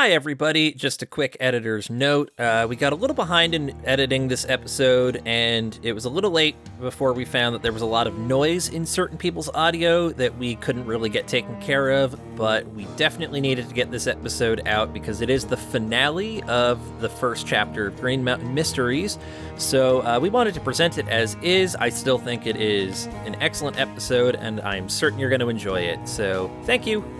[0.00, 0.72] Hi, everybody.
[0.72, 2.30] Just a quick editor's note.
[2.38, 6.30] Uh, we got a little behind in editing this episode, and it was a little
[6.30, 10.08] late before we found that there was a lot of noise in certain people's audio
[10.08, 12.18] that we couldn't really get taken care of.
[12.34, 17.02] But we definitely needed to get this episode out because it is the finale of
[17.02, 19.18] the first chapter of Green Mountain Mysteries.
[19.58, 21.76] So uh, we wanted to present it as is.
[21.76, 25.80] I still think it is an excellent episode, and I'm certain you're going to enjoy
[25.80, 26.08] it.
[26.08, 27.19] So thank you.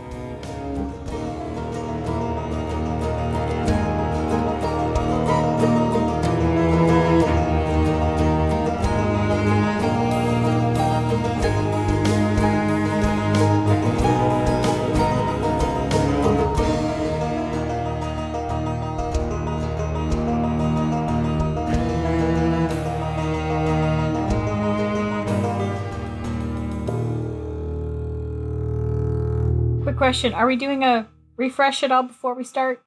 [30.11, 31.07] Question: Are we doing a
[31.37, 32.83] refresh at all before we start?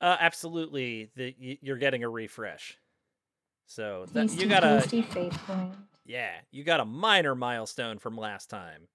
[0.00, 1.12] Uh, absolutely.
[1.14, 2.76] The, y- you're getting a refresh.
[3.66, 4.80] So that, you got a
[5.46, 5.74] point.
[6.04, 8.88] yeah, you got a minor milestone from last time.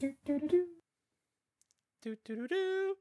[0.00, 0.66] Do-do-do-do.
[2.02, 2.96] Do do do do.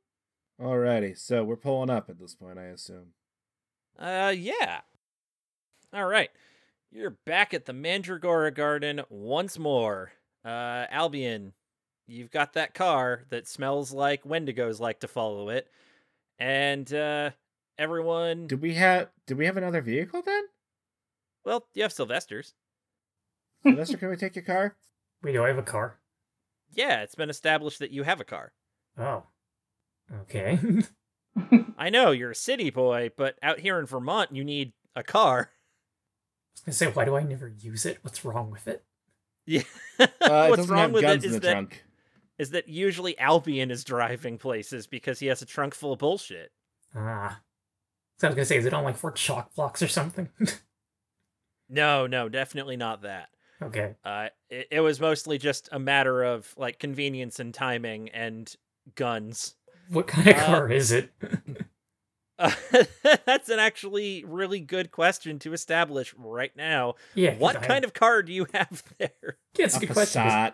[0.61, 3.13] Alrighty, so we're pulling up at this point, I assume.
[3.97, 4.81] Uh, yeah.
[5.91, 6.29] All right,
[6.91, 10.11] you're back at the Mandragora Garden once more.
[10.45, 11.53] Uh, Albion,
[12.07, 15.67] you've got that car that smells like Wendigos like to follow it,
[16.39, 17.31] and uh,
[17.77, 18.47] everyone.
[18.47, 20.43] Did we have did we have another vehicle then?
[21.45, 22.53] Well, you have Sylvester's.
[23.63, 24.75] Sylvester, can we take your car?
[25.23, 25.99] Wait, do I have a car?
[26.73, 28.53] Yeah, it's been established that you have a car.
[28.97, 29.23] Oh.
[30.21, 30.59] Okay.
[31.77, 35.51] I know you're a city boy, but out here in Vermont, you need a car.
[35.51, 37.99] I was gonna say, why do I never use it?
[38.01, 38.83] What's wrong with it?
[39.45, 39.61] Yeah.
[39.99, 41.83] Uh, it What's doesn't wrong have with guns it in is the that trunk.
[42.41, 46.51] Is that usually Albion is driving places because he has a trunk full of bullshit.
[46.95, 47.39] Ah.
[48.17, 50.29] So I was gonna say, is it on like four chalk blocks or something?
[51.73, 53.29] No, no, definitely not that.
[53.61, 53.95] okay.
[54.03, 58.53] Uh, it, it was mostly just a matter of like convenience and timing and
[58.95, 59.55] guns.
[59.89, 61.11] What kind of Uh, car is it?
[62.37, 62.51] Uh,
[63.25, 66.95] that's an actually really good question to establish right now.
[67.15, 67.35] yeah.
[67.35, 69.37] What kind of car do you have there?
[69.57, 70.51] Yeah, it's a A good question.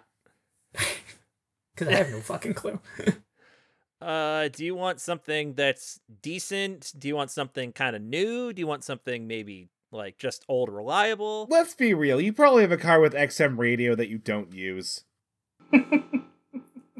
[1.77, 1.79] Passat.
[1.79, 2.79] Because I have no fucking clue.
[3.99, 6.93] Uh, do you want something that's decent?
[6.99, 8.53] Do you want something kind of new?
[8.53, 11.47] Do you want something maybe like just old reliable?
[11.49, 12.21] Let's be real.
[12.21, 15.03] You probably have a car with XM radio that you don't use.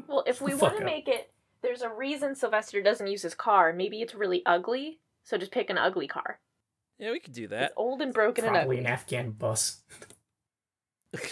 [0.08, 1.30] Well, if we want to make it,
[1.62, 3.72] there's a reason Sylvester doesn't use his car.
[3.72, 6.40] Maybe it's really ugly, so just pick an ugly car.
[6.98, 7.72] Yeah, we could do It's that.
[7.76, 8.86] old and broken and Probably ugly.
[8.86, 9.82] an Afghan bus.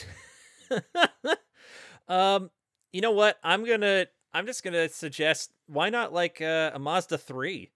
[2.09, 2.51] um,
[2.93, 3.39] you know what?
[3.43, 4.07] I'm gonna.
[4.35, 5.53] I'm just gonna suggest.
[5.67, 7.71] Why not like uh, a Mazda three?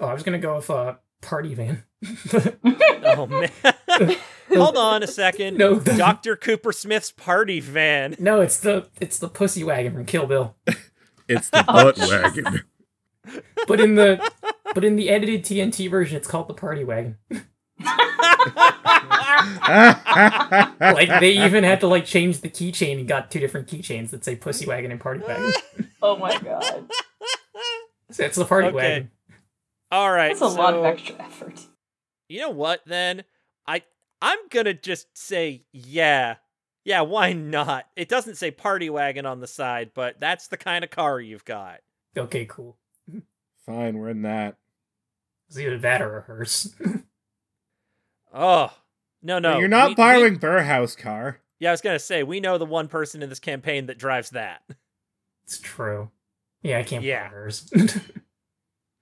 [0.00, 1.84] Oh, I was gonna go with a party van.
[3.04, 3.50] Oh man!
[4.48, 5.56] Hold on a second.
[5.58, 8.16] No, the- Doctor Cooper Smith's party van.
[8.18, 10.56] no, it's the it's the pussy wagon from Kill Bill.
[11.28, 12.10] It's the Oh, butt Jesus.
[12.10, 12.62] wagon.
[13.68, 14.32] But in the
[14.74, 17.18] but in the edited TNT version, it's called the party wagon.
[20.80, 24.24] Like they even had to like change the keychain and got two different keychains that
[24.24, 25.52] say pussy wagon and party wagon.
[26.02, 26.90] oh my god,
[28.10, 28.76] So it's the party Okay.
[28.76, 29.10] wagon.
[29.92, 30.28] All right.
[30.28, 31.60] that's a lot of extra effort.
[32.28, 32.80] You know what?
[32.86, 33.24] Then
[33.66, 33.82] I
[34.22, 36.36] I'm gonna just say yeah,
[36.84, 37.00] yeah.
[37.02, 37.86] Why not?
[37.96, 41.44] It doesn't say party wagon on the side, but that's the kind of car you've
[41.44, 41.80] got.
[42.16, 42.76] Okay, cool.
[43.66, 44.56] Fine, we're in that.
[45.48, 46.74] It's either that or a hearse.
[48.32, 48.72] Oh
[49.22, 49.58] no, no.
[49.58, 51.40] you're not we- we- borrowing Burhouse car.
[51.58, 54.30] yeah, I was gonna say we know the one person in this campaign that drives
[54.30, 54.62] that.
[55.44, 56.10] it's true.
[56.62, 57.28] Yeah, I can't Yeah.
[57.28, 57.70] buy hers.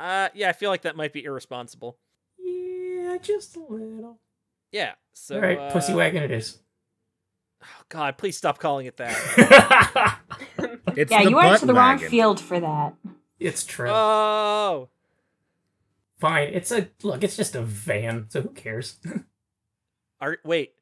[0.01, 1.99] Uh, yeah, I feel like that might be irresponsible.
[2.39, 4.21] yeah, just a little.
[4.71, 4.93] Yeah.
[5.13, 5.35] So.
[5.35, 6.59] All right, pussy uh, wagon it is.
[7.61, 10.19] Oh, God, please stop calling it that.
[10.97, 12.95] It's yeah, the you went to the wrong field for that.
[13.41, 13.91] it's true.
[13.91, 14.89] oh.
[16.21, 16.51] Fine.
[16.55, 17.23] It's a look.
[17.25, 18.99] It's just a van, so who cares?
[20.21, 20.73] Are wait.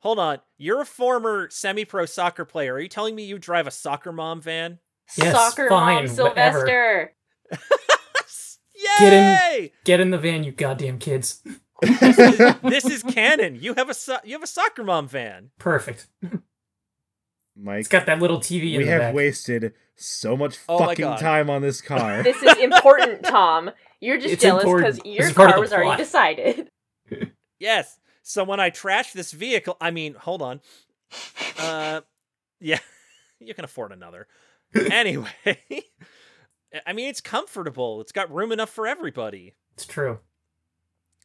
[0.00, 0.38] Hold on.
[0.58, 2.74] You're a former semi-pro soccer player.
[2.74, 4.78] Are you telling me you drive a soccer mom van?
[5.16, 6.08] Yes, Soccer fine, mom.
[6.08, 7.12] Sylvester.
[7.50, 7.58] Yay!
[8.98, 11.42] Get in- Get in the van, you goddamn kids.
[11.80, 13.56] this, is, this is canon.
[13.60, 15.50] You have a so- you have a soccer mom van.
[15.58, 16.06] Perfect.
[17.56, 19.14] Mike, It's got that little TV in we the have back.
[19.14, 22.22] wasted so much Oh fucking time on this car.
[22.22, 23.70] This is important, Tom.
[24.00, 26.68] You're just It's jealous because your is part of car the was already decided.
[27.60, 27.98] Yes.
[28.26, 30.60] So when I trash this vehicle, I mean, hold on.
[31.58, 32.00] Uh,
[32.58, 32.78] yeah,
[33.38, 34.26] you can afford another.
[34.74, 35.28] anyway,
[36.86, 38.00] I mean, it's comfortable.
[38.00, 39.54] It's got room enough for everybody.
[39.74, 40.20] It's true.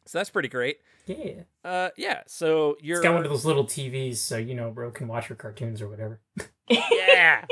[0.06, 0.76] So that's pretty great.
[1.06, 1.42] Yeah.
[1.64, 2.22] Uh, yeah.
[2.26, 5.26] So you're It's got one of those little TVs, so you know, bro can watch
[5.28, 6.20] her cartoons or whatever.
[6.68, 7.46] yeah.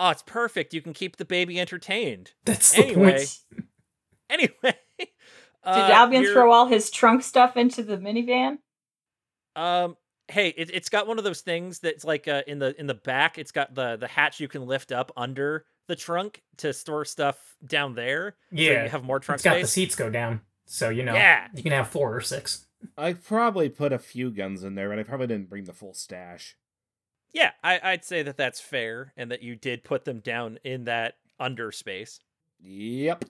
[0.00, 0.74] Oh, it's perfect.
[0.74, 2.32] You can keep the baby entertained.
[2.44, 3.38] That's the Anyway, point.
[4.28, 4.74] Anyway, Did
[5.66, 8.58] uh, Albion you're- throw all his trunk stuff into the minivan?
[9.56, 9.96] Um,
[10.28, 12.94] hey, it, it's got one of those things that's like uh, in the in the
[12.94, 13.38] back.
[13.38, 17.38] It's got the the hatch you can lift up under the trunk to store stuff
[17.66, 18.36] down there.
[18.50, 18.84] so Yeah.
[18.84, 21.48] you have more trunk It's got the seats go down, so you know, Yeah.
[21.54, 22.66] you can have four or six.
[22.98, 25.94] I probably put a few guns in there, but I probably didn't bring the full
[25.94, 26.56] stash.
[27.32, 30.84] Yeah, I, I'd say that that's fair, and that you did put them down in
[30.84, 32.20] that under space.
[32.60, 33.24] Yep.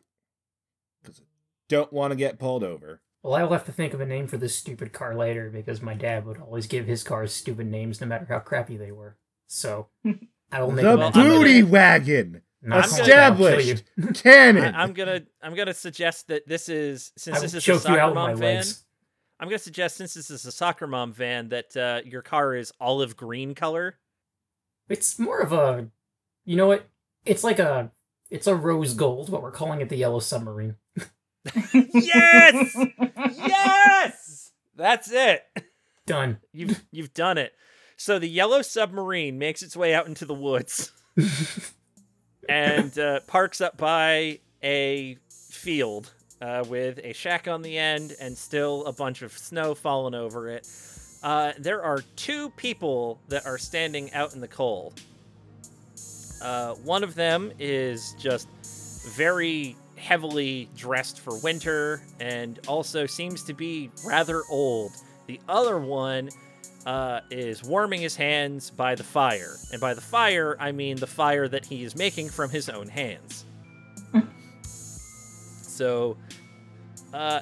[1.03, 1.25] Because I
[1.69, 3.01] don't want to get pulled over.
[3.23, 5.95] Well, I'll have to think of a name for this stupid car later because my
[5.95, 9.17] dad would always give his cars stupid names no matter how crappy they were.
[9.47, 9.89] So
[10.53, 13.33] I will make the a well, mention I'm of booty wagon, Not I'm gonna- that,
[13.33, 13.73] I'll kill you.
[13.99, 14.75] established, canon.
[14.75, 18.15] I, I'm gonna I'm gonna suggest that this is since I this is a soccer
[18.15, 18.57] mom van.
[18.57, 18.85] legs.
[19.41, 22.73] I'm gonna suggest since this is a soccer mom van that uh, your car is
[22.79, 23.97] olive green color.
[24.89, 25.89] It's more of a,
[26.45, 26.87] you know what?
[27.25, 27.91] It's like a,
[28.31, 30.77] it's a rose gold, but we're calling it the yellow submarine.
[31.73, 32.77] Yes!
[33.37, 35.43] yes, that's it.
[36.07, 36.39] Done.
[36.53, 37.53] You've you've done it.
[37.97, 40.93] So the yellow submarine makes its way out into the woods
[42.49, 48.37] and uh, parks up by a field uh, with a shack on the end and
[48.37, 50.69] still a bunch of snow falling over it.
[51.23, 55.01] Uh, there are two people that are standing out in the cold.
[56.43, 58.49] Uh, one of them is just
[59.17, 64.93] very heavily dressed for winter and also seems to be rather old.
[65.27, 66.29] The other one
[66.85, 69.57] uh, is warming his hands by the fire.
[69.73, 72.87] And by the fire, I mean the fire that he is making from his own
[72.87, 73.47] hands.
[74.63, 76.19] so,
[77.15, 77.41] uh,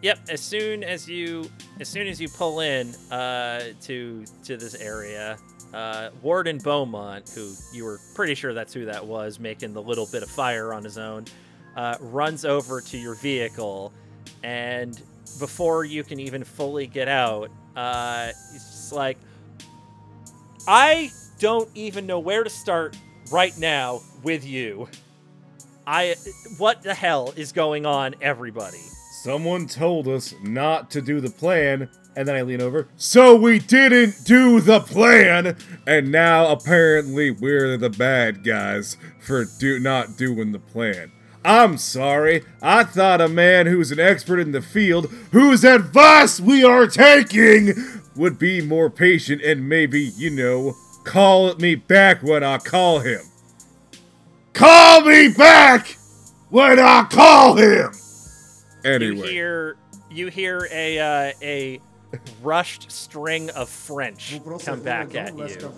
[0.00, 0.20] yep.
[0.30, 1.50] As soon as you,
[1.80, 5.36] as soon as you pull in uh, to to this area,
[5.74, 10.06] uh, Warden Beaumont, who you were pretty sure that's who that was, making the little
[10.10, 11.26] bit of fire on his own,
[11.80, 13.90] uh, runs over to your vehicle,
[14.42, 15.00] and
[15.38, 19.16] before you can even fully get out, uh, he's just like,
[20.68, 22.98] I don't even know where to start
[23.32, 24.90] right now with you.
[25.86, 26.16] I,
[26.58, 28.82] what the hell is going on, everybody?
[29.22, 32.88] Someone told us not to do the plan, and then I lean over.
[32.96, 35.56] So we didn't do the plan,
[35.86, 41.12] and now apparently we're the bad guys for do not doing the plan.
[41.44, 42.44] I'm sorry.
[42.60, 47.72] I thought a man who's an expert in the field, whose advice we are taking,
[48.14, 53.20] would be more patient and maybe, you know, call me back when I call him.
[54.52, 55.96] Call me back
[56.50, 57.92] when I call him.
[58.84, 59.16] Anyway.
[59.16, 59.76] You hear,
[60.10, 61.80] you hear a uh, a
[62.42, 65.72] rushed string of French come back at you.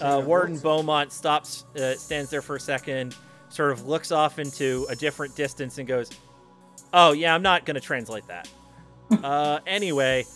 [0.00, 3.14] Uh, Warden Beaumont stops, uh, stands there for a second,
[3.50, 6.10] sort of looks off into a different distance, and goes,
[6.92, 8.48] "Oh yeah, I'm not gonna translate that."
[9.22, 10.26] uh, anyway,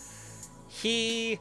[0.67, 1.39] he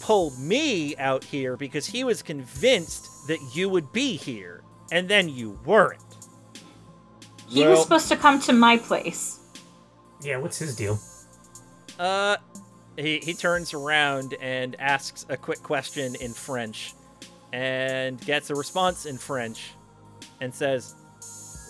[0.00, 5.28] pulled me out here because he was convinced that you would be here, and then
[5.28, 6.00] you weren't.
[7.48, 9.40] He was supposed to come to my place.
[10.22, 10.98] Yeah, what's his deal?
[11.98, 12.36] Uh,
[12.96, 16.94] he he turns around and asks a quick question in French,
[17.52, 19.74] and gets a response in French,
[20.42, 20.94] and says,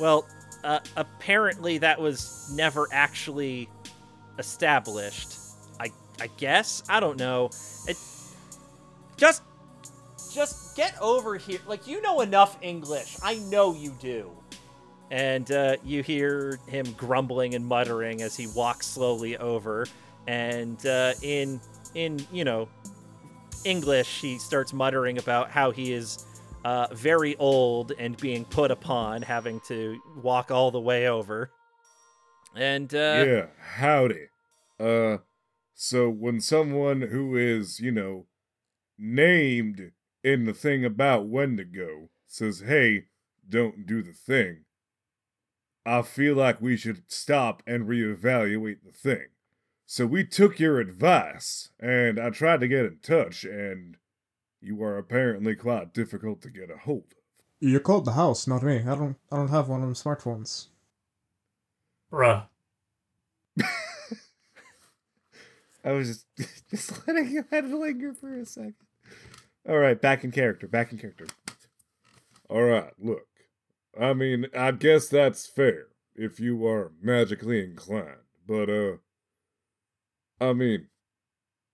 [0.01, 0.27] "Well,
[0.65, 3.69] uh, apparently that was never actually
[4.39, 5.37] established.
[5.79, 7.51] I I guess I don't know.
[7.87, 7.97] It
[9.17, 9.43] just
[10.33, 11.61] just get over here.
[11.69, 13.17] Like you know enough English.
[13.23, 14.33] I know you do."
[15.13, 19.87] and uh, you hear him grumbling and muttering as he walks slowly over
[20.27, 21.61] and uh, in
[21.95, 22.67] in you know
[23.65, 26.25] english he starts muttering about how he is
[26.65, 31.51] uh, very old and being put upon having to walk all the way over
[32.55, 34.29] and uh, yeah, howdy.
[34.79, 35.19] Uh,
[35.75, 38.27] so when someone who is, you know,
[38.99, 39.93] named
[40.23, 43.05] in the thing about Wendigo says, hey,
[43.49, 44.65] don't do the thing,
[45.85, 49.27] I feel like we should stop and reevaluate the thing.
[49.85, 53.97] So we took your advice, and I tried to get in touch, and
[54.63, 57.19] you are apparently quite difficult to get a hold of.
[57.61, 58.79] You called the house, not me.
[58.79, 59.17] I don't.
[59.31, 60.69] I don't have one of them smartphones.
[62.13, 62.47] Bruh.
[65.85, 66.27] I was just
[66.71, 68.75] just letting your head linger for a second.
[69.69, 70.67] All right, back in character.
[70.67, 71.27] Back in character.
[72.49, 73.27] All right, look.
[73.99, 78.97] I mean, I guess that's fair if you are magically inclined, but uh,
[80.41, 80.89] I mean,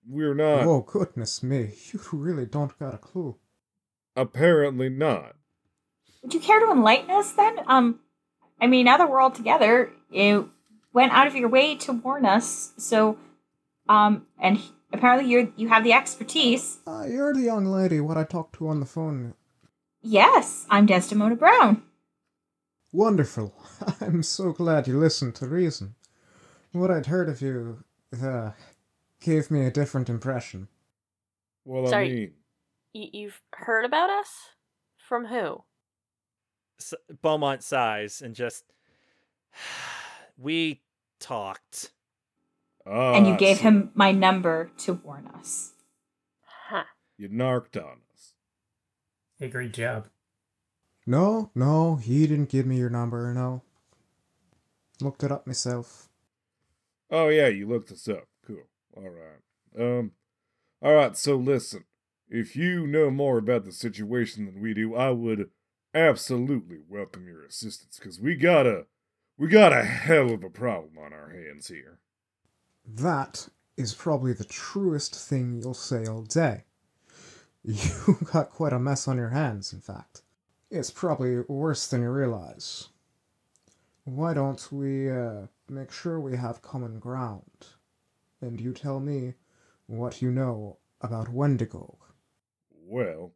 [0.09, 0.63] we're not.
[0.65, 1.75] oh, goodness me.
[1.93, 3.37] You really don't got a clue.
[4.17, 5.37] Apparently not.
[6.23, 7.59] Would you care to enlighten us then?
[7.67, 8.01] Um,
[8.61, 10.51] I mean, now that we're all together, you
[10.93, 12.73] went out of your way to warn us.
[12.77, 13.19] So,
[13.89, 14.61] um, and
[14.93, 16.79] apparently you you have the expertise.
[16.87, 19.35] Uh, you're the young lady what I talked to on the phone.
[20.03, 21.83] Yes, I'm Desdemona Brown.
[22.93, 23.55] Wonderful.
[24.01, 25.95] I'm so glad you listened to reason.
[26.73, 27.85] What I'd heard of you,
[28.23, 28.51] uh,
[29.21, 30.69] gave me a different impression.
[31.65, 32.33] Well, I mean,
[32.95, 34.29] Y- you've heard about us?
[34.97, 35.65] From who?
[36.81, 38.65] S- Beaumont sighs and just.
[40.37, 40.83] we
[41.21, 41.91] talked.
[42.87, 45.73] Oh And you gave so him my number to warn us.
[46.69, 46.85] Huh.
[47.19, 48.35] You narked on us.
[49.39, 50.09] Hey, great job.
[51.07, 53.63] No, no, he didn't give me your number, no.
[55.01, 56.09] Looked it up myself.
[57.11, 58.27] Oh yeah, you looked us up.
[58.99, 59.99] All right.
[59.99, 60.13] Um.
[60.83, 61.17] All right.
[61.17, 61.85] So listen,
[62.29, 65.51] if you know more about the situation than we do, I would
[65.95, 68.87] absolutely welcome your assistance because we got a
[69.37, 72.01] we got a hell of a problem on our hands here.
[72.85, 76.65] That is probably the truest thing you'll say all day.
[77.65, 80.23] You got quite a mess on your hands, in fact.
[80.71, 82.89] It's probably worse than you realize.
[84.05, 87.67] Why don't we uh, make sure we have common ground?
[88.41, 89.35] And you tell me
[89.87, 91.99] what you know about Wendigo.
[92.71, 93.33] Well,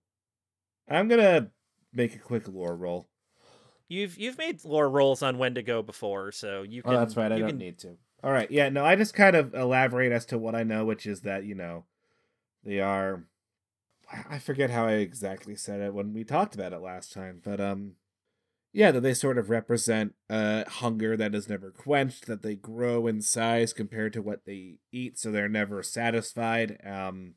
[0.89, 1.51] I'm gonna
[1.93, 3.09] make a quick lore roll.
[3.89, 6.95] You've you've made lore rolls on Wendigo before, so you can.
[6.95, 7.31] Oh, that's right.
[7.33, 7.97] I you don't can- need to.
[8.25, 8.51] All right.
[8.51, 8.69] Yeah.
[8.69, 11.55] No, I just kind of elaborate as to what I know, which is that you
[11.55, 11.85] know,
[12.65, 13.25] they are.
[14.29, 17.61] I forget how I exactly said it when we talked about it last time, but
[17.61, 17.93] um,
[18.73, 23.07] yeah, that they sort of represent uh hunger that is never quenched, that they grow
[23.07, 26.79] in size compared to what they eat, so they're never satisfied.
[26.85, 27.35] Um,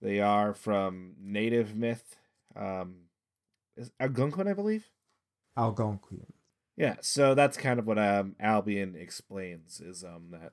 [0.00, 2.16] they are from native myth.
[2.54, 3.08] Um,
[3.76, 4.90] is Algonquin, I believe.
[5.56, 6.32] Algonquian.
[6.76, 10.52] Yeah, so that's kind of what um Albion explains is um that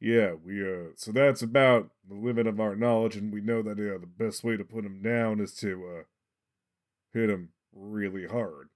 [0.00, 3.72] yeah, we uh so that's about the limit of our knowledge and we know that
[3.72, 6.02] uh, the best way to put him down is to uh
[7.12, 8.68] hit him really hard.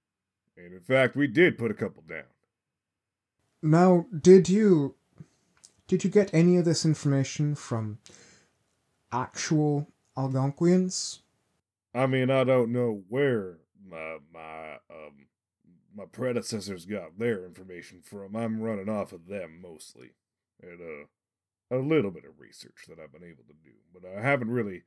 [0.63, 2.23] And in fact, we did put a couple down.
[3.61, 4.95] Now, did you
[5.87, 7.99] did you get any of this information from
[9.11, 9.87] actual
[10.17, 11.21] Algonquians?
[11.93, 15.27] I mean, I don't know where my my um
[15.95, 18.35] my predecessors got their information from.
[18.35, 20.11] I'm running off of them mostly.
[20.61, 21.05] And uh
[21.71, 24.83] a little bit of research that I've been able to do, but I haven't really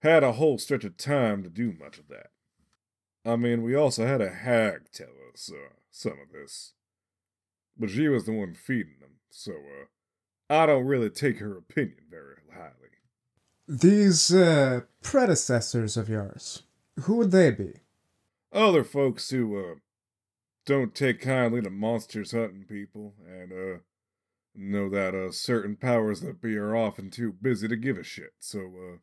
[0.00, 2.30] had a whole stretch of time to do much of that.
[3.24, 6.74] I mean, we also had a hag tell us uh, some of this,
[7.78, 9.86] but she was the one feeding them, so uh,
[10.50, 12.70] I don't really take her opinion very highly.
[13.66, 16.64] These uh, predecessors of yours,
[17.00, 17.74] who would they be?
[18.52, 19.74] other folks who uh
[20.64, 23.78] don't take kindly to monsters hunting people and uh
[24.54, 28.32] know that uh certain powers that be are often too busy to give a shit
[28.38, 28.96] so uh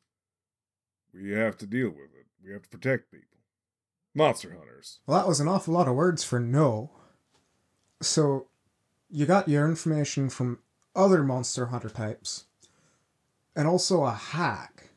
[1.13, 3.30] we have to deal with it we have to protect people
[4.13, 6.91] monster hunters Well, that was an awful lot of words for no.
[8.01, 8.47] So,
[9.09, 10.59] you got your information from
[10.95, 12.45] other monster hunter types,
[13.55, 14.89] and also a hack.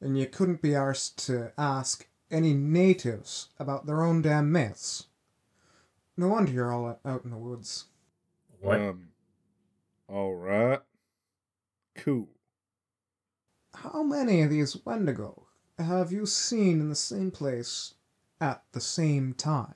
[0.00, 5.06] And you couldn't be arsed to ask any natives about their own damn myths.
[6.16, 7.86] No wonder you're all out in the woods.
[8.60, 8.80] What?
[8.80, 9.08] um
[10.08, 10.80] all right
[11.94, 12.28] cool
[13.74, 15.46] How many of these Wendigo
[15.78, 17.94] have you seen in the same place
[18.40, 19.74] at the same time?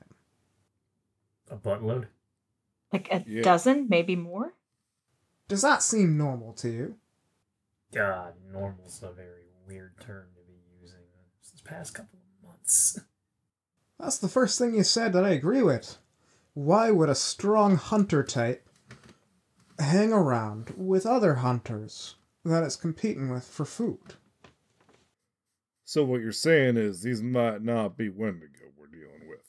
[1.51, 2.07] a buttload?
[2.93, 3.43] Like a Yeah.
[3.43, 4.55] dozen, maybe more?
[5.49, 6.99] Does that seem normal to you?
[7.93, 11.01] God, normal's a very weird term to be using
[11.53, 12.99] this past couple of months.
[13.99, 15.99] That's the first thing you said that I agree with.
[16.55, 18.67] Why would a strong hunter type
[19.79, 24.15] hang around with other hunters that it's competing with for food?
[25.93, 29.41] So what you're saying is these might not be wendigo we're dealing with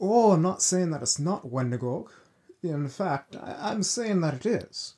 [0.00, 2.08] Oh, I'm not saying that it's not Wendigo.
[2.62, 4.94] In fact, I- I'm saying that it is.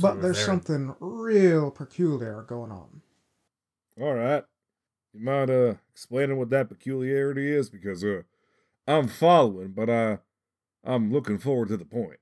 [0.00, 3.02] But is there's there- something real peculiar going on.
[4.00, 4.44] all right
[5.12, 8.22] you mind uh explaining what that peculiarity is because uh
[8.86, 10.18] i'm following but i
[10.84, 12.18] i'm looking forward to the point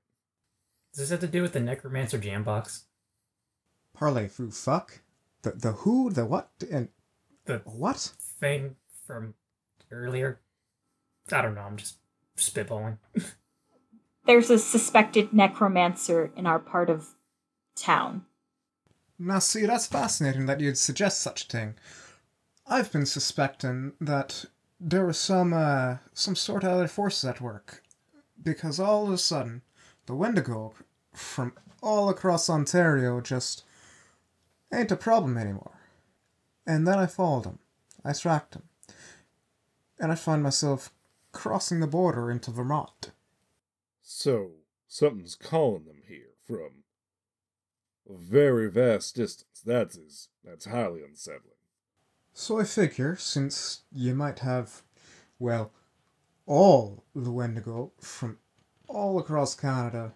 [0.93, 2.85] Does this have to do with the Necromancer Jam Box?
[3.93, 4.99] Parley foo fuck?
[5.43, 6.89] The, the who, the what, and
[7.45, 8.11] The what?
[8.39, 9.33] thing from
[9.91, 10.39] earlier?
[11.31, 11.61] I don't know.
[11.61, 11.97] I'm just
[12.37, 12.97] spitballing.
[14.25, 17.15] There's a suspected necromancer in our part of
[17.75, 18.25] town.
[19.17, 21.75] Now, see, that's fascinating that you'd suggest such a thing.
[22.67, 24.45] I've been suspecting that
[24.79, 27.83] there was some, uh, some sort of other forces at work.
[28.41, 29.61] Because all of a sudden,
[30.07, 30.73] the Wendigo
[31.13, 33.63] from all across Ontario just
[34.73, 35.80] ain't a problem anymore.
[36.65, 37.59] And then I followed him.
[38.03, 38.63] I tracked him.
[39.99, 40.91] And I find myself
[41.31, 43.11] crossing the border into Vermont.
[44.01, 44.51] So,
[44.87, 46.83] something's calling them here from
[48.09, 49.61] a very vast distance.
[49.65, 51.51] That is, that's highly unsettling.
[52.33, 54.81] So I figure, since you might have,
[55.37, 55.71] well,
[56.45, 58.37] all the Wendigo from
[58.87, 60.13] all across Canada,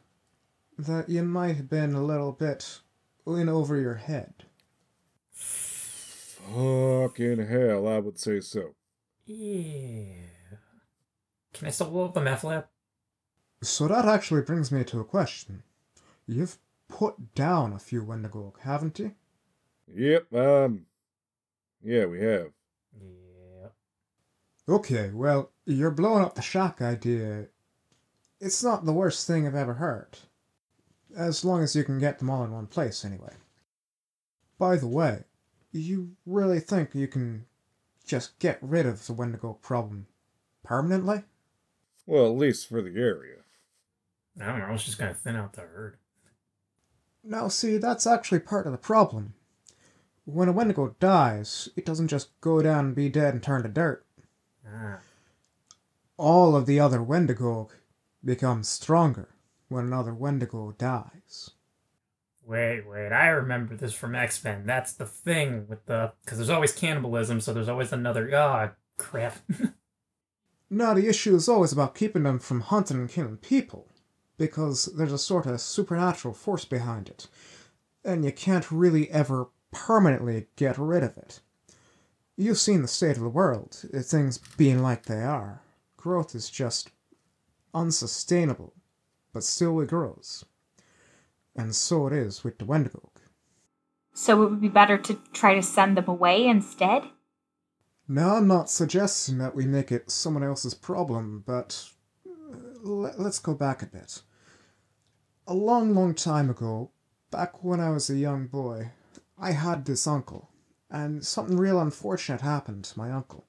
[0.78, 2.80] that you might have been a little bit
[3.28, 4.45] in over your head.
[6.54, 8.76] Fucking hell, I would say so.
[9.26, 10.14] Yeah.
[11.54, 12.66] Can I still blow up the meth lab?
[13.62, 15.64] So that actually brings me to a question.
[16.28, 19.16] You've put down a few Wendigo, haven't you?
[19.94, 20.86] Yep, um,
[21.84, 22.48] yeah, we have.
[23.00, 23.68] Yeah.
[24.68, 27.48] Okay, well, you're blowing up the shack idea.
[28.40, 30.18] It's not the worst thing I've ever heard.
[31.16, 33.34] As long as you can get them all in one place, anyway.
[34.58, 35.24] By the way,
[35.80, 37.46] you really think you can
[38.06, 40.08] just get rid of the Wendigo problem
[40.64, 41.24] permanently?
[42.06, 43.38] Well, at least for the area.
[44.40, 44.66] I don't know.
[44.66, 45.98] I was just gonna thin out the herd.
[47.24, 49.34] Now, see, that's actually part of the problem.
[50.26, 53.70] When a Wendigo dies, it doesn't just go down and be dead and turn to
[53.70, 54.06] dirt.
[54.68, 55.00] Ah.
[56.18, 57.70] All of the other Wendigo
[58.24, 59.30] become stronger
[59.68, 61.52] when another Wendigo dies.
[62.46, 63.12] Wait, wait.
[63.12, 64.66] I remember this from X Men.
[64.66, 68.30] That's the thing with the because there's always cannibalism, so there's always another.
[68.36, 69.38] Ah, crap.
[70.70, 73.88] Now, the issue is always about keeping them from hunting and killing people,
[74.38, 77.28] because there's a sort of supernatural force behind it,
[78.04, 81.40] and you can't really ever permanently get rid of it.
[82.36, 85.62] You've seen the state of the world, uh, things being like they are.
[85.98, 86.90] Growth is just
[87.74, 88.74] unsustainable,
[89.34, 90.46] but still it grows.
[91.56, 93.12] And so it is with the Wendigo.
[94.14, 97.04] So it would be better to try to send them away instead?
[98.08, 101.90] Now, I'm not suggesting that we make it someone else's problem, but
[102.26, 104.22] uh, let's go back a bit.
[105.48, 106.92] A long, long time ago,
[107.32, 108.92] back when I was a young boy,
[109.38, 110.50] I had this uncle,
[110.90, 113.46] and something real unfortunate happened to my uncle.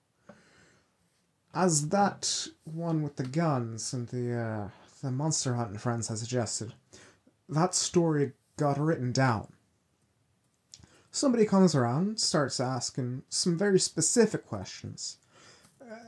[1.55, 4.69] As that one with the guns and the uh,
[5.03, 6.75] the monster hunting friends has suggested,
[7.49, 9.49] that story got written down
[11.17, 15.17] somebody comes around, starts asking some very specific questions.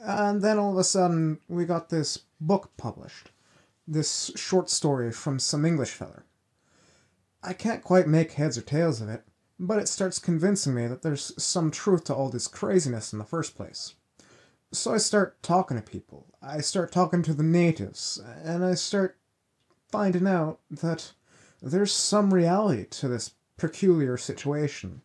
[0.02, 3.30] And then all of a sudden, we got this book published.
[3.86, 6.24] This short story from some English feller.
[7.42, 9.24] I can't quite make heads or tails of it,
[9.58, 13.24] but it starts convincing me that there's some truth to all this craziness in the
[13.24, 13.94] first place.
[14.72, 16.26] So I start talking to people.
[16.42, 19.16] I start talking to the natives, and I start
[19.90, 21.12] finding out that
[21.60, 25.02] there's some reality to this peculiar situation.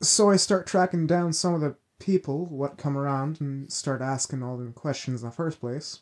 [0.00, 4.42] So I start tracking down some of the people what come around and start asking
[4.42, 6.00] all them questions in the first place.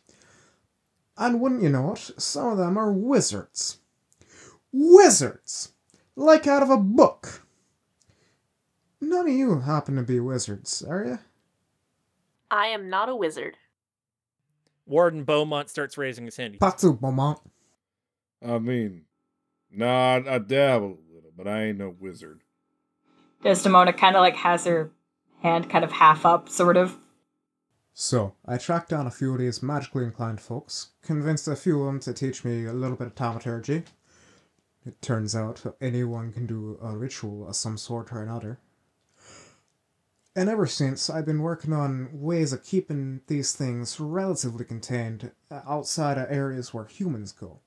[1.17, 3.79] And wouldn't you know it, some of them are wizards.
[4.71, 5.73] Wizards!
[6.15, 7.43] Like out of a book.
[9.01, 11.19] None of you happen to be wizards, are you?
[12.51, 13.57] I am not a wizard.
[14.87, 16.59] Warden Beaumont starts raising his hand.
[16.61, 17.41] Patu Beaumont.
[18.47, 19.03] I mean,
[19.71, 22.43] nah, I, I dabble a little, but I ain't no wizard.
[23.43, 24.91] Desdemona kind of like has her
[25.43, 26.97] hand kind of half up, sort of.
[27.95, 31.87] So, I tracked down a few of these magically inclined folks, convinced a few of
[31.87, 33.85] them to teach me a little bit of thaumaturgy.
[34.85, 38.61] It turns out anyone can do a ritual of some sort or another.
[40.37, 45.63] And ever since, I've been working on ways of keeping these things relatively contained uh,
[45.67, 47.61] outside of areas where humans go.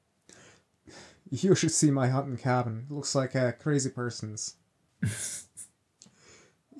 [1.41, 2.87] You should see my hunting cabin.
[2.89, 4.55] It looks like a crazy person's.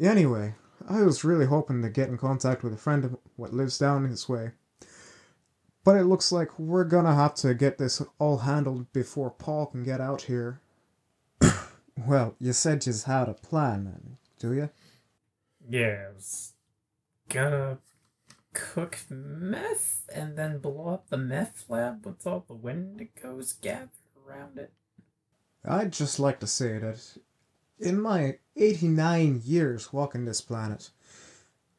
[0.02, 0.56] Anyway,
[0.88, 4.10] I was really hoping to get in contact with a friend of what lives down
[4.10, 4.52] this way.
[5.84, 9.84] But it looks like we're gonna have to get this all handled before Paul can
[9.84, 10.62] get out here.
[11.98, 14.70] well, you said you had a plan, then, do you?
[15.70, 16.54] Yeah, I was
[17.28, 17.80] gonna
[18.54, 23.90] cook meth and then blow up the meth lab with all the Wendigos gather
[24.30, 24.72] around it.
[25.66, 27.18] I'd just like to say that
[27.80, 30.92] in my 89 years walking this planet,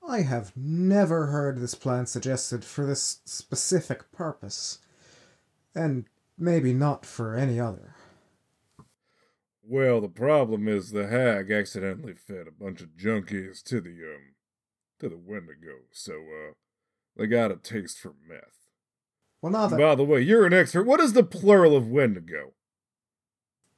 [0.06, 4.78] I have never heard this plan suggested for this specific purpose,
[5.74, 6.06] and
[6.38, 7.94] maybe not for any other.
[9.62, 14.34] Well, the problem is the hag accidentally fed a bunch of junkies to the um
[14.98, 16.52] to the Wendigo, so uh
[17.16, 18.59] they got a taste for meth.
[19.42, 20.84] Well, now that By the way, you're an expert.
[20.84, 22.52] What is the plural of Wendigo?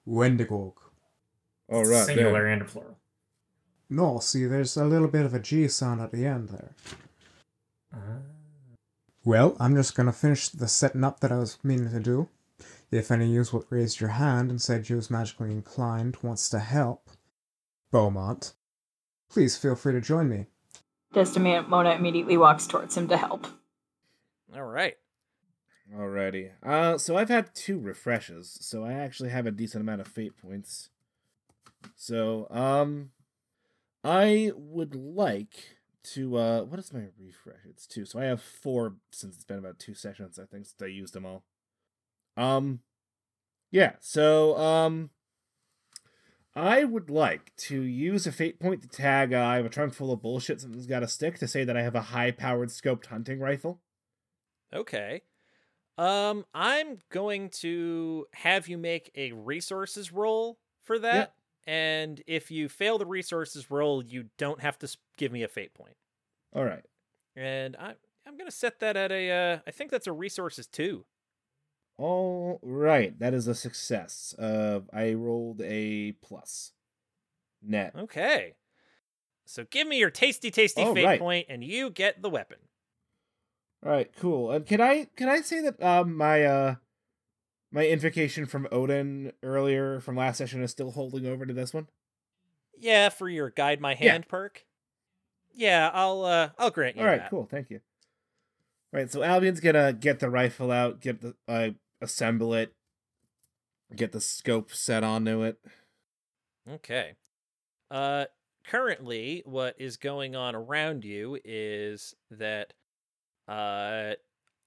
[0.05, 0.75] Wendigo.
[1.69, 2.61] All right, Singular then.
[2.61, 2.99] and plural.
[3.89, 6.75] No, see, there's a little bit of a G sound at the end there.
[7.95, 7.99] Ah.
[9.25, 12.29] Well, I'm just gonna finish the setting up that I was meaning to do.
[12.91, 16.51] If any of you what raised your hand and said you was magically inclined wants
[16.51, 17.09] to help,
[17.91, 18.55] Beaumont,
[19.31, 20.47] please feel free to join me.
[21.15, 23.47] Desdemona immediately walks towards him to help.
[24.55, 24.97] All right.
[25.95, 26.53] Alrighty.
[26.63, 30.37] Uh, so I've had two refreshes, so I actually have a decent amount of fate
[30.37, 30.89] points.
[31.97, 33.11] So, um,
[34.03, 35.77] I would like
[36.15, 37.67] to, uh, what is my refresh?
[37.69, 38.05] It's two.
[38.05, 41.13] So I have four since it's been about two sessions, I think, since I used
[41.13, 41.45] them all.
[42.37, 42.81] Um,
[43.71, 45.11] yeah, so, um,
[46.55, 49.95] I would like to use a fate point to tag, uh, I have a trunk
[49.95, 52.69] full of bullshit, something's got a stick, to say that I have a high powered
[52.69, 53.81] scoped hunting rifle.
[54.73, 55.23] Okay.
[55.99, 61.35] Um, I'm going to have you make a resources roll for that.
[61.67, 65.75] And if you fail the resources roll, you don't have to give me a fate
[65.75, 65.97] point.
[66.57, 66.85] Alright.
[67.37, 67.95] And I,
[68.27, 71.05] I'm going to set that at a, uh, I think that's a resources two.
[71.99, 74.35] All right, that is a success.
[74.39, 76.73] Uh, I rolled a plus
[77.63, 77.95] net.
[77.97, 78.55] Okay.
[79.45, 81.21] So give me your tasty, tasty All fate right.
[81.21, 82.59] point, and you get the weapon.
[83.85, 84.53] All right, cool.
[84.53, 86.75] And can I can I say that um my uh
[87.71, 91.89] my invocation from Odin earlier from last session is still holding over to this one?
[92.79, 94.13] Yeah, for your guide my Yeah.
[94.13, 94.65] hand perk.
[95.53, 97.31] Yeah, I'll uh I'll grant you All right, that.
[97.31, 97.47] cool.
[97.51, 97.81] Thank you.
[98.95, 102.75] All right, so Albion's gonna get the rifle out, get the uh, assemble it,
[103.97, 105.59] get the scope set onto it.
[106.71, 107.15] Okay.
[107.91, 108.27] Uh
[108.65, 112.75] currently what is going on around you is that
[113.49, 114.13] uh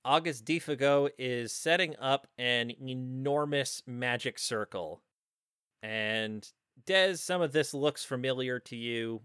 [0.03, 5.01] August Defago is setting up an enormous magic circle.
[5.81, 6.47] And
[6.85, 9.21] Des, some of this looks familiar to you.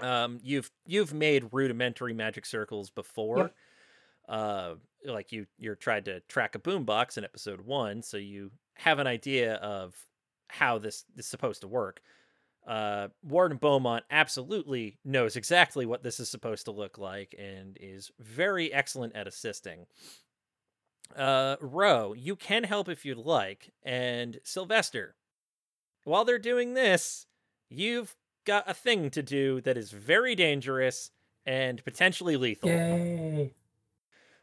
[0.00, 3.38] Um you've you've made rudimentary magic circles before.
[3.38, 3.54] Yep.
[4.28, 4.74] Uh
[5.04, 9.06] like you you're tried to track a boombox in episode 1, so you have an
[9.06, 9.94] idea of
[10.48, 12.00] how this is supposed to work.
[12.66, 18.10] Uh, Warden Beaumont absolutely knows exactly what this is supposed to look like and is
[18.20, 19.86] very excellent at assisting.
[21.16, 25.14] Uh, Ro, you can help if you'd like, and Sylvester,
[26.04, 27.26] while they're doing this,
[27.68, 31.10] you've got a thing to do that is very dangerous
[31.44, 32.68] and potentially lethal.
[32.70, 33.52] Yay!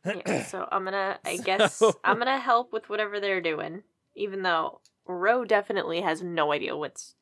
[0.06, 3.84] Yeah, so I'm gonna, I guess, So- I'm gonna help with whatever they're doing,
[4.16, 7.16] even though Ro definitely has no idea what's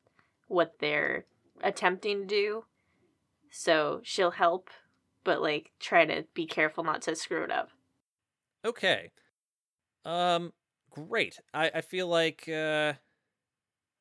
[0.48, 1.24] what they're
[1.62, 2.64] attempting to do.
[3.50, 4.70] So she'll help,
[5.24, 7.70] but like try to be careful not to screw it up.
[8.64, 9.12] Okay.
[10.04, 10.52] Um
[10.90, 11.38] great.
[11.54, 12.94] I I feel like uh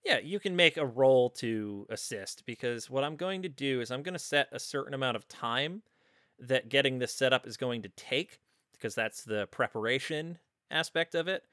[0.06, 3.92] yeah, you can make a roll to assist because what I'm going to do is
[3.92, 5.82] I'm going to set a certain amount of time
[6.40, 8.40] that getting this set up is going to take
[8.72, 10.38] because that's the preparation
[10.72, 11.44] aspect of it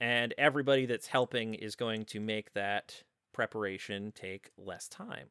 [0.00, 5.28] and everybody that's helping is going to make that preparation take less time.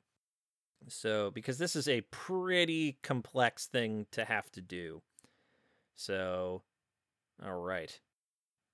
[0.87, 5.01] So, because this is a pretty complex thing to have to do.
[5.95, 6.63] So,
[7.43, 7.99] all right.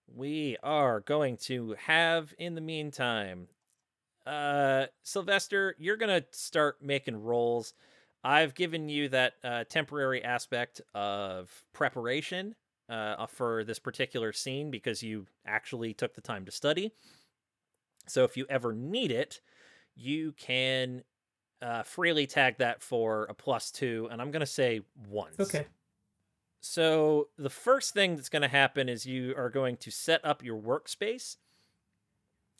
[0.08, 3.48] We are going to have, in the meantime,
[4.28, 7.74] uh, Sylvester, you're going to start making rolls.
[8.24, 12.56] I've given you that uh, temporary aspect of preparation
[12.90, 16.92] uh, for this particular scene because you actually took the time to study.
[18.08, 19.42] So if you ever need it,
[19.96, 21.04] you can
[21.62, 25.40] uh, freely tag that for a plus two, and I'm going to say once.
[25.40, 25.68] Okay.
[26.62, 30.44] So the first thing that's going to happen is you are going to set up
[30.44, 31.38] your workspace,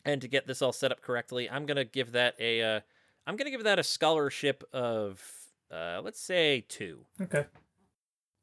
[0.06, 2.80] and to get this all set up correctly, I'm going to give that a, uh,
[3.26, 5.24] I'm going to give that a scholarship of,
[5.72, 7.06] uh, let's say two.
[7.20, 7.46] Okay.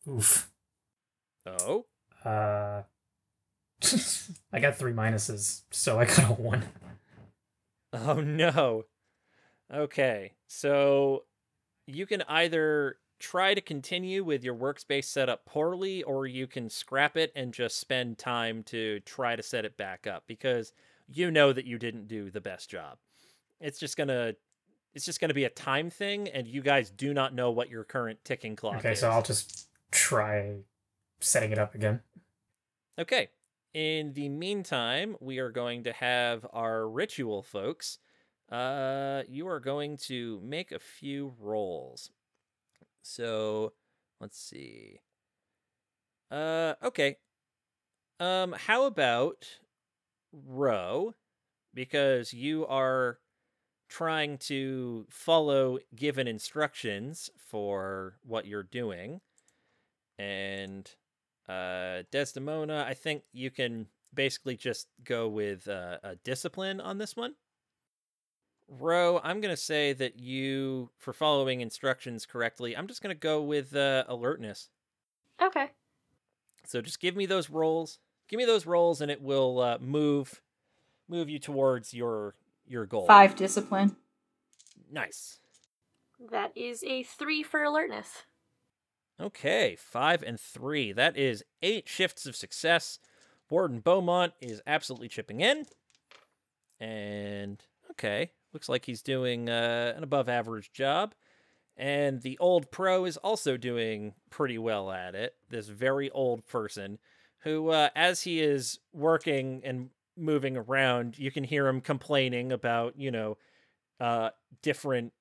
[0.09, 0.51] Oof.
[1.47, 1.87] Oh,
[2.25, 2.83] Uh,
[4.53, 6.65] I got three minuses, so I got a one.
[7.93, 8.85] Oh no.
[9.73, 11.25] Okay, so
[11.87, 16.69] you can either try to continue with your workspace set up poorly, or you can
[16.69, 20.73] scrap it and just spend time to try to set it back up because
[21.09, 22.99] you know that you didn't do the best job.
[23.61, 24.35] It's just gonna
[24.95, 27.71] it's just going to be a time thing, and you guys do not know what
[27.71, 29.01] your current ticking clock Okay, is.
[29.01, 30.57] so I'll just try
[31.21, 32.01] setting it up again.
[32.99, 33.29] Okay.
[33.75, 37.99] In the meantime, we are going to have our ritual folks.
[38.51, 42.11] Uh, you are going to make a few rolls.
[43.01, 43.73] So,
[44.21, 45.01] let's see.
[46.31, 47.17] Uh, okay.
[48.21, 49.47] Um, how about
[50.33, 51.15] Ro?
[51.73, 53.19] Because you are
[53.89, 59.23] trying to follow given instructions for what you're doing.
[60.19, 60.91] And
[61.49, 67.17] uh, Desdemona, I think you can basically just go with uh, a discipline on this
[67.17, 67.35] one.
[68.69, 73.19] Ro, I'm going to say that you, for following instructions correctly, I'm just going to
[73.19, 74.71] go with uh, alertness.
[75.43, 75.71] Okay.
[76.65, 77.99] So just give me those rolls.
[78.29, 80.41] Give me those rolls, and it will uh, move
[81.09, 82.35] move you towards your
[82.67, 83.07] your goal.
[83.07, 83.97] Five discipline.
[84.91, 85.39] Nice.
[86.31, 88.23] That is a three for alertness.
[89.23, 90.91] Okay, five and three.
[90.91, 92.99] That is eight shifts of success.
[93.49, 95.67] Warden Beaumont is absolutely chipping in.
[96.81, 101.15] And okay, looks like he's doing uh, an above average job.
[101.77, 105.37] And the old pro is also doing pretty well at it.
[105.51, 106.99] This very old person
[107.43, 112.99] who, uh, as he is working and moving around, you can hear him complaining about,
[112.99, 113.39] you know,
[114.01, 114.31] uh,
[114.63, 115.13] different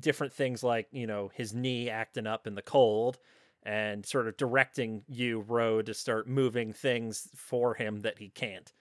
[0.00, 3.18] different things like you know his knee acting up in the cold
[3.62, 8.72] and sort of directing you Ro to start moving things for him that he can't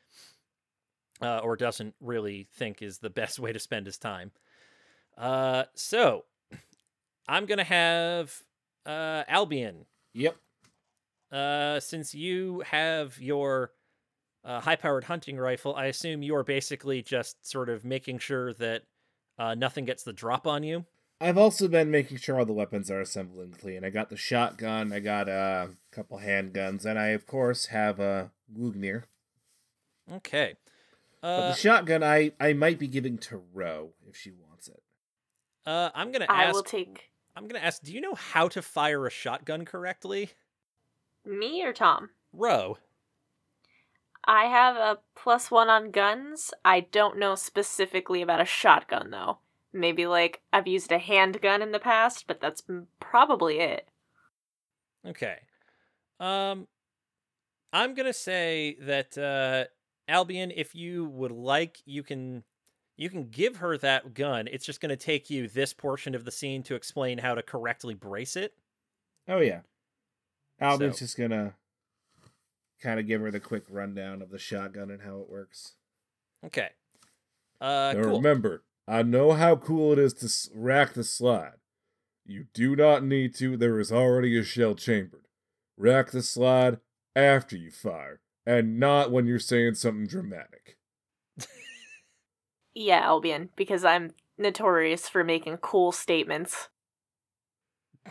[1.22, 4.32] uh, or doesn't really think is the best way to spend his time.
[5.18, 6.24] Uh, so
[7.28, 8.42] i'm gonna have
[8.86, 9.86] uh, albion.
[10.14, 10.38] Yep.
[11.32, 13.72] uh, since you have your
[14.46, 18.84] uh, high-powered hunting rifle i assume you are basically just sort of making sure that
[19.38, 20.86] uh, nothing gets the drop on you
[21.22, 23.84] I've also been making sure all the weapons are assembled and clean.
[23.84, 28.00] I got the shotgun, I got uh, a couple handguns, and I of course have
[28.00, 29.04] a Wugnir.
[30.12, 30.56] okay
[31.22, 34.82] But uh, the shotgun I I might be giving to Ro if she wants it.
[35.66, 38.62] uh, i'm gonna I ask will take I'm gonna ask, do you know how to
[38.62, 40.32] fire a shotgun correctly?
[41.26, 42.10] me or Tom.
[42.34, 42.78] Ro.
[44.26, 46.54] I have a plus one on guns.
[46.66, 49.40] I don't know specifically about a shotgun though.
[49.74, 52.64] Maybe like I've used a handgun in the past, but that's
[53.00, 53.88] probably it.
[55.08, 55.38] Okay.
[56.20, 56.68] Um
[57.72, 59.66] I'm gonna say that uh
[60.12, 62.44] Albion, if you would like, you can
[62.98, 64.48] you can give her that gun.
[64.52, 67.94] It's just gonna take you this portion of the scene to explain how to correctly
[67.94, 68.54] brace it.
[69.28, 69.62] Oh yeah.
[70.60, 71.54] Albion's So- just gonna
[72.82, 75.76] kind of give her the quick rundown of the shotgun and how it works.
[76.46, 76.70] Okay.
[77.62, 78.18] Uh now cool.
[78.18, 81.58] remember, I know how cool it is to rack the slide.
[82.26, 83.56] You do not need to.
[83.56, 85.28] There is already a shell chambered.
[85.78, 86.80] Rack the slide
[87.16, 90.78] after you fire, and not when you're saying something dramatic.
[92.76, 96.70] Yeah, Albion, because I'm notorious for making cool statements.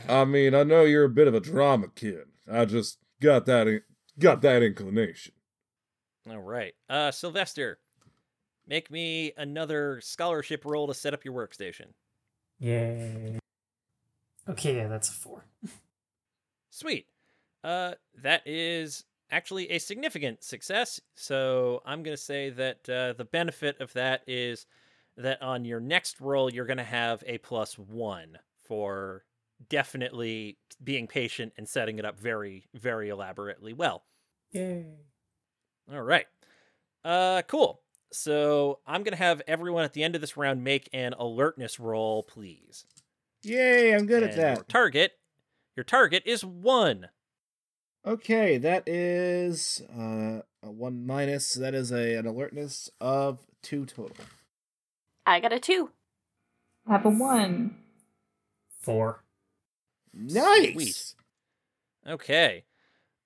[0.06, 2.24] I mean, I know you're a bit of a drama kid.
[2.50, 3.82] I just got that in-
[4.18, 5.32] got that inclination.
[6.28, 6.74] All right.
[6.90, 7.78] Uh Sylvester,
[8.68, 11.86] make me another scholarship roll to set up your workstation.
[12.60, 13.38] Yay.
[14.48, 15.44] Okay, yeah, that's a four.
[16.70, 17.06] Sweet.
[17.64, 21.00] Uh, that is actually a significant success.
[21.14, 24.66] So I'm going to say that uh, the benefit of that is
[25.16, 29.24] that on your next roll, you're going to have a plus one for
[29.68, 34.04] definitely being patient and setting it up very, very elaborately well.
[34.52, 34.86] Yay.
[35.92, 36.26] All right.
[37.04, 37.80] Uh, cool.
[38.12, 41.78] So I'm going to have everyone at the end of this round make an alertness
[41.78, 42.84] roll, please.
[43.42, 44.56] Yay, I'm good at that.
[44.56, 45.12] Your target,
[45.76, 47.08] your target is one.
[48.06, 51.54] Okay, that is uh, a one minus.
[51.54, 54.16] That is a an alertness of two total.
[55.26, 55.90] I got a two.
[56.86, 57.76] I have a one.
[58.80, 59.24] Four.
[60.14, 60.72] Nice.
[60.72, 61.14] Sweet.
[62.08, 62.64] Okay.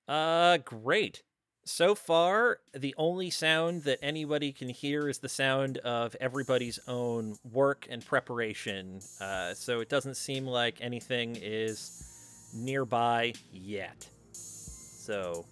[0.09, 1.23] Uh great.
[1.65, 7.37] So far, the only sound that anybody can hear is the sound of everybody's own
[7.53, 9.01] work and preparation.
[9.21, 14.09] Uh, so it doesn't seem like anything is nearby yet.
[14.33, 15.45] So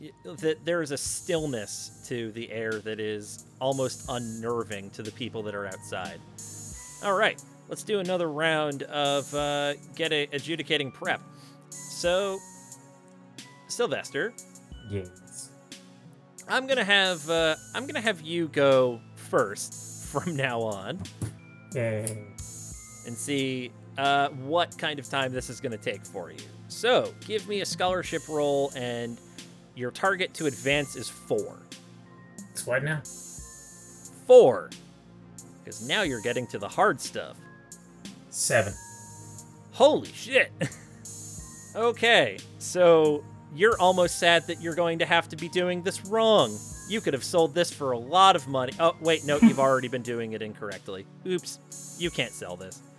[0.00, 5.12] y- th- there is a stillness to the air that is almost unnerving to the
[5.12, 6.20] people that are outside.
[7.02, 11.20] All right, let's do another round of uh, get a adjudicating prep.
[11.70, 12.38] So,
[13.68, 14.32] Sylvester,
[14.88, 15.08] Yes.
[16.48, 21.00] I'm gonna have uh, I'm gonna have you go first from now on.
[21.74, 22.24] Yay.
[23.06, 26.38] and see uh, what kind of time this is to take for you.
[26.68, 29.18] So, give me a scholarship roll, and
[29.74, 31.58] your target to advance is four.
[32.52, 33.02] It's what now?
[34.26, 34.70] Four.
[35.62, 37.36] Because now you're getting to the hard stuff.
[38.30, 38.72] Seven.
[39.72, 40.50] Holy shit.
[41.76, 43.22] okay, so
[43.58, 46.58] you're almost sad that you're going to have to be doing this wrong.
[46.88, 48.72] You could have sold this for a lot of money.
[48.78, 51.06] Oh, wait, no, you've already been doing it incorrectly.
[51.26, 52.82] Oops, you can't sell this.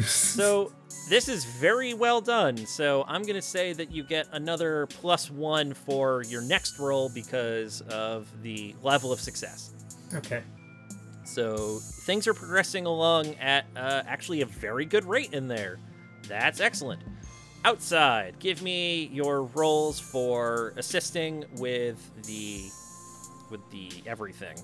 [0.00, 0.70] So,
[1.08, 2.56] this is very well done.
[2.66, 7.08] So, I'm going to say that you get another plus one for your next roll
[7.08, 9.72] because of the level of success.
[10.14, 10.44] Okay.
[11.28, 15.78] So things are progressing along at uh, actually a very good rate in there.
[16.26, 17.02] That's excellent.
[17.64, 22.70] Outside, give me your rolls for assisting with the
[23.50, 24.56] with the everything.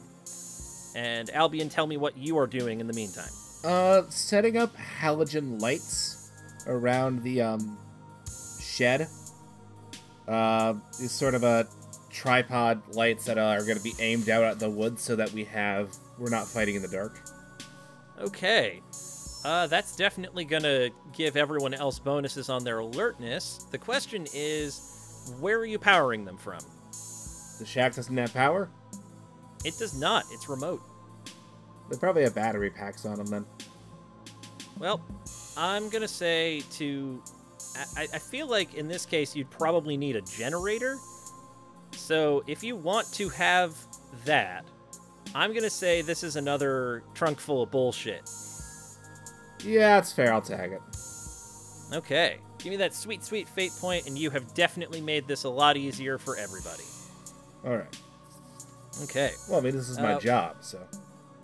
[0.94, 3.30] And Albion, tell me what you are doing in the meantime.
[3.64, 6.30] Uh, setting up halogen lights
[6.66, 7.78] around the um
[8.62, 9.09] shed.
[10.28, 11.66] Uh, is sort of a
[12.11, 15.44] tripod lights that are going to be aimed out at the woods so that we
[15.44, 17.20] have we're not fighting in the dark.
[18.20, 18.80] Okay.
[19.44, 23.66] Uh, that's definitely gonna give everyone else bonuses on their alertness.
[23.70, 26.61] The question is, where are you powering them from?
[27.59, 28.70] The shack doesn't have power.
[29.64, 30.24] It does not.
[30.30, 30.83] It's remote.
[31.90, 33.46] They probably have battery packs on them then.
[34.78, 35.00] Well,
[35.57, 37.22] I'm gonna say to.
[37.96, 40.96] I, I feel like in this case you'd probably need a generator.
[41.92, 43.76] So if you want to have
[44.24, 44.64] that,
[45.35, 48.28] I'm gonna say this is another trunk full of bullshit.
[49.62, 50.33] Yeah, it's fair.
[50.33, 50.81] I'll tag it.
[51.93, 55.49] Okay, give me that sweet, sweet fate point, and you have definitely made this a
[55.49, 56.83] lot easier for everybody.
[57.64, 57.97] All right.
[59.03, 60.79] Okay, Well, I mean, this is my Uh, job, so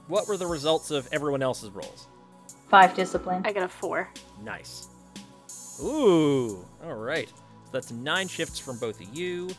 [0.07, 2.07] what were the results of everyone else's rolls?
[2.69, 3.43] Five discipline.
[3.45, 4.09] I got a four.
[4.43, 4.89] Nice.
[5.83, 7.29] Ooh, all right.
[7.29, 9.51] So that's nine shifts from both of you.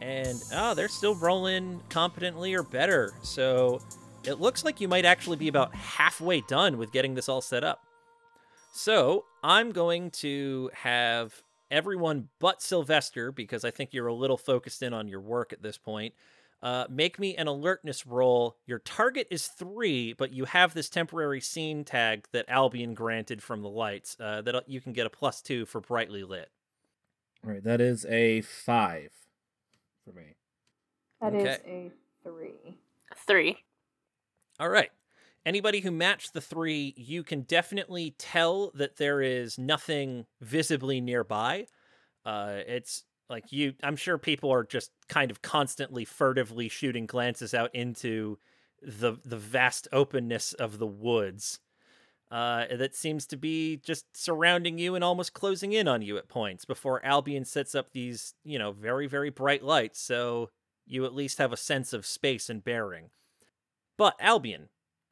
[0.00, 3.14] And, oh, they're still rolling competently or better.
[3.22, 3.80] So
[4.24, 7.64] it looks like you might actually be about halfway done with getting this all set
[7.64, 7.80] up.
[8.72, 14.82] So I'm going to have everyone but Sylvester, because I think you're a little focused
[14.82, 16.14] in on your work at this point,
[16.62, 18.56] uh, make me an alertness roll.
[18.66, 23.62] Your target is three, but you have this temporary scene tag that Albion granted from
[23.62, 26.50] the lights uh, that you can get a plus two for brightly lit.
[27.44, 27.64] all right.
[27.64, 29.10] That is a five
[30.04, 30.36] for me.
[31.20, 31.60] That is Okay.
[31.66, 31.92] a
[32.28, 32.78] three.
[33.26, 33.58] Three.
[34.62, 34.90] All right.
[35.44, 41.66] Anybody who matched the three, you can definitely tell that there is nothing visibly nearby.
[42.24, 47.54] Uh, it's like you, I'm sure people are just kind of constantly furtively shooting glances
[47.54, 48.38] out into
[48.80, 51.58] the the vast openness of the woods.
[52.30, 56.28] Uh, that seems to be just surrounding you and almost closing in on you at
[56.28, 60.50] points before Albion sets up these, you know, very, very bright lights, so
[60.86, 63.10] you at least have a sense of space and bearing.
[63.96, 64.68] But Albion,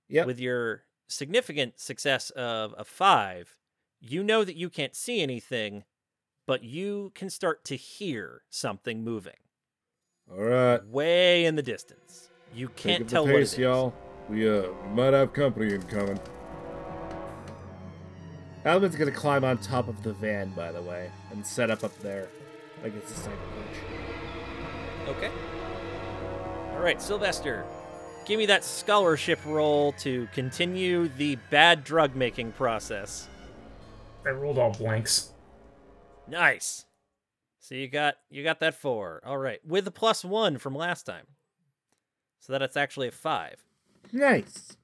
[0.08, 0.26] Yep.
[0.26, 3.56] with your significant success of a five,
[4.00, 5.84] you know that you can't see anything,
[6.46, 9.36] but you can start to hear something moving
[10.30, 10.84] All right.
[10.86, 12.30] way in the distance.
[12.52, 13.58] You can't tell the what it pace, is.
[13.58, 13.94] y'all.
[14.28, 16.18] We uh might have company incoming.
[18.64, 21.96] Albion's gonna climb on top of the van, by the way, and set up up
[22.00, 22.28] there,
[22.82, 25.16] like it's a sniper perch.
[25.16, 25.30] Okay.
[26.74, 27.64] All right, Sylvester,
[28.30, 33.28] give me that scholarship roll to continue the bad drug making process.
[34.24, 35.32] I rolled all blanks.
[36.28, 36.84] Nice.
[37.58, 39.20] So you got you got that four.
[39.26, 41.26] All right, with a plus one from last time,
[42.38, 43.64] so that it's actually a five.
[44.12, 44.76] Nice.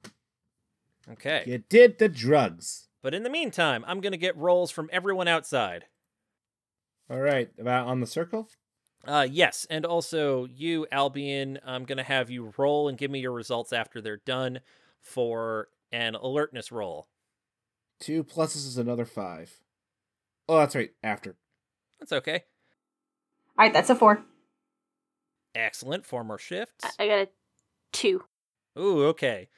[1.09, 1.43] Okay.
[1.47, 2.89] You did the drugs.
[3.01, 5.85] But in the meantime, I'm gonna get rolls from everyone outside.
[7.09, 7.49] All right.
[7.57, 8.49] About on the circle.
[9.07, 13.31] Uh, yes, and also you, Albion, I'm gonna have you roll and give me your
[13.31, 14.59] results after they're done
[14.99, 17.07] for an alertness roll.
[18.01, 19.61] Two pluses is another five.
[20.49, 20.91] Oh, that's right.
[21.01, 21.37] After.
[21.99, 22.43] That's okay.
[23.57, 24.23] All right, that's a four.
[25.55, 26.05] Excellent.
[26.05, 26.83] Four more shifts.
[26.83, 27.29] I- I got a
[27.91, 28.23] two.
[28.77, 29.49] Ooh, okay.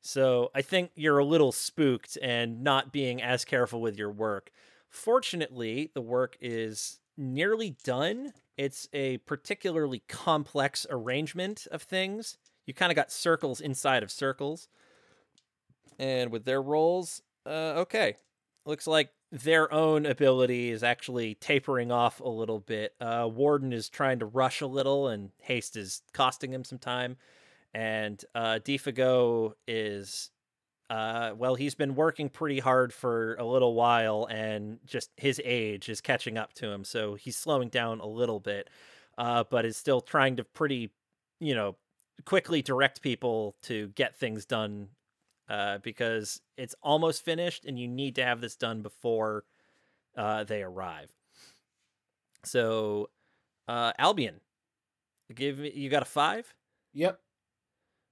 [0.00, 4.50] So I think you're a little spooked and not being as careful with your work.
[4.90, 8.32] Fortunately, the work is nearly done.
[8.56, 12.38] It's a particularly complex arrangement of things.
[12.66, 14.68] You kind of got circles inside of circles.
[15.98, 18.16] And with their roles, uh, okay.
[18.66, 22.94] Looks like their own ability is actually tapering off a little bit.
[23.00, 27.16] Uh, Warden is trying to rush a little, and haste is costing him some time
[27.74, 30.30] and uh, Defago is
[30.90, 35.88] uh, well, he's been working pretty hard for a little while, and just his age
[35.88, 38.68] is catching up to him, so he's slowing down a little bit,
[39.18, 40.90] uh, but is still trying to pretty,
[41.40, 41.76] you know,
[42.26, 44.88] quickly direct people to get things done
[45.48, 49.44] uh, because it's almost finished, and you need to have this done before
[50.16, 51.10] uh, they arrive.
[52.44, 53.08] So,
[53.68, 54.40] uh, Albion,
[55.34, 56.52] give me, you got a five?
[56.92, 57.18] Yep.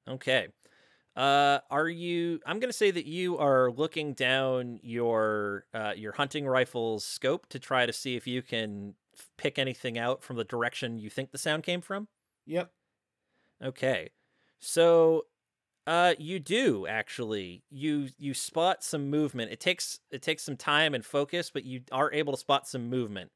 [0.08, 0.48] Okay.
[1.14, 2.40] Uh, are you?
[2.46, 7.58] I'm gonna say that you are looking down your uh, your hunting rifle's scope to
[7.58, 11.30] try to see if you can f- pick anything out from the direction you think
[11.30, 12.08] the sound came from.
[12.46, 12.72] Yep.
[13.62, 14.10] Okay,
[14.58, 15.26] so
[15.86, 17.62] uh, you do actually.
[17.70, 19.52] You you spot some movement.
[19.52, 22.88] It takes it takes some time and focus, but you are able to spot some
[22.88, 23.30] movement.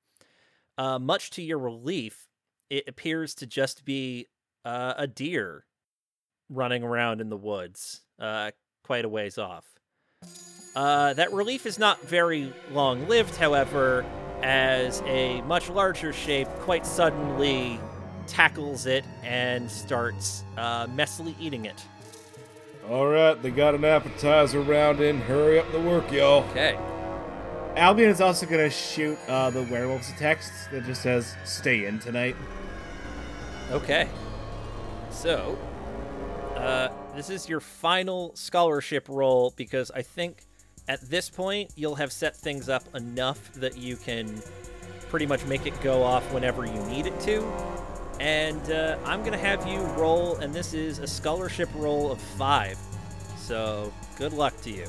[0.78, 2.28] Uh, much to your relief,
[2.70, 4.28] it appears to just be
[4.64, 5.66] uh, a deer
[6.48, 8.50] running around in the woods, uh,
[8.84, 9.64] quite a ways off.
[10.74, 14.04] Uh, that relief is not very long lived, however,
[14.42, 17.80] as a much larger shape quite suddenly
[18.26, 21.82] tackles it and starts uh, messily eating it.
[22.90, 25.20] All right, they got an appetizer round in.
[25.22, 26.44] Hurry up the work, y'all.
[26.50, 26.78] Okay.
[27.76, 31.98] Albion is also gonna shoot uh, the werewolves a text that just says "Stay in
[31.98, 32.36] tonight."
[33.70, 34.08] Okay.
[35.10, 35.58] So,
[36.56, 40.44] uh, this is your final scholarship roll because I think
[40.88, 44.42] at this point you'll have set things up enough that you can
[45.08, 47.44] pretty much make it go off whenever you need it to.
[48.18, 52.20] And uh, I'm going to have you roll, and this is a scholarship roll of
[52.20, 52.78] five.
[53.36, 54.86] So, good luck to you.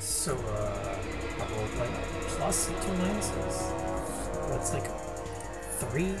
[0.00, 0.96] So, uh,
[1.40, 1.90] I rolled like
[2.28, 4.48] plus two minuses.
[4.48, 4.90] That's like
[5.78, 6.14] three.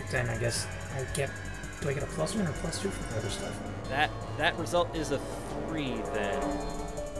[0.00, 0.66] But then I guess
[0.96, 1.30] I get.
[1.80, 3.54] Do I get a plus one or plus two for the other stuff?
[3.88, 5.18] That that result is a
[5.68, 6.42] three then.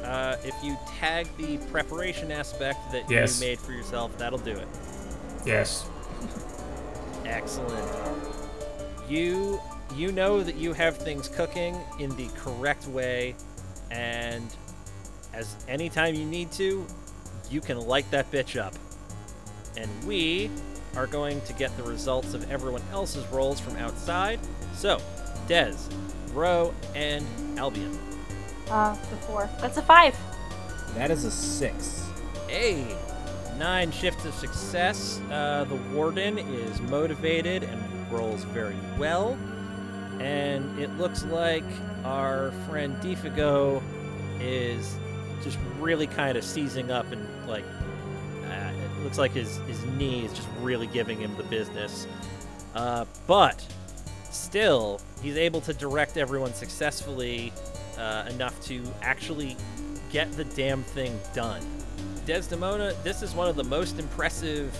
[0.05, 3.41] Uh, if you tag the preparation aspect that Yes.
[3.41, 4.69] you made for yourself, that'll do it.
[5.45, 5.85] Yes.
[7.25, 7.87] Excellent.
[9.09, 9.61] You
[9.95, 13.35] you know that you have things cooking in the correct way,
[13.91, 14.45] and
[15.33, 16.85] as anytime you need to,
[17.51, 18.75] you can light that bitch up.
[19.77, 20.51] And we
[20.97, 24.41] are going to get the results of everyone else's rolls from outside.
[24.75, 25.01] So,
[25.47, 25.77] Dez,
[26.37, 27.27] Ro, and
[27.59, 27.99] Albion.
[28.71, 29.49] Uh, the four.
[29.61, 30.17] That's a five.
[30.95, 32.05] That is a six.
[32.47, 32.97] Hey,
[33.59, 35.21] nine shifts of success.
[35.31, 39.37] Uh, the warden is motivated and rolls very well.
[40.21, 41.65] And it looks like
[42.05, 43.83] our friend Defago
[44.41, 44.97] is
[45.43, 47.65] just really kind of seizing up and like
[48.45, 52.07] uh, it looks like his, his knee is just really giving him the business.
[52.75, 53.65] Uh, but
[54.37, 57.53] still, he's able to direct everyone successfully
[57.99, 59.57] uh, enough to actually
[60.11, 61.63] get the damn thing done.
[62.27, 64.77] Desdemona, this is one of the most impressive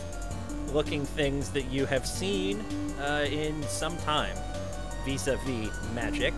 [0.73, 2.61] looking things that you have seen
[3.01, 4.37] uh, in some time
[5.05, 6.35] vis a vis magic.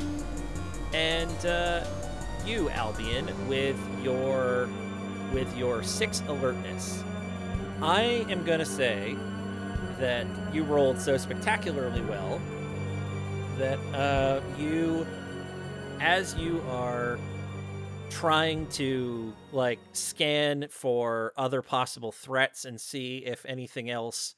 [0.93, 1.85] And uh,
[2.47, 4.69] you, Albion, with your
[5.33, 7.03] with your six alertness,
[7.83, 9.17] I am gonna say
[9.99, 12.41] that you rolled so spectacularly well
[13.59, 15.07] that uh, you,
[16.01, 17.19] as you are
[18.11, 24.35] trying to like scan for other possible threats and see if anything else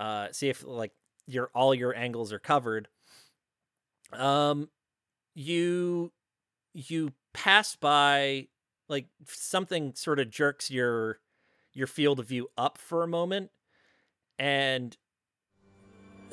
[0.00, 0.92] uh see if like
[1.26, 2.88] your all your angles are covered
[4.12, 4.68] um
[5.34, 6.12] you
[6.72, 8.46] you pass by
[8.88, 11.20] like something sort of jerks your
[11.72, 13.50] your field of view up for a moment
[14.38, 14.96] and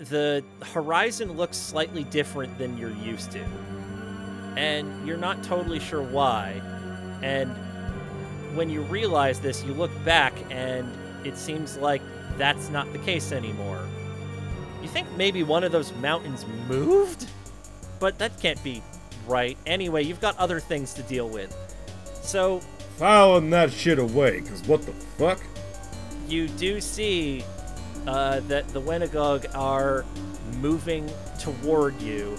[0.10, 0.44] the
[0.74, 3.46] horizon looks slightly different than you're used to
[4.58, 6.62] and you're not totally sure why.
[7.22, 7.50] And
[8.56, 10.92] when you realize this, you look back and
[11.26, 12.02] it seems like
[12.38, 13.88] that's not the case anymore.
[14.82, 17.28] You think maybe one of those mountains moved?
[18.00, 18.82] But that can't be
[19.28, 19.58] right.
[19.66, 21.56] Anyway, you've got other things to deal with.
[22.24, 22.60] So,
[22.98, 25.40] Filing that shit away, cause what the fuck?
[26.28, 27.44] you do see
[28.08, 30.06] uh, that the Wendigo are
[30.60, 32.38] moving toward you.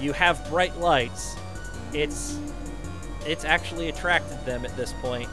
[0.00, 1.36] You have bright lights.
[1.92, 2.38] It's
[3.24, 5.28] it's actually attracted them at this point.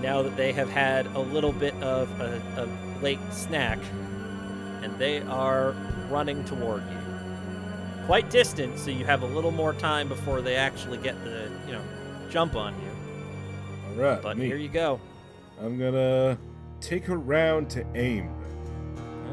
[0.00, 3.78] Now that they have had a little bit of a, a late snack,
[4.82, 5.74] and they are
[6.10, 6.98] running toward you.
[8.06, 11.72] Quite distant, so you have a little more time before they actually get the you
[11.72, 11.82] know
[12.30, 12.90] jump on you.
[13.88, 15.00] All right, But here you go.
[15.60, 16.38] I'm gonna
[16.80, 18.30] take a round to aim.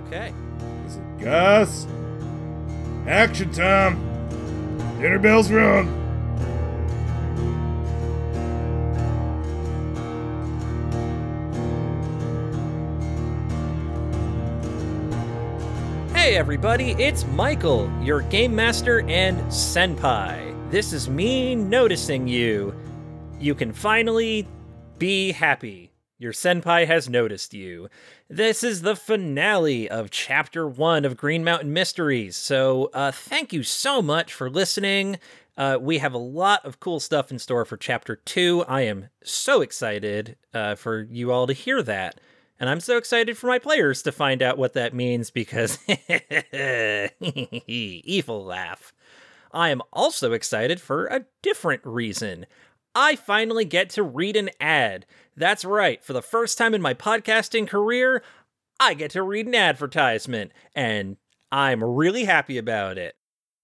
[0.08, 0.34] Okay.
[0.86, 1.88] Is it Gus?
[3.08, 3.98] Action time!
[5.00, 5.88] Dinner bells rung!
[16.14, 20.56] Hey everybody, it's Michael, your game master and senpai.
[20.70, 22.76] This is me noticing you.
[23.40, 24.48] You can finally
[24.98, 25.95] be happy.
[26.18, 27.90] Your senpai has noticed you.
[28.30, 32.38] This is the finale of chapter one of Green Mountain Mysteries.
[32.38, 35.20] So, uh, thank you so much for listening.
[35.58, 38.64] Uh, we have a lot of cool stuff in store for chapter two.
[38.66, 42.22] I am so excited uh, for you all to hear that.
[42.62, 45.80] And I'm so excited for my players to find out what that means because
[47.68, 48.94] evil laugh.
[49.52, 52.46] I am also excited for a different reason.
[52.94, 55.06] I finally get to read an ad.
[55.38, 58.24] That's right, for the first time in my podcasting career,
[58.80, 61.18] I get to read an advertisement, and
[61.52, 63.16] I'm really happy about it.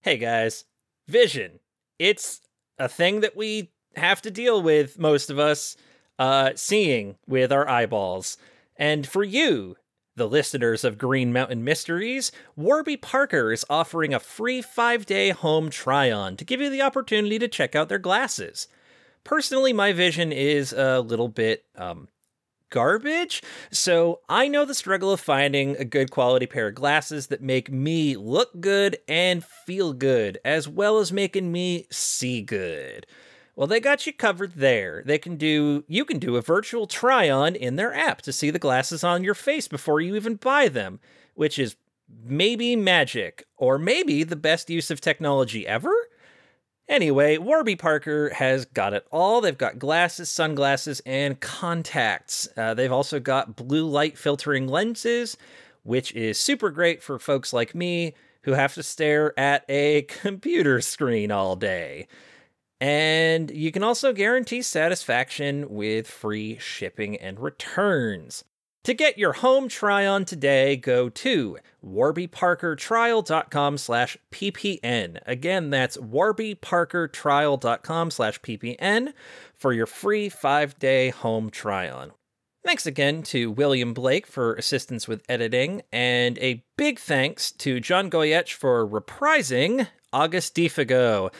[0.02, 0.64] Hey guys,
[1.08, 1.60] vision.
[1.98, 2.40] It's
[2.78, 5.76] a thing that we have to deal with, most of us,
[6.18, 8.36] uh, seeing with our eyeballs.
[8.76, 9.76] And for you,
[10.14, 15.70] the listeners of Green Mountain Mysteries, Warby Parker is offering a free five day home
[15.70, 18.68] try on to give you the opportunity to check out their glasses.
[19.24, 22.08] Personally, my vision is a little bit um,
[22.70, 27.42] garbage, so I know the struggle of finding a good quality pair of glasses that
[27.42, 33.06] make me look good and feel good, as well as making me see good.
[33.54, 35.02] Well, they got you covered there.
[35.04, 38.58] They can do you can do a virtual try-on in their app to see the
[38.58, 41.00] glasses on your face before you even buy them,
[41.34, 41.76] which is
[42.24, 45.92] maybe magic or maybe the best use of technology ever.
[46.92, 49.40] Anyway, Warby Parker has got it all.
[49.40, 52.46] They've got glasses, sunglasses, and contacts.
[52.54, 55.38] Uh, they've also got blue light filtering lenses,
[55.84, 58.12] which is super great for folks like me
[58.42, 62.08] who have to stare at a computer screen all day.
[62.78, 68.44] And you can also guarantee satisfaction with free shipping and returns.
[68.84, 75.20] To get your home try on today, go to warbyparkertrial.com slash ppn.
[75.24, 79.12] Again, that's warbyparkertrial.com slash ppn
[79.54, 82.10] for your free five-day home try on.
[82.64, 88.08] Thanks again to William Blake for assistance with editing, and a big thanks to John
[88.08, 91.32] Goyetch for reprising August Defago.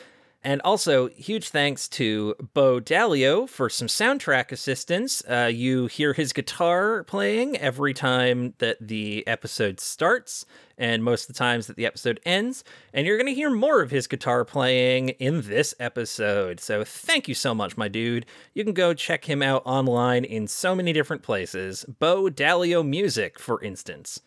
[0.45, 5.23] And also, huge thanks to Bo Dalio for some soundtrack assistance.
[5.23, 10.45] Uh, you hear his guitar playing every time that the episode starts,
[10.77, 12.65] and most of the times that the episode ends.
[12.93, 16.59] And you're going to hear more of his guitar playing in this episode.
[16.59, 18.25] So, thank you so much, my dude.
[18.53, 21.85] You can go check him out online in so many different places.
[21.85, 24.19] Bo Dalio Music, for instance.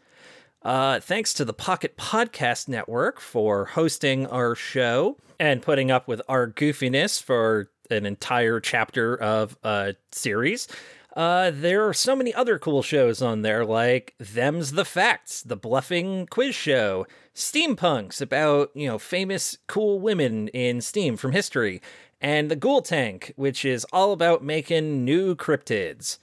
[0.67, 6.21] Uh, thanks to the Pocket Podcast Network for hosting our show and putting up with
[6.29, 10.67] our goofiness for an entire chapter of a series.
[11.15, 15.57] Uh, there are so many other cool shows on there, like Them's the Facts, the
[15.57, 21.81] Bluffing Quiz Show, Steampunks about, you know, famous cool women in Steam from history,
[22.21, 26.19] and The Ghoul Tank, which is all about making new cryptids.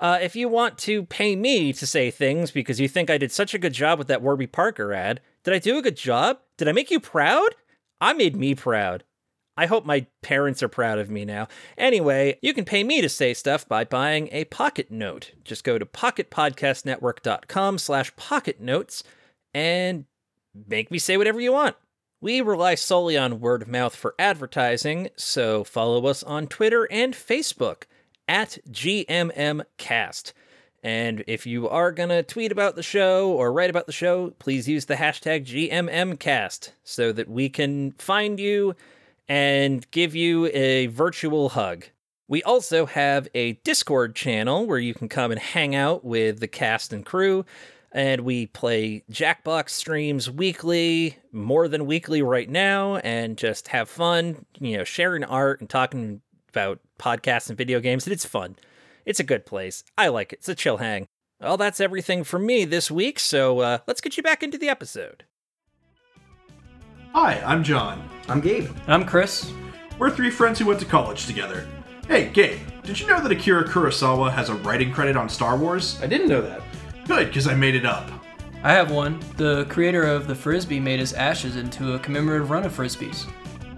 [0.00, 3.32] Uh, if you want to pay me to say things because you think I did
[3.32, 6.38] such a good job with that Warby Parker ad, did I do a good job?
[6.58, 7.54] Did I make you proud?
[8.00, 9.04] I made me proud.
[9.56, 11.48] I hope my parents are proud of me now.
[11.78, 15.32] Anyway, you can pay me to say stuff by buying a pocket note.
[15.44, 19.02] Just go to pocketpodcastnetwork.com slash pocket notes
[19.54, 20.04] and
[20.68, 21.76] make me say whatever you want.
[22.20, 27.14] We rely solely on word of mouth for advertising, so follow us on Twitter and
[27.14, 27.84] Facebook
[28.28, 30.32] at GMMcast.
[30.82, 34.30] And if you are going to tweet about the show or write about the show,
[34.38, 38.76] please use the hashtag GMMcast so that we can find you
[39.28, 41.86] and give you a virtual hug.
[42.28, 46.48] We also have a Discord channel where you can come and hang out with the
[46.48, 47.44] cast and crew.
[47.92, 54.44] And we play Jackbox streams weekly, more than weekly right now, and just have fun,
[54.60, 56.20] you know, sharing art and talking
[56.56, 58.06] about podcasts and video games.
[58.06, 58.56] And it's fun.
[59.04, 59.84] It's a good place.
[59.98, 60.36] I like it.
[60.36, 61.06] It's a chill hang.
[61.38, 64.70] Well, that's everything from me this week, so uh, let's get you back into the
[64.70, 65.24] episode.
[67.12, 68.08] Hi, I'm John.
[68.26, 68.70] I'm Gabe.
[68.86, 69.52] I'm Chris.
[69.98, 71.66] We're three friends who went to college together.
[72.08, 76.00] Hey, Gabe, did you know that Akira Kurosawa has a writing credit on Star Wars?
[76.02, 76.62] I didn't know that.
[77.06, 78.10] Good, because I made it up.
[78.62, 79.20] I have one.
[79.36, 83.30] The creator of the Frisbee made his ashes into a commemorative run of Frisbees.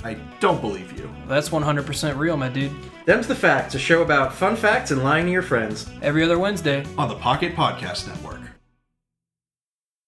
[0.04, 1.10] I don't believe you.
[1.26, 2.72] That's 100% real, my dude.
[3.04, 5.90] Them's the Facts, a show about fun facts and lying to your friends.
[6.02, 6.84] Every other Wednesday.
[6.96, 8.40] On the Pocket Podcast Network.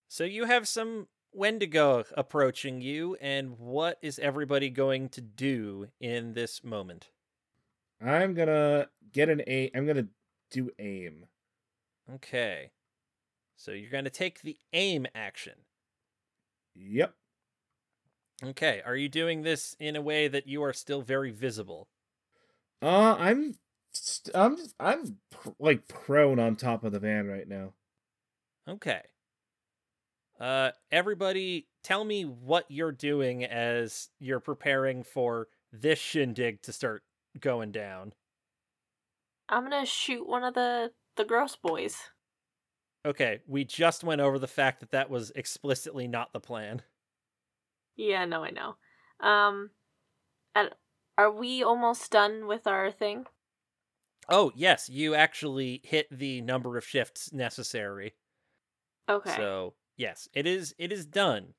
[0.09, 6.35] So you have some Wendigo approaching you, and what is everybody going to do in
[6.35, 7.11] this moment?
[8.05, 9.71] I'm gonna get an A.
[9.75, 10.09] I'm gonna
[10.51, 11.27] do aim.
[12.15, 12.71] Okay.
[13.57, 15.53] So you're going to take the aim action.
[16.75, 17.15] Yep.
[18.43, 18.83] Okay.
[18.85, 21.89] Are you doing this in a way that you are still very visible?
[22.83, 23.57] Uh, I'm,
[23.93, 27.75] st- I'm, I'm pr- like prone on top of the van right now.
[28.69, 29.03] Okay.
[30.39, 37.03] Uh, everybody, tell me what you're doing as you're preparing for this shindig to start
[37.39, 38.15] going down.
[39.49, 42.11] I'm gonna shoot one of the the gross boys.
[43.05, 46.83] Okay, we just went over the fact that that was explicitly not the plan.
[48.01, 48.77] Yeah, no, I know.
[49.21, 49.71] Um,
[50.55, 50.71] and
[51.19, 53.27] are we almost done with our thing?
[54.29, 58.15] Oh, yes, you actually hit the number of shifts necessary.
[59.09, 59.35] Okay.
[59.37, 61.55] So, yes, it is it is done.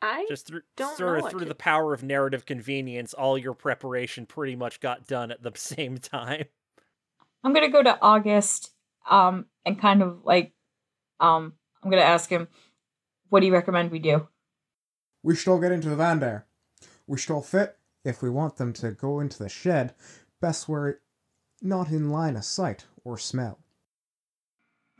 [0.00, 3.36] I Just through don't sort know of through to- the power of narrative convenience, all
[3.36, 6.44] your preparation pretty much got done at the same time.
[7.42, 8.72] I'm gonna go to August,
[9.10, 10.52] um, and kind of like,
[11.18, 12.46] um, I'm gonna ask him,
[13.30, 14.28] what do you recommend we do?
[15.22, 16.46] We should all get into the van there.
[17.06, 19.94] We should all fit, if we want them to go into the shed,
[20.40, 21.00] best where it
[21.60, 23.58] not in line of sight or smell.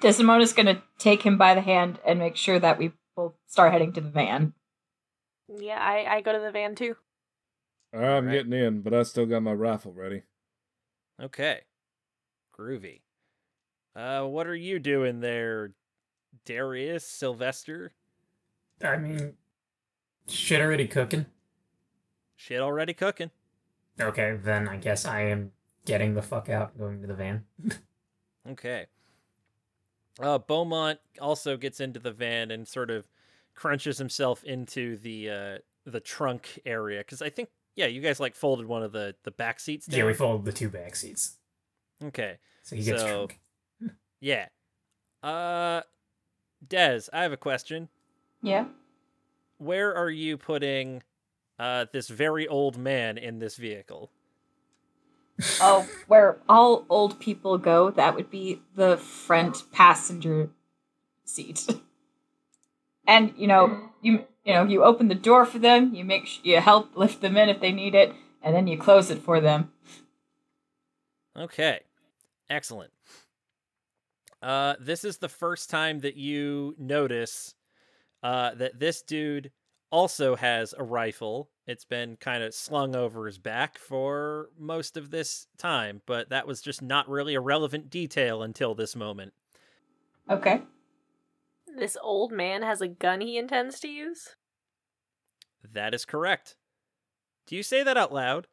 [0.00, 3.92] Desdemona's gonna take him by the hand and make sure that we both start heading
[3.92, 4.54] to the van.
[5.48, 6.96] yeah, I I go to the van too.
[7.92, 8.32] I'm Alright.
[8.32, 10.22] getting in, but I still got my rifle ready.
[11.20, 11.60] Okay.
[12.56, 13.00] Groovy.
[13.96, 15.72] Uh what are you doing there,
[16.44, 17.92] Darius Sylvester?
[18.82, 19.34] I mean,
[20.28, 21.26] shit already cooking.
[22.36, 23.30] Shit already cooking.
[24.00, 25.52] Okay, then I guess I am
[25.84, 27.44] getting the fuck out and going to the van.
[28.48, 28.86] Okay.
[30.18, 33.04] Uh, Beaumont also gets into the van and sort of
[33.54, 38.34] crunches himself into the uh, the trunk area because I think yeah, you guys like
[38.34, 39.98] folded one of the the back seats down.
[39.98, 41.36] Yeah, we folded the two back seats.
[42.02, 43.38] Okay, So he gets So- drunk.
[44.20, 44.46] yeah.
[45.22, 45.82] Uh,
[46.66, 47.88] Des, I have a question.
[48.40, 48.64] Yeah.
[49.58, 51.02] Where are you putting
[51.58, 54.10] uh this very old man in this vehicle?
[55.60, 60.50] Oh, where all old people go, that would be the front passenger
[61.24, 61.68] seat.
[63.06, 66.40] and you know, you you know, you open the door for them, you make sh-
[66.42, 69.40] you help lift them in if they need it, and then you close it for
[69.40, 69.72] them.
[71.36, 71.80] Okay.
[72.50, 72.92] Excellent.
[74.40, 77.54] Uh this is the first time that you notice
[78.22, 79.50] uh that this dude
[79.90, 81.50] also has a rifle.
[81.66, 86.46] It's been kind of slung over his back for most of this time, but that
[86.46, 89.32] was just not really a relevant detail until this moment.
[90.30, 90.62] Okay.
[91.66, 94.36] This old man has a gun he intends to use.
[95.72, 96.56] That is correct.
[97.46, 98.46] Do you say that out loud?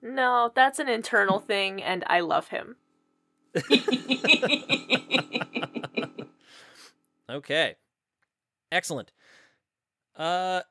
[0.00, 2.76] No, that's an internal thing, and I love him.
[7.30, 7.76] Okay.
[8.70, 9.12] Excellent.
[10.16, 10.62] Uh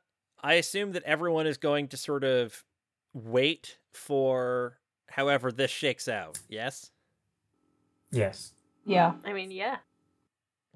[0.44, 2.64] I assume that everyone is going to sort of
[3.14, 4.78] wait for
[5.10, 6.40] however this shakes out.
[6.48, 6.92] Yes?
[8.12, 8.54] Yes.
[8.86, 9.14] yeah.
[9.26, 9.78] I mean, yeah.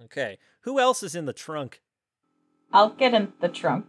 [0.05, 0.39] Okay.
[0.61, 1.81] Who else is in the trunk?
[2.73, 3.85] I'll get in the trunk.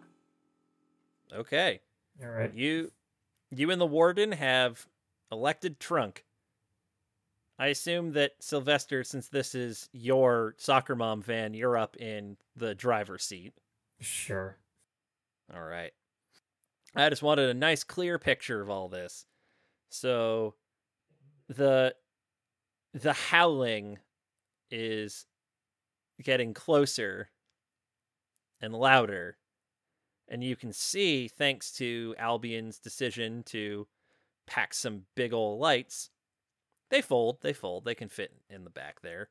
[1.35, 1.81] Okay.
[2.23, 2.53] All right.
[2.55, 2.93] You
[3.51, 4.87] you and the warden have
[5.31, 6.25] elected trunk.
[7.63, 12.75] I assume that Sylvester since this is your soccer mom van, you're up in the
[12.75, 13.53] driver's seat.
[14.01, 14.57] Sure.
[15.55, 15.93] All right.
[16.97, 19.27] I just wanted a nice clear picture of all this.
[19.91, 20.57] So
[21.49, 21.95] the
[22.95, 24.01] the howling
[24.73, 25.27] is
[26.21, 27.31] getting closer
[28.61, 29.37] and louder.
[30.27, 33.87] And you can see thanks to Albion's decision to
[34.49, 36.11] pack some big ol' lights.
[36.93, 39.31] They fold, they fold, they can fit in the back there.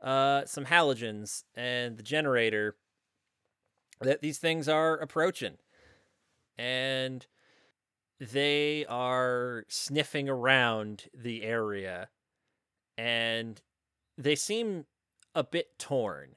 [0.00, 2.76] Uh some halogens and the generator
[4.00, 5.56] that these things are approaching.
[6.56, 7.26] And
[8.20, 12.08] they are sniffing around the area
[12.96, 13.60] and
[14.16, 14.86] they seem
[15.34, 16.36] a bit torn.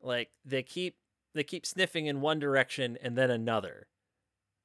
[0.00, 0.96] Like they keep
[1.34, 3.88] they keep sniffing in one direction and then another.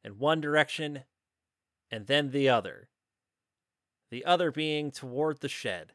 [0.01, 1.03] And one direction
[1.91, 2.87] and then the other.
[4.09, 5.93] The other being toward the shed.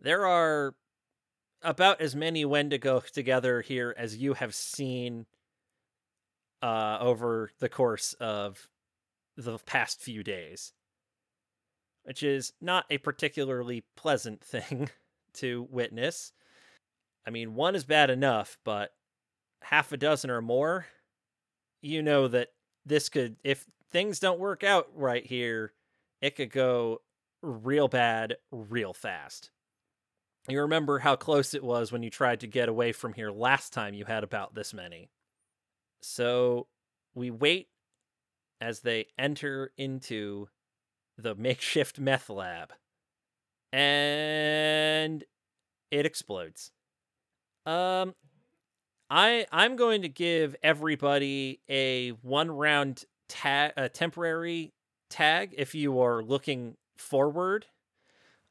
[0.00, 0.74] There are
[1.62, 5.26] about as many Wendigo together here as you have seen
[6.62, 8.68] uh, over the course of
[9.36, 10.72] the past few days,
[12.04, 14.90] which is not a particularly pleasant thing
[15.34, 16.32] to witness.
[17.26, 18.92] I mean, one is bad enough, but
[19.62, 20.86] half a dozen or more,
[21.82, 22.48] you know that
[22.86, 25.72] this could, if things don't work out right here,
[26.20, 27.02] it could go
[27.42, 29.50] real bad real fast.
[30.48, 33.72] You remember how close it was when you tried to get away from here last
[33.72, 35.10] time you had about this many.
[36.00, 36.68] So
[37.14, 37.68] we wait
[38.60, 40.48] as they enter into
[41.16, 42.72] the makeshift meth lab.
[43.72, 45.22] And
[45.90, 46.72] it explodes.
[47.66, 48.14] Um
[49.10, 54.72] I I'm going to give everybody a one round tag a temporary
[55.10, 57.66] tag if you are looking forward.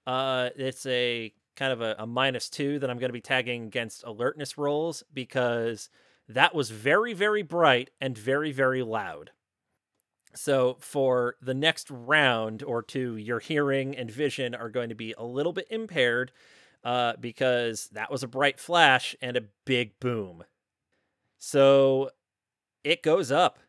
[0.06, 3.66] Uh it's a kind of a, a minus two that I'm going to be tagging
[3.66, 5.90] against alertness rolls because
[6.30, 9.32] that was very, very bright and very, very loud.
[10.36, 15.16] So for the next round or two, your hearing and vision are going to be
[15.18, 16.32] a little bit impaired
[16.84, 20.44] uh, because that was a bright flash and a big boom.
[21.40, 22.12] So
[22.84, 23.60] it goes up,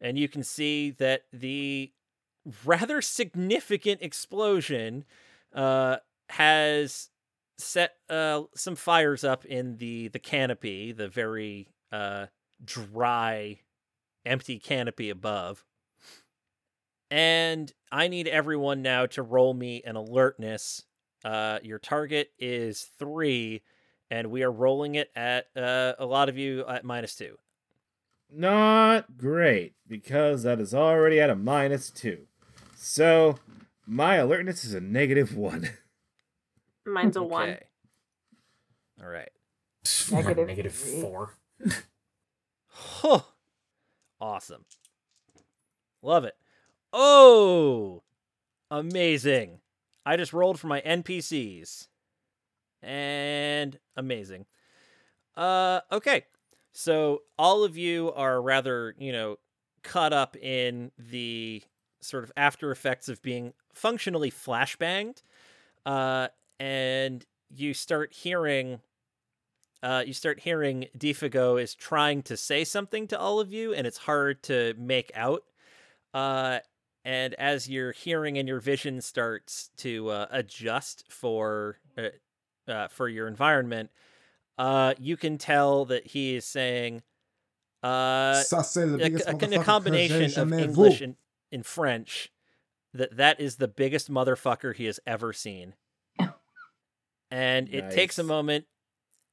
[0.00, 1.92] and you can see that the
[2.64, 5.04] rather significant explosion
[5.54, 5.96] uh,
[6.30, 7.10] has
[7.58, 12.26] set uh, some fires up in the the canopy, the very uh,
[12.64, 13.60] dry,
[14.24, 15.64] empty canopy above.
[17.10, 20.84] And I need everyone now to roll me an alertness.
[21.24, 23.62] Uh, your target is three,
[24.10, 27.36] and we are rolling it at uh, a lot of you at minus two.
[28.32, 32.28] Not great, because that is already at a minus two.
[32.82, 33.36] So,
[33.86, 35.68] my alertness is a negative one.
[36.86, 37.50] Mine's a one.
[37.50, 37.62] Okay.
[39.02, 39.28] All right.
[40.10, 41.34] Negative Negative four.
[42.72, 43.20] Huh.
[44.18, 44.64] Awesome.
[46.00, 46.34] Love it.
[46.94, 48.02] Oh,
[48.70, 49.60] amazing.
[50.06, 51.88] I just rolled for my NPCs.
[52.82, 54.46] And amazing.
[55.36, 56.24] Uh okay.
[56.72, 59.36] So all of you are rather, you know,
[59.82, 61.62] caught up in the
[62.00, 65.22] sort of after effects of being functionally flashbanged.
[65.86, 66.28] Uh
[66.58, 67.24] and
[67.54, 68.80] you start hearing
[69.82, 73.86] uh, you start hearing Defago is trying to say something to all of you, and
[73.86, 75.42] it's hard to make out.
[76.12, 76.58] Uh,
[77.04, 83.08] and as your hearing and your vision starts to uh, adjust for uh, uh, for
[83.08, 83.90] your environment,
[84.58, 87.02] uh, you can tell that he is saying
[87.82, 88.34] uh,
[89.00, 91.16] a, a, a combination of English and
[91.50, 92.32] in French
[92.92, 95.74] that that is the biggest motherfucker he has ever seen.
[97.30, 98.64] And it takes a moment.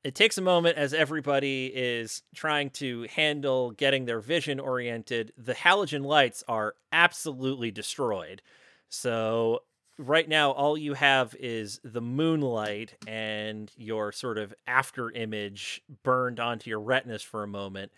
[0.04, 5.34] It takes a moment as everybody is trying to handle getting their vision oriented.
[5.36, 8.44] The halogen lights are absolutely destroyed.
[8.88, 9.64] So
[9.98, 16.40] right now all you have is the moonlight and your sort of after image burned
[16.40, 17.92] onto your retinas for a moment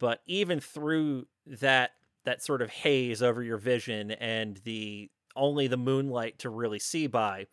[0.00, 1.92] but even through that
[2.24, 7.06] that sort of haze over your vision and the only the moonlight to really see
[7.06, 7.46] by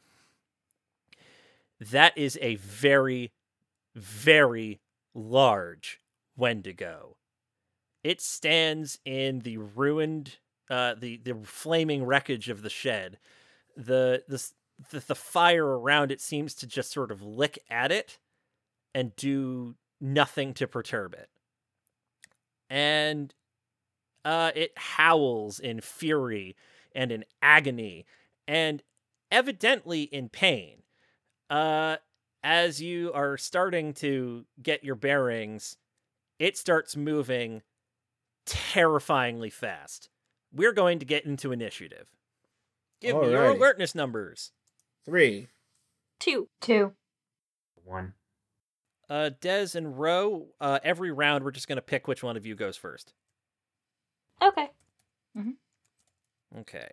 [1.79, 3.31] that is a very
[3.95, 4.79] very
[5.13, 5.99] large
[6.37, 7.17] wendigo.
[8.03, 10.37] It stands in the ruined
[10.69, 13.17] uh the the flaming wreckage of the shed.
[13.75, 14.43] The the
[14.91, 18.19] the, the fire around it seems to just sort of lick at it
[18.95, 21.29] and do nothing to perturb it.
[22.69, 23.33] And
[24.25, 26.55] uh, it howls in fury
[26.93, 28.05] and in agony
[28.47, 28.83] and
[29.31, 30.83] evidently in pain.
[31.49, 31.97] Uh,
[32.43, 35.77] as you are starting to get your bearings,
[36.39, 37.61] it starts moving
[38.45, 40.09] terrifyingly fast.
[40.53, 42.07] We're going to get into initiative.
[42.99, 44.51] Give me your alertness numbers.
[45.05, 45.47] Three.
[46.19, 46.49] Two.
[46.59, 46.93] Two.
[47.83, 48.13] One.
[49.09, 52.45] Uh, Des and Ro, uh, every round we're just going to pick which one of
[52.45, 53.13] you goes first.
[54.41, 54.69] Okay.
[55.35, 55.51] Hmm.
[56.59, 56.89] Okay.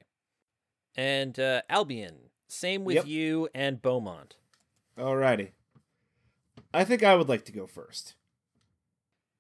[0.96, 3.06] And uh, Albion, same with Yep.
[3.06, 4.36] you and Beaumont.
[4.98, 5.50] Alrighty.
[6.74, 8.14] I think I would like to go first.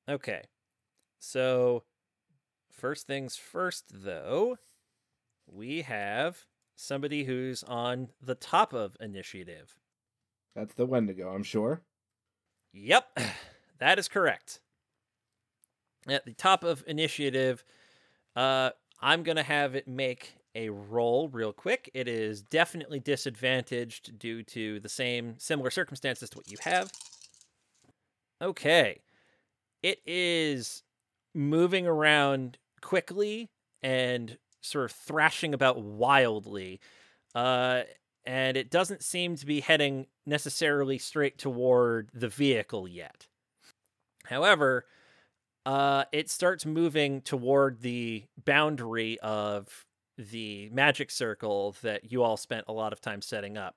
[0.08, 0.42] Okay.
[1.18, 1.82] So,
[2.70, 4.56] first things first, though,
[5.46, 6.46] we have
[6.76, 9.76] somebody who's on the top of initiative.
[10.54, 11.82] That's the Wendigo, I'm sure.
[12.72, 13.18] Yep,
[13.78, 14.60] that is correct.
[16.08, 17.64] At the top of initiative,
[18.38, 18.70] uh,
[19.02, 21.90] I'm going to have it make a roll real quick.
[21.92, 26.92] It is definitely disadvantaged due to the same similar circumstances to what you have.
[28.40, 29.00] Okay.
[29.82, 30.84] It is
[31.34, 33.50] moving around quickly
[33.82, 36.80] and sort of thrashing about wildly.
[37.34, 37.82] Uh,
[38.24, 43.26] and it doesn't seem to be heading necessarily straight toward the vehicle yet.
[44.26, 44.86] However,
[45.66, 49.86] uh, it starts moving toward the boundary of
[50.16, 53.76] the magic circle that you all spent a lot of time setting up.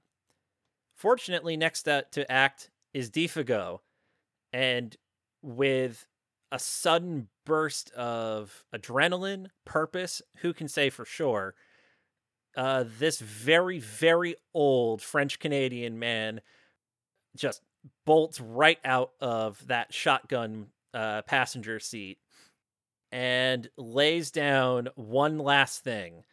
[0.95, 3.79] Fortunately, next to, act is Defago,
[4.53, 4.95] and
[5.41, 6.07] with
[6.51, 11.55] a sudden burst of adrenaline, purpose, who can say for sure,
[12.55, 16.41] uh, this very, very old French Canadian man
[17.35, 17.61] just
[18.05, 22.17] bolts right out of that shotgun uh, passenger seat
[23.11, 26.23] and lays down one last thing.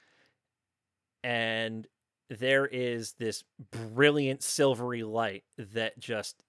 [1.25, 1.87] And
[2.31, 3.43] there is this
[3.73, 6.43] brilliant silvery light that just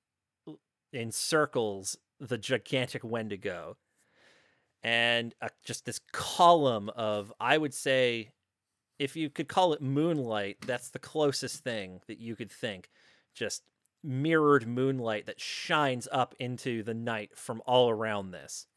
[0.93, 3.78] encircles the gigantic Wendigo.
[4.84, 8.32] And uh, just this column of, I would say,
[8.97, 12.89] if you could call it moonlight, that's the closest thing that you could think.
[13.34, 13.64] Just
[14.04, 18.68] mirrored moonlight that shines up into the night from all around this.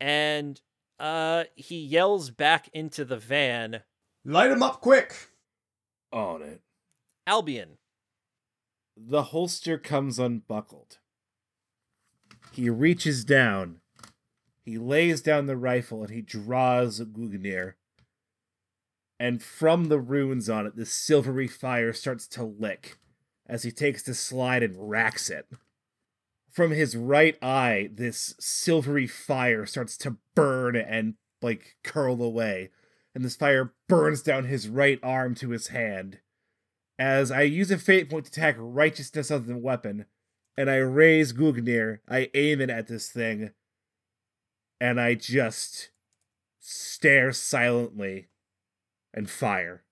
[0.00, 0.60] And
[0.98, 3.82] uh he yells back into the van,
[4.24, 5.30] Light him up quick!
[6.12, 6.60] On it.
[7.26, 7.78] Albion.
[8.96, 10.98] The holster comes unbuckled.
[12.52, 13.80] He reaches down.
[14.64, 17.74] He lays down the rifle and he draws Gungnir.
[19.18, 22.98] And from the runes on it, the silvery fire starts to lick
[23.48, 25.46] as he takes the slide and racks it.
[26.50, 32.70] From his right eye, this silvery fire starts to burn and like curl away,
[33.14, 36.20] and this fire burns down his right arm to his hand.
[36.98, 40.06] As I use a fate point to attack righteousness of the weapon,
[40.56, 43.50] and I raise Gungnir, I aim it at this thing,
[44.80, 45.90] and I just
[46.58, 48.28] stare silently
[49.12, 49.84] and fire.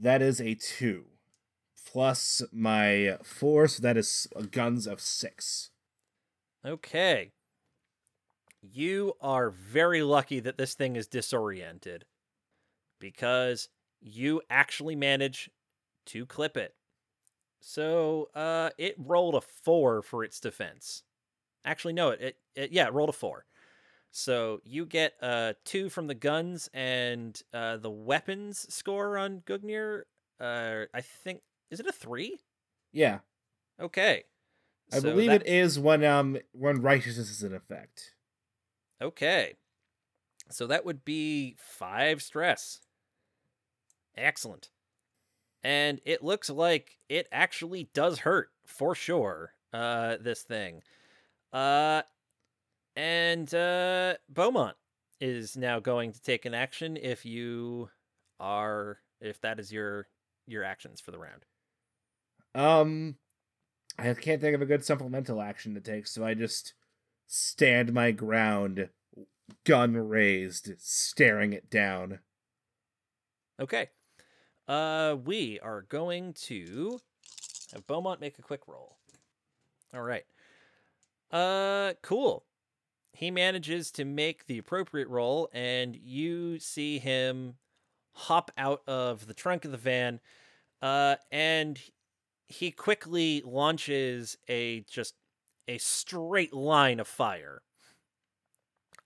[0.00, 1.06] That is a two
[1.92, 5.70] plus my four, so that is guns of six.
[6.64, 7.32] Okay.
[8.62, 12.04] You are very lucky that this thing is disoriented
[12.98, 13.68] because
[14.00, 15.50] you actually manage
[16.06, 16.74] to clip it.
[17.60, 21.02] So, uh, it rolled a four for its defense.
[21.64, 23.44] Actually, no, it, it, it yeah, it rolled a four.
[24.10, 30.02] So you get uh two from the guns and uh the weapons score on Gungnir.
[30.40, 31.40] Uh, I think
[31.72, 32.38] is it a three?
[32.92, 33.18] Yeah,
[33.80, 34.24] Okay.
[34.92, 38.14] I So believe that- it is when um when righteousness is in effect.
[39.00, 39.54] Okay.
[40.50, 42.80] So that would be five stress.
[44.16, 44.70] Excellent.
[45.64, 50.82] And it looks like it actually does hurt for sure, uh, this thing.
[51.52, 52.02] Uh,
[52.96, 54.76] and uh, Beaumont
[55.20, 57.88] is now going to take an action if you
[58.40, 60.08] are, if that is your
[60.46, 61.46] your actions for the round.
[62.54, 63.16] Um,
[63.98, 66.74] I can't think of a good supplemental action to take, so I just
[67.26, 68.88] stand my ground,
[69.64, 72.20] gun raised, staring it down.
[73.60, 73.88] Okay.
[74.68, 77.00] Uh, we are going to
[77.72, 78.96] have Beaumont make a quick roll.
[79.94, 80.24] All right.
[81.30, 82.44] Uh, cool.
[83.12, 87.54] He manages to make the appropriate roll, and you see him
[88.12, 90.20] hop out of the trunk of the van.
[90.80, 91.78] Uh, and
[92.52, 95.14] he quickly launches a just
[95.66, 97.62] a straight line of fire.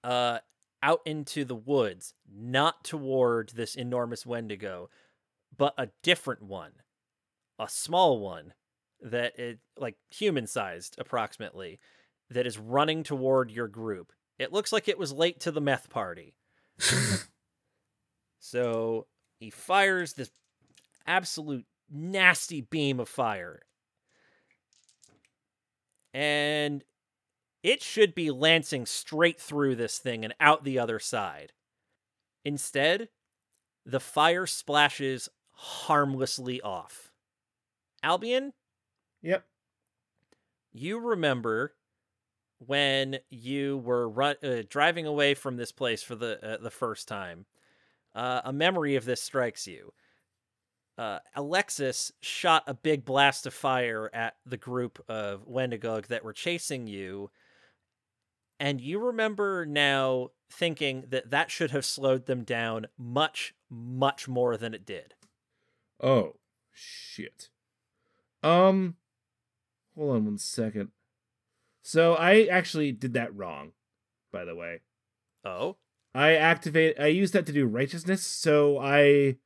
[0.02, 0.38] Uh,
[0.82, 4.88] out into the woods, not toward this enormous Wendigo,
[5.56, 6.72] but a different one,
[7.58, 8.52] a small one
[9.00, 11.80] that is like human sized approximately,
[12.30, 14.12] that is running toward your group.
[14.38, 16.34] It looks like it was late to the meth party.
[18.38, 19.06] so
[19.38, 20.30] he fires this
[21.06, 23.62] absolute nasty beam of fire.
[26.14, 26.84] And
[27.62, 31.52] it should be lancing straight through this thing and out the other side.
[32.44, 33.08] Instead,
[33.84, 37.12] the fire splashes harmlessly off.
[38.02, 38.52] Albion,
[39.22, 39.46] Yep.
[40.72, 41.74] you remember
[42.58, 47.08] when you were run, uh, driving away from this place for the uh, the first
[47.08, 47.46] time.
[48.14, 49.92] Uh, a memory of this strikes you.
[50.98, 56.32] Uh, Alexis shot a big blast of fire at the group of Wendigo that were
[56.32, 57.30] chasing you,
[58.58, 64.56] and you remember now thinking that that should have slowed them down much, much more
[64.56, 65.14] than it did.
[66.02, 66.36] Oh,
[66.72, 67.50] shit.
[68.42, 68.96] Um,
[69.94, 70.90] hold on one second.
[71.82, 73.72] So I actually did that wrong,
[74.32, 74.80] by the way.
[75.44, 75.76] Oh,
[76.14, 76.98] I activate.
[76.98, 79.36] I used that to do righteousness, so I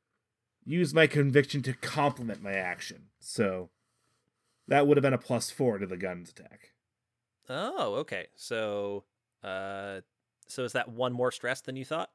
[0.65, 3.07] used my conviction to complement my action.
[3.19, 3.69] So
[4.67, 6.71] that would have been a plus four to the guns attack.
[7.49, 8.27] oh, okay.
[8.35, 9.03] So,
[9.43, 10.01] uh,
[10.47, 12.09] so is that one more stress than you thought?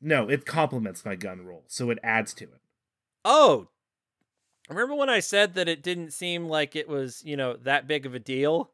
[0.00, 2.60] No, it complements my gun roll, so it adds to it.
[3.24, 3.68] Oh,
[4.68, 8.06] remember when I said that it didn't seem like it was, you know, that big
[8.06, 8.72] of a deal?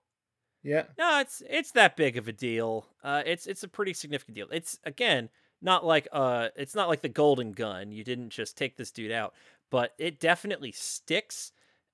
[0.62, 0.84] Yeah.
[0.98, 2.86] No, it's it's that big of a deal.
[3.04, 4.48] Uh, it's it's a pretty significant deal.
[4.50, 5.28] It's again
[5.62, 7.92] not like uh, it's not like the golden gun.
[7.92, 9.34] You didn't just take this dude out,
[9.70, 11.52] but it definitely sticks,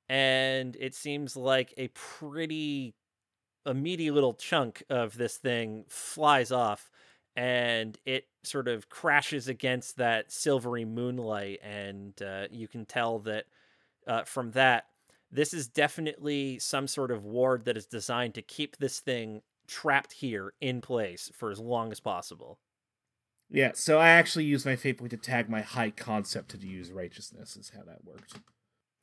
[0.08, 2.94] and it seems like a pretty
[3.64, 6.90] a meaty little chunk of this thing flies off,
[7.36, 13.44] and it sort of crashes against that silvery moonlight, and uh, you can tell that
[14.06, 14.86] uh, from that
[15.32, 20.12] this is definitely some sort of ward that is designed to keep this thing trapped
[20.12, 22.58] here in place for as long as possible.
[23.52, 26.90] Yeah, so I actually used my fate point to tag my high concept to use
[26.90, 28.40] righteousness, is how that worked.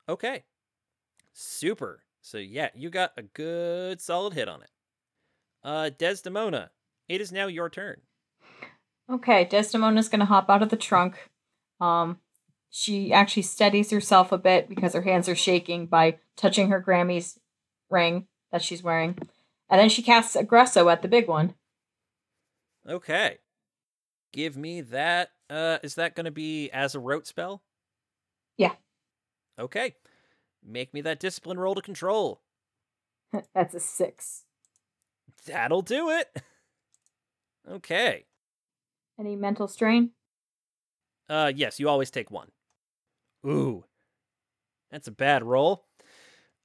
[0.08, 0.44] Okay.
[1.34, 2.02] Super.
[2.22, 4.70] So yeah, you got a good solid hit on it.
[5.64, 6.72] Uh Desdemona,
[7.08, 8.02] it is now your turn.
[9.10, 11.30] Okay, Desdemona's gonna hop out of the trunk.
[11.80, 12.20] Um,
[12.70, 17.40] she actually steadies herself a bit because her hands are shaking by touching her Grammy's
[17.90, 19.18] ring that she's wearing,
[19.70, 21.56] and then she casts Aggresso at the big one.
[22.88, 23.38] Okay.
[24.32, 25.32] Give me that.
[25.50, 27.64] Uh is that gonna be as a rote spell?
[28.58, 28.74] Yeah.
[29.58, 29.96] Okay.
[30.64, 32.42] Make me that discipline roll to control.
[33.54, 34.44] That's a six.
[35.46, 36.28] That'll do it.
[37.70, 38.26] Okay.
[39.20, 40.12] Any mental strain?
[41.30, 42.50] Uh yes, you always take one.
[43.46, 43.84] Ooh.
[44.90, 45.86] That's a bad roll.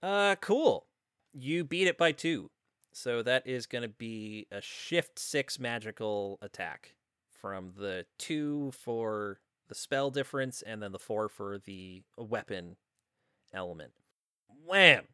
[0.02, 0.86] Uh cool.
[1.34, 2.48] You beat it by 2.
[2.92, 6.94] So that is going to be a shift 6 magical attack
[7.44, 9.38] from the 2 for
[9.68, 12.76] the spell difference and then the 4 for the weapon
[13.52, 13.92] element.
[14.64, 15.04] Wham.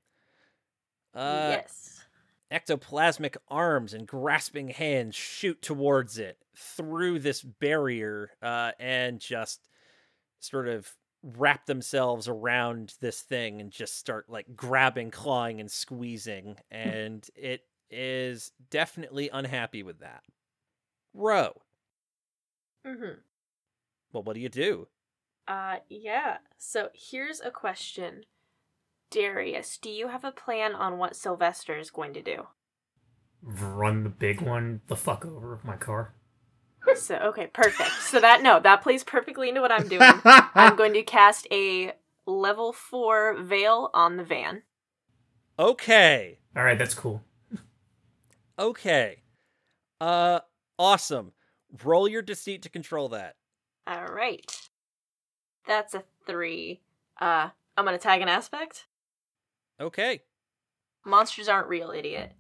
[1.13, 2.05] Uh yes.
[2.53, 9.67] ectoplasmic arms and grasping hands shoot towards it through this barrier uh, and just
[10.39, 10.89] sort of
[11.25, 16.59] wrap themselves around this thing and just start like grabbing, clawing, and squeezing.
[16.71, 20.23] And it is definitely unhappy with that.
[21.13, 21.61] Ro,
[22.87, 23.21] Mm-hmm.
[24.13, 24.89] well, what do you do?
[25.47, 26.39] Uh, yeah.
[26.57, 28.25] So here's a question.
[29.11, 32.47] Darius, do you have a plan on what Sylvester is going to do?
[33.43, 36.15] Run the big one the fuck over with my car.
[36.97, 37.91] So, okay, perfect.
[38.03, 40.03] So that, no, that plays perfectly into what I'm doing.
[40.25, 41.93] I'm going to cast a
[42.27, 44.63] level 4 veil on the van.
[45.59, 46.39] Okay.
[46.57, 47.23] All right, that's cool.
[48.59, 49.23] Okay.
[50.01, 50.41] Uh,
[50.79, 51.33] awesome.
[51.85, 53.37] Roll your deceit to control that.
[53.87, 54.45] All right.
[55.67, 56.81] That's a 3.
[57.21, 58.87] Uh, I'm going to tag an aspect.
[59.81, 60.23] Okay.
[61.05, 62.33] Monsters aren't real, idiot.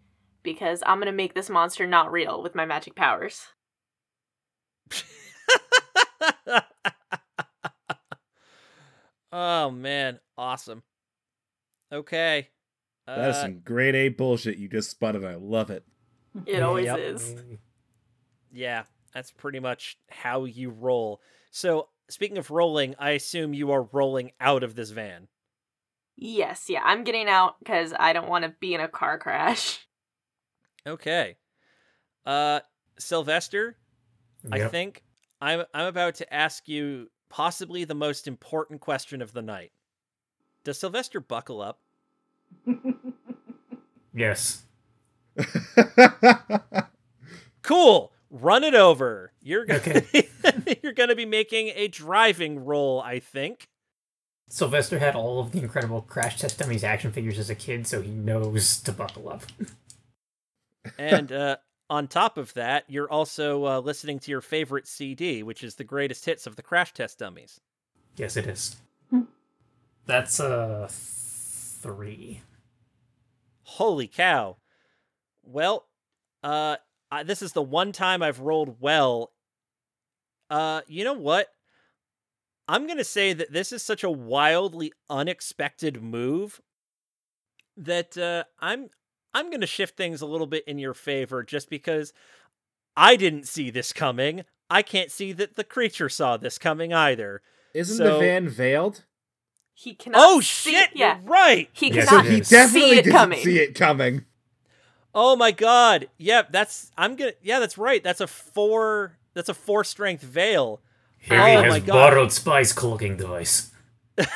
[0.43, 3.47] Because I'm going to make this monster not real with my magic powers.
[9.33, 10.83] oh man, awesome.
[11.93, 12.49] Okay.
[13.07, 15.25] That is Uh, some grade A bullshit you just spotted.
[15.25, 15.85] I love it.
[16.47, 16.99] It always Yep.
[16.99, 17.35] is.
[18.53, 18.85] yeah,
[19.15, 21.21] that's pretty much how you roll.
[21.51, 25.29] So, speaking of rolling, I assume you are rolling out of this van.
[26.17, 29.87] Yes, yeah, I'm getting out because I don't want to be in a car crash.
[30.87, 31.37] Okay.
[32.25, 32.61] Uh
[32.99, 33.77] Sylvester,
[34.51, 35.05] I think
[35.39, 39.73] I'm I'm about to ask you possibly the most important question of the night.
[40.65, 41.81] Does Sylvester buckle up?
[44.15, 44.65] Yes.
[47.63, 48.13] Cool.
[48.31, 49.33] Run it over.
[49.41, 50.29] You're gonna Okay.
[50.83, 53.69] you're gonna be making a driving roll, I think.
[54.49, 58.03] Sylvester had all of the incredible Crash Test Dummies action figures as a kid, so
[58.03, 59.43] he knows to buckle up.
[60.99, 61.57] And uh,
[61.89, 65.85] on top of that, you're also uh, listening to your favorite CD, which is the
[65.85, 67.61] greatest hits of the Crash Test Dummies.
[68.17, 68.77] yes, it is.
[70.07, 72.43] That's a three.
[73.63, 74.57] Holy cow!
[75.45, 75.87] Well,
[76.43, 76.77] uh,
[77.11, 79.33] I, this is the one time I've rolled well.
[80.49, 81.49] Uh, you know what?
[82.69, 86.61] I'm gonna say that this is such a wildly unexpected move
[87.77, 88.91] that uh, I'm
[89.35, 92.13] I'm gonna shift things a little bit in your favor, just because
[92.97, 94.45] I didn't see this coming.
[94.69, 97.43] I can't see that the creature saw this coming either.
[97.75, 99.05] Isn't So- the van veiled?
[99.75, 100.21] He cannot.
[100.23, 100.91] Oh see- shit!
[100.95, 101.69] Yeah, right.
[101.73, 103.39] he Yes, cannot it He definitely see it didn't coming.
[103.43, 104.25] see it coming.
[105.15, 106.09] Oh my god.
[106.19, 108.03] Yep, that's I'm gonna yeah, that's right.
[108.03, 110.81] That's a four that's a four strength veil.
[111.21, 112.11] Harry Oh has my God.
[112.13, 113.71] borrowed spice cloaking device.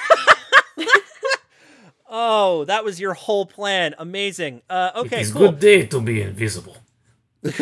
[2.17, 3.95] Oh, that was your whole plan.
[3.99, 4.63] Amazing.
[4.71, 5.49] Uh okay, It's cool.
[5.49, 6.77] good day to be invisible.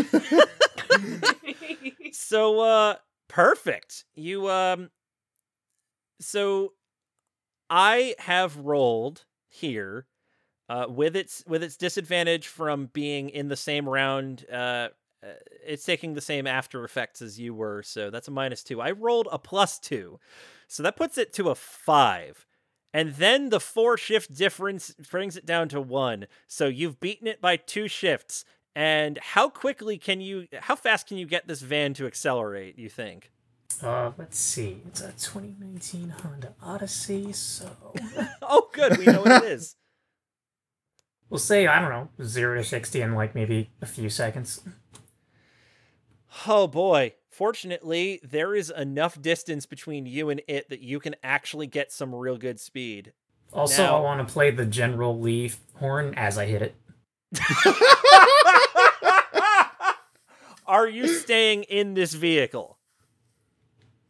[2.12, 2.96] So uh
[3.28, 4.04] perfect.
[4.14, 4.90] You um
[6.20, 6.72] so
[7.70, 10.06] I have rolled here
[10.72, 14.88] Uh, with its with its disadvantage from being in the same round, uh, uh,
[15.66, 18.80] it's taking the same after effects as you were, so that's a minus two.
[18.80, 20.18] I rolled a plus two,
[20.68, 22.46] so that puts it to a five.
[22.94, 26.26] And then the four shift difference brings it down to one.
[26.46, 28.46] So you've beaten it by two shifts.
[28.74, 32.88] And how quickly can you, how fast can you get this van to accelerate, you
[32.88, 33.30] think?
[33.82, 34.80] Uh, let's see.
[34.86, 37.70] It's a 2019 Honda Odyssey, so
[38.42, 38.96] oh, good.
[38.96, 39.76] We know what it is.
[41.32, 44.60] we'll say I don't know zero to sixty in like maybe a few seconds.
[46.46, 47.14] Oh boy.
[47.30, 52.14] Fortunately, there is enough distance between you and it that you can actually get some
[52.14, 53.14] real good speed.
[53.54, 56.74] Also, Now- I want to play the General Lee horn as I hit it.
[60.66, 62.78] Are you staying in this vehicle?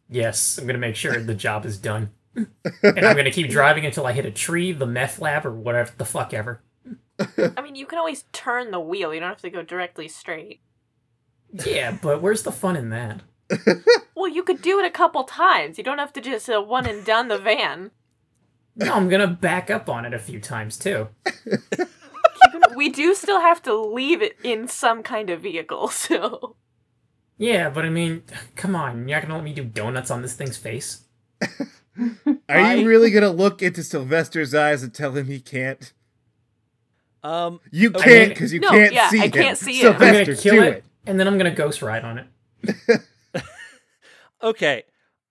[0.08, 2.46] Yes, I'm gonna make sure the job is done, and
[2.84, 6.04] I'm gonna keep driving until I hit a tree, the meth lab, or whatever the
[6.04, 6.60] fuck ever.
[7.56, 9.12] I mean, you can always turn the wheel.
[9.14, 10.60] You don't have to go directly straight.
[11.66, 13.22] Yeah, but where's the fun in that?
[14.14, 15.78] Well, you could do it a couple times.
[15.78, 17.90] You don't have to just uh, one and done the van.
[18.76, 21.08] No, I'm gonna back up on it a few times too.
[22.76, 26.54] we do still have to leave it in some kind of vehicle, so.
[27.36, 28.22] Yeah, but I mean,
[28.54, 31.04] come on, you're not gonna let me do donuts on this thing's face?
[31.40, 31.48] Are
[32.48, 35.92] I- you really gonna look into Sylvester's eyes and tell him he can't?
[37.22, 38.02] Um, You Okay.
[38.02, 39.30] can't because you No, can't yeah, see I him.
[39.30, 39.92] can't see him.
[39.92, 40.84] I'm gonna Sylvester, kill do it, it.
[41.06, 43.00] and then I'm gonna ghost ride on it.
[44.42, 44.84] okay.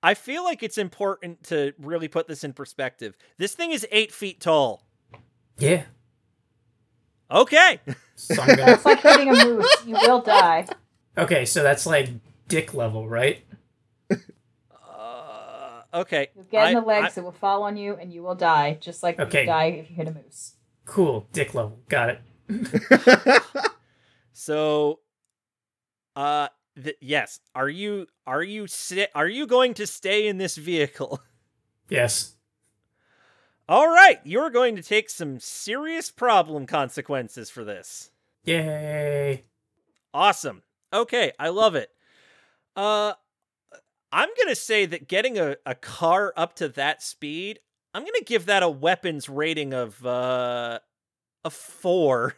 [0.03, 3.15] I feel like it's important to really put this in perspective.
[3.37, 4.83] This thing is eight feet tall.
[5.59, 5.83] Yeah,
[7.29, 7.79] Okay.
[8.15, 8.55] so gonna.
[8.73, 9.75] It's like hitting a moose.
[9.85, 10.65] You will die.
[11.17, 12.09] okay, so that's like
[12.47, 13.43] dick level, right?
[14.89, 16.29] Uh, okay.
[16.35, 18.35] You'll get in I- the legs, I- it will fall on you, and you will
[18.35, 19.41] die, just like Okay.
[19.41, 20.53] you die if you hit a moose.
[20.85, 21.79] Cool, dick level.
[21.89, 22.21] Got it.
[24.33, 24.99] So,
[26.15, 26.47] uh,
[26.81, 27.39] th- yes.
[27.53, 31.19] Are you are you si- are you going to stay in this vehicle?
[31.89, 32.35] Yes.
[33.67, 38.11] All right, you're going to take some serious problem consequences for this.
[38.45, 39.43] Yay.
[40.13, 40.63] Awesome.
[40.93, 41.89] Okay, I love it.
[42.77, 43.13] Uh,
[44.09, 47.59] I'm gonna say that getting a, a car up to that speed,
[47.93, 50.79] I'm gonna give that a weapons rating of uh
[51.43, 52.35] a four.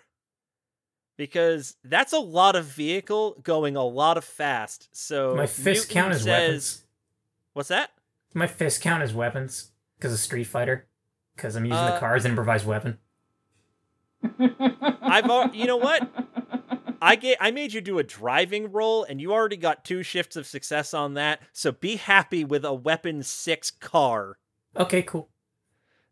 [1.15, 4.89] Because that's a lot of vehicle going a lot of fast.
[4.93, 6.85] So My fist Newton count as says, weapons.
[7.53, 7.91] What's that?
[8.33, 10.87] My fist count as weapons because of Street Fighter.
[11.35, 12.97] Because I'm using Uh, the car as an improvised weapon.
[14.39, 16.09] I've al- you know what?
[17.01, 20.35] I get I made you do a driving roll and you already got two shifts
[20.35, 21.41] of success on that.
[21.51, 24.37] So be happy with a weapon 6 car.
[24.77, 25.29] Okay, cool.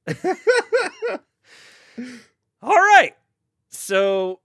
[2.62, 3.14] All right.
[3.70, 4.40] So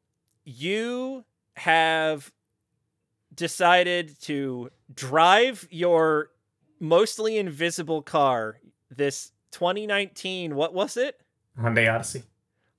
[0.45, 1.25] you
[1.57, 2.33] have
[3.35, 6.31] decided to drive your
[6.81, 8.57] mostly invisible car,
[8.95, 11.21] this 2019, what was it?
[11.59, 12.23] Hyundai Odyssey.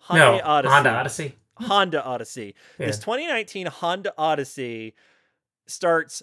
[0.03, 0.73] Hyundai no, Odyssey.
[0.73, 1.35] Honda Odyssey.
[1.55, 2.55] Honda Odyssey.
[2.77, 4.93] This 2019 Honda Odyssey
[5.65, 6.21] starts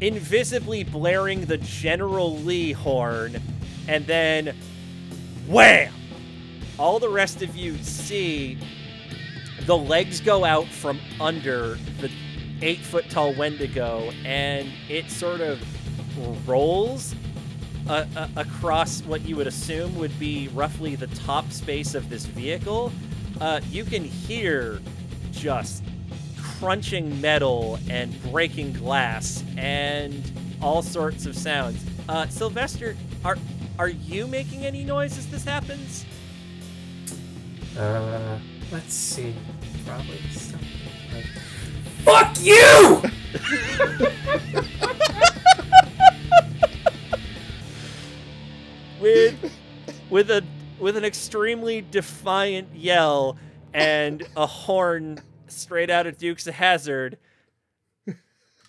[0.00, 3.40] invisibly blaring the General Lee horn,
[3.86, 4.56] and then
[5.48, 5.92] wham!
[6.78, 8.58] All the rest of you see
[9.66, 12.10] the legs go out from under the
[12.62, 15.60] eight foot tall Wendigo, and it sort of
[16.48, 17.14] rolls
[17.88, 22.26] uh, uh, across what you would assume would be roughly the top space of this
[22.26, 22.92] vehicle.
[23.40, 24.80] Uh, you can hear
[25.32, 25.82] just
[26.58, 31.84] crunching metal and breaking glass and all sorts of sounds.
[32.08, 33.36] Uh, Sylvester, are
[33.78, 36.04] are you making any noise as this happens?
[37.78, 38.38] Uh,
[38.72, 39.34] let's see.
[39.86, 40.68] Probably something
[41.14, 41.26] like.
[42.04, 43.02] Fuck you!
[49.00, 49.52] with
[50.10, 50.44] with a
[50.80, 53.36] with an extremely defiant yell
[53.72, 57.18] and a horn straight out of Dukes of Hazzard.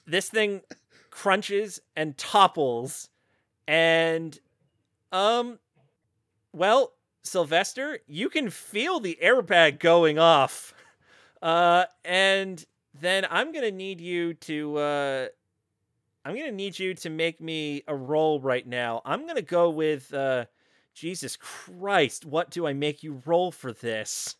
[0.05, 0.61] This thing
[1.09, 3.09] crunches and topples
[3.67, 4.39] and
[5.11, 5.59] um
[6.51, 10.73] well, Sylvester, you can feel the airbag going off.
[11.41, 12.65] Uh and
[12.99, 15.27] then I'm to need you to uh
[16.25, 19.01] I'm gonna need you to make me a roll right now.
[19.05, 20.45] I'm gonna go with uh
[20.93, 24.35] Jesus Christ, what do I make you roll for this?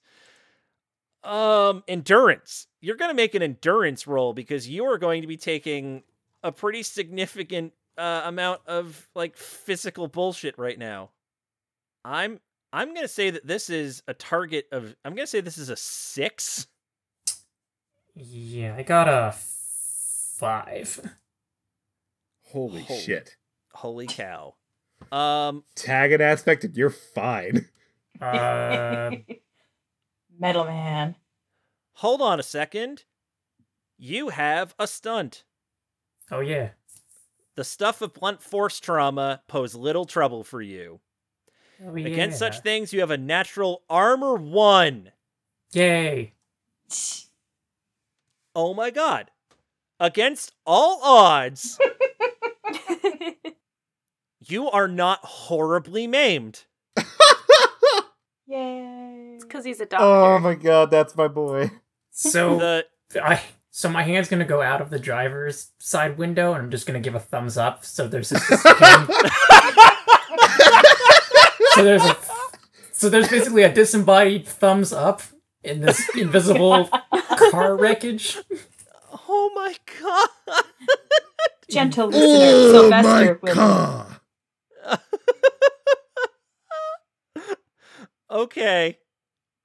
[1.23, 2.67] Um endurance.
[2.81, 6.03] You're gonna make an endurance roll because you are going to be taking
[6.43, 11.11] a pretty significant uh, amount of like physical bullshit right now.
[12.05, 12.39] I'm
[12.73, 14.95] I'm gonna say that this is a target of.
[15.03, 16.67] I'm gonna say this is a six.
[18.15, 20.99] Yeah, I got a five.
[22.43, 23.35] Holy, Holy- shit.
[23.73, 24.55] Holy cow.
[25.11, 27.67] Um, Tag it aspect, and you're fine.
[28.19, 29.11] Uh,
[30.39, 31.15] Metal Man.
[31.93, 33.03] hold on a second.
[33.97, 35.43] You have a stunt.
[36.31, 36.69] oh yeah.
[37.60, 41.02] The stuff of blunt force trauma pose little trouble for you.
[41.86, 42.07] Oh, yeah.
[42.07, 45.11] Against such things, you have a natural armor one.
[45.73, 46.36] Yay.
[48.56, 49.31] Oh my god.
[49.99, 51.77] Against all odds,
[54.40, 56.64] you are not horribly maimed.
[58.48, 59.34] Yay.
[59.36, 60.06] It's because he's a oh doctor.
[60.06, 61.72] Oh my god, that's my boy.
[62.10, 62.86] So The
[63.22, 66.85] I so my hand's gonna go out of the driver's side window, and I'm just
[66.87, 67.85] gonna give a thumbs up.
[67.85, 68.61] So there's this, this
[71.73, 72.17] so there's a
[72.91, 75.21] so there's basically a disembodied thumbs up
[75.63, 76.89] in this invisible
[77.51, 78.37] car wreckage.
[79.27, 80.29] Oh my god.
[81.69, 84.15] Gentle listener, Oh Sylvester my will god.
[88.31, 88.97] okay.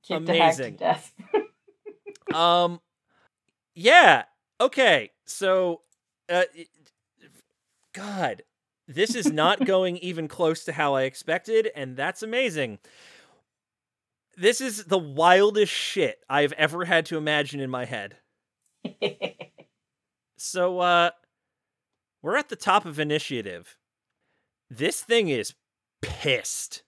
[0.07, 0.77] kick the hack to Amazing.
[0.77, 1.13] death.
[2.33, 2.81] Um
[3.75, 4.25] yeah.
[4.61, 5.11] Okay.
[5.25, 5.81] So
[6.29, 6.45] uh
[7.93, 8.43] god,
[8.89, 12.79] this is not going even close to how I expected and that's amazing.
[14.37, 18.17] This is the wildest shit I've ever had to imagine in my head.
[20.37, 21.11] So uh
[22.23, 23.77] we're at the top of initiative.
[24.71, 25.55] This thing is
[26.01, 26.83] pissed.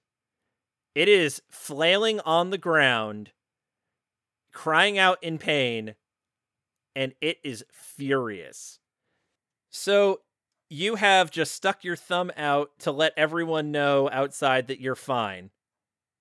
[0.95, 3.33] It is flailing on the ground,
[4.53, 5.95] crying out in pain,
[6.97, 8.81] and it is furious.
[9.71, 10.23] So
[10.71, 15.51] you have just stuck your thumb out to let everyone know outside that you're fine.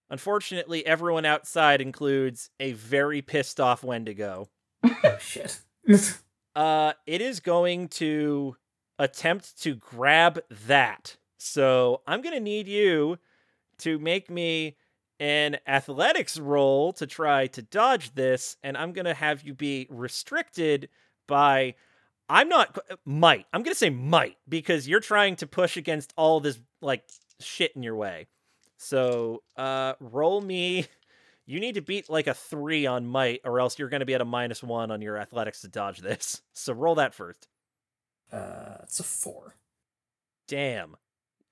[0.09, 4.49] Unfortunately, everyone outside includes a very pissed off Wendigo.
[4.83, 5.59] Oh shit.
[6.55, 8.55] Uh, it is going to
[8.97, 11.17] attempt to grab that.
[11.37, 13.19] So I'm gonna need you
[13.79, 14.77] to make me
[15.19, 20.89] an athletics roll to try to dodge this, and I'm gonna have you be restricted
[21.27, 21.75] by.
[22.27, 23.45] I'm not might.
[23.53, 27.03] I'm gonna say might because you're trying to push against all this like
[27.39, 28.27] shit in your way.
[28.77, 30.87] So, uh, roll me.
[31.47, 34.15] You need to beat like a three on might, or else you're going to be
[34.15, 36.41] at a minus one on your athletics to dodge this.
[36.53, 37.47] So roll that first.
[38.31, 39.55] Uh, it's a four.
[40.47, 40.95] Damn.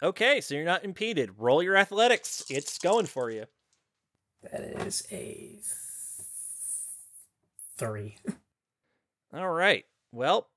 [0.03, 1.31] Okay, so you're not impeded.
[1.37, 2.43] Roll your athletics.
[2.49, 3.45] It's going for you.
[4.51, 5.55] That is a
[7.77, 8.17] three.
[9.33, 9.85] All right.
[10.11, 10.49] Well,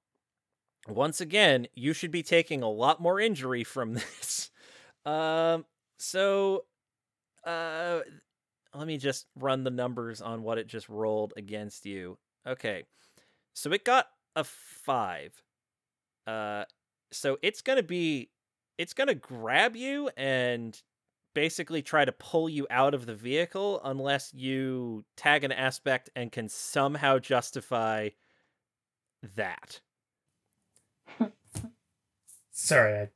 [0.89, 4.51] once again, you should be taking a lot more injury from this.
[5.05, 5.65] Um,
[5.97, 6.65] so,
[7.45, 8.01] uh,
[8.75, 12.19] let me just run the numbers on what it just rolled against you.
[12.47, 12.83] Okay.
[13.55, 15.41] So it got a five.
[16.27, 16.65] Uh,
[17.13, 18.31] so it's gonna be,
[18.79, 20.81] it's gonna grab you and
[21.35, 26.33] basically try to pull you out of the vehicle unless you tag an aspect and
[26.33, 28.09] can somehow justify
[29.35, 29.81] that.
[32.51, 33.09] Sorry, I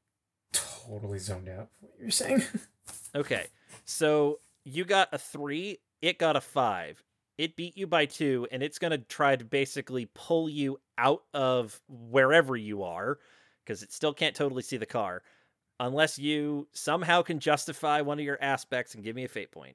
[0.52, 2.42] totally zoned out what you were saying.
[3.14, 3.46] Okay.
[3.84, 7.02] So you got a three, it got a five.
[7.38, 11.22] It beat you by two, and it's going to try to basically pull you out
[11.32, 13.18] of wherever you are,
[13.64, 15.22] because it still can't totally see the car,
[15.80, 19.74] unless you somehow can justify one of your aspects and give me a fate point.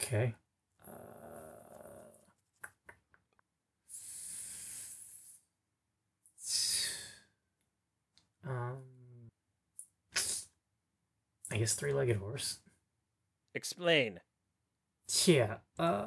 [0.00, 0.34] Okay.
[0.86, 0.92] Uh,
[8.48, 8.78] um,
[11.52, 12.60] I guess three-legged horse.
[13.54, 14.20] Explain.
[15.26, 15.56] Yeah.
[15.76, 16.06] Uh,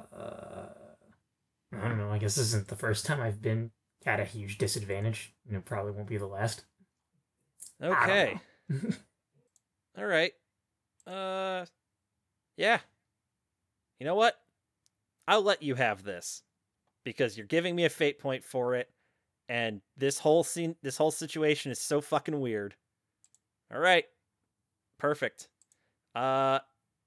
[1.74, 2.10] I don't know.
[2.10, 3.72] I guess this isn't the first time I've been
[4.06, 6.64] at a huge disadvantage, and it probably won't be the last.
[7.82, 8.40] Okay.
[9.98, 10.32] All right.
[11.06, 11.66] Uh,
[12.58, 12.80] yeah.
[14.00, 14.36] You know what?
[15.28, 16.44] I'll let you have this
[17.04, 18.90] because you're giving me a fate point for it,
[19.48, 22.76] and this whole scene, this whole situation is so fucking weird.
[23.74, 24.06] All right.
[25.00, 25.50] Perfect.
[26.16, 26.60] Uh,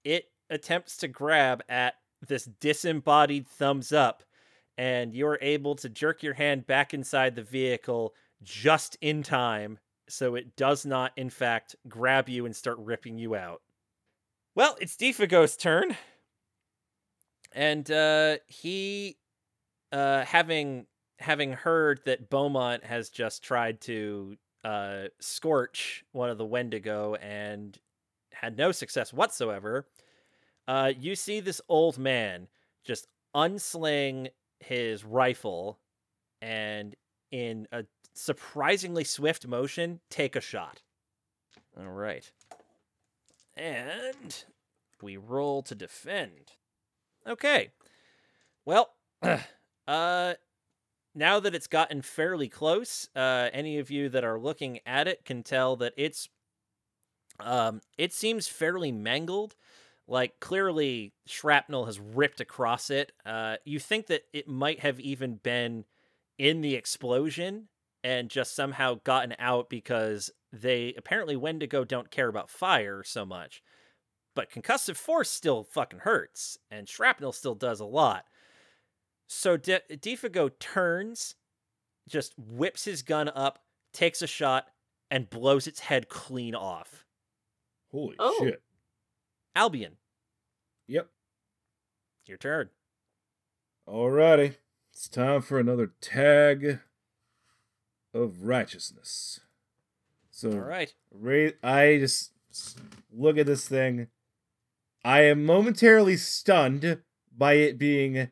[0.04, 1.94] it attempts to grab at
[2.26, 4.22] this disembodied thumbs up,
[4.78, 10.34] and you're able to jerk your hand back inside the vehicle just in time so
[10.34, 13.62] it does not, in fact, grab you and start ripping you out.
[14.54, 15.96] Well, it's Defago's turn.
[17.52, 19.16] And uh, he,
[19.92, 20.86] uh, having
[21.18, 27.78] having heard that Beaumont has just tried to uh, scorch one of the Wendigo and
[28.32, 29.86] had no success whatsoever,
[30.68, 32.48] Uh, you see this old man
[32.84, 34.28] just unsling
[34.58, 35.78] his rifle
[36.42, 36.96] and,
[37.30, 37.84] in a
[38.16, 40.82] surprisingly swift motion, take a shot.
[41.78, 42.30] All right.
[43.56, 44.44] And
[45.02, 46.52] we roll to defend.
[47.26, 47.70] Okay.
[48.64, 48.90] Well,
[49.88, 50.34] uh,
[51.14, 55.24] now that it's gotten fairly close, uh, any of you that are looking at it
[55.24, 56.28] can tell that it's,
[57.40, 59.56] um, it seems fairly mangled.
[60.08, 63.12] Like clearly, shrapnel has ripped across it.
[63.24, 65.84] Uh, you think that it might have even been
[66.38, 67.68] in the explosion
[68.06, 73.62] and just somehow gotten out because they apparently Wendigo don't care about fire so much.
[74.36, 78.24] But concussive force still fucking hurts, and shrapnel still does a lot.
[79.26, 81.34] So De- Defago turns,
[82.08, 83.58] just whips his gun up,
[83.92, 84.66] takes a shot,
[85.10, 87.04] and blows its head clean off.
[87.90, 88.36] Holy Oh.
[88.44, 88.62] shit.
[89.56, 89.96] Albion,
[90.86, 91.08] Yep.
[92.26, 92.70] your turn.
[93.88, 94.58] Alrighty.
[94.92, 96.80] It's time for another tag
[98.22, 99.40] of righteousness.
[100.30, 100.92] So All right.
[101.62, 102.32] I just
[103.12, 104.08] look at this thing.
[105.04, 107.02] I am momentarily stunned
[107.36, 108.30] by it being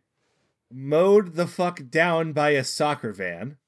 [0.72, 3.58] mowed the fuck down by a soccer van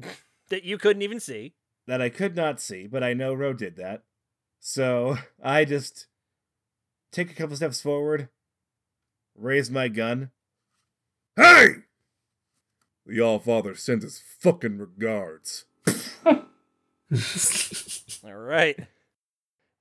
[0.48, 1.54] That you couldn't even see.
[1.86, 4.02] that I could not see, but I know Ro did that.
[4.60, 6.06] So I just
[7.12, 8.28] take a couple steps forward,
[9.36, 10.30] raise my gun.
[11.36, 11.66] Hey!
[13.06, 15.64] The All Father sends his fucking regards.
[18.24, 18.78] All right.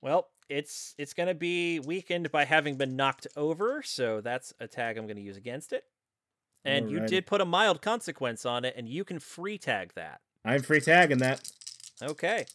[0.02, 4.98] Well, it's it's gonna be weakened by having been knocked over, so that's a tag
[4.98, 5.86] I'm gonna use against it.
[6.66, 10.22] And you did put a mild consequence on it, and you can free tag that.
[10.46, 11.52] I'm free tagging that.
[12.02, 12.46] Okay.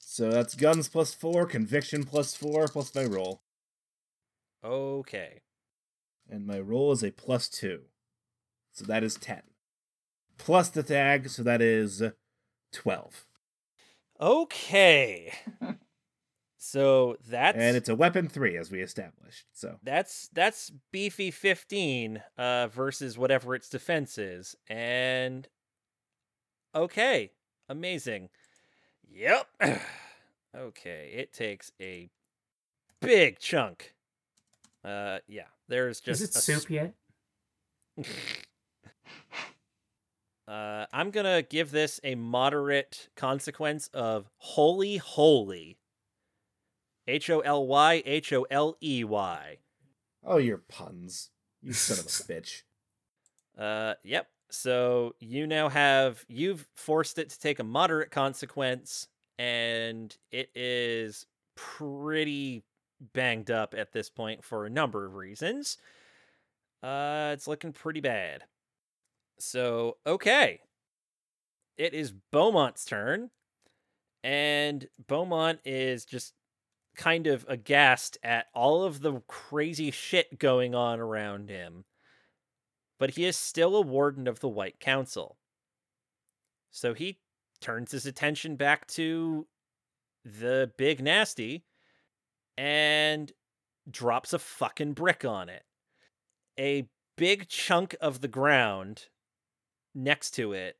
[0.00, 3.42] So that's guns plus four, conviction plus four, plus my roll.
[4.64, 5.40] Okay.
[6.28, 7.82] And my roll is a plus two.
[8.72, 9.42] So that is 10.
[10.44, 12.02] Plus the tag, so that is
[12.72, 13.26] 12.
[14.20, 15.32] Okay.
[16.58, 19.46] so that's And it's a weapon three, as we established.
[19.52, 24.56] So that's that's beefy 15 uh versus whatever its defense is.
[24.66, 25.46] And
[26.74, 27.30] okay,
[27.68, 28.28] amazing.
[29.12, 29.46] Yep.
[30.56, 32.10] okay, it takes a
[33.00, 33.94] big chunk.
[34.84, 36.94] Uh yeah, there's just Is it a soup yet?
[40.46, 45.78] Uh, I'm gonna give this a moderate consequence of holy holy.
[47.06, 49.58] H O L Y H O L E Y.
[50.24, 51.30] Oh, your puns.
[51.60, 52.62] You son of a bitch.
[53.56, 54.28] Uh, yep.
[54.50, 59.08] So you now have you've forced it to take a moderate consequence,
[59.38, 62.62] and it is pretty
[63.14, 65.78] banged up at this point for a number of reasons.
[66.82, 68.44] Uh, it's looking pretty bad.
[69.44, 70.60] So okay,
[71.76, 73.30] it is Beaumont's turn,
[74.22, 76.32] and Beaumont is just
[76.96, 81.84] kind of aghast at all of the crazy shit going on around him
[83.02, 85.36] but he is still a warden of the White Council.
[86.70, 87.18] So he
[87.60, 89.48] turns his attention back to
[90.24, 91.64] the big nasty
[92.56, 93.32] and
[93.90, 95.64] drops a fucking brick on it.
[96.56, 96.86] A
[97.16, 99.06] big chunk of the ground
[99.94, 100.76] next to it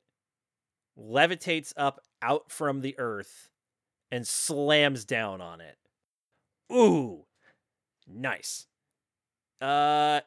[0.98, 3.50] levitates up out from the earth
[4.10, 5.76] and slams down on it.
[6.72, 7.24] Ooh,
[8.06, 8.66] nice.
[9.60, 10.20] Uh,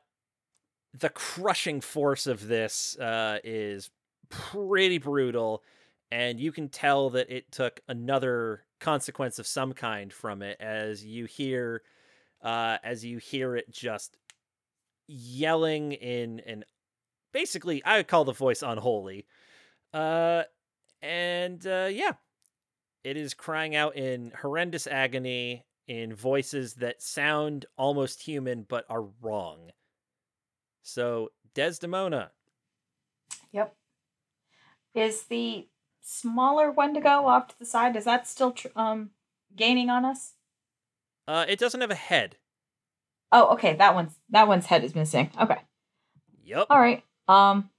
[0.97, 3.89] the crushing force of this uh, is
[4.29, 5.63] pretty brutal,
[6.11, 11.03] and you can tell that it took another consequence of some kind from it as
[11.05, 11.81] you hear,
[12.41, 14.17] uh, as you hear it just
[15.07, 16.63] yelling in an
[17.35, 19.25] basically I would call the voice unholy,
[19.93, 20.43] uh,
[21.01, 22.13] and uh, yeah,
[23.03, 29.03] it is crying out in horrendous agony in voices that sound almost human but are
[29.21, 29.71] wrong.
[30.81, 32.31] So, Desdemona.
[33.51, 33.75] Yep.
[34.93, 35.67] Is the
[36.01, 37.97] smaller Wendigo off to the side?
[37.97, 39.09] Is that still tr- um
[39.53, 40.35] gaining on us?
[41.27, 42.37] Uh, it doesn't have a head.
[43.33, 43.73] Oh, okay.
[43.73, 45.31] That one's that one's head is missing.
[45.37, 45.59] Okay.
[46.45, 46.67] Yep.
[46.69, 47.03] All right.
[47.27, 47.69] Um.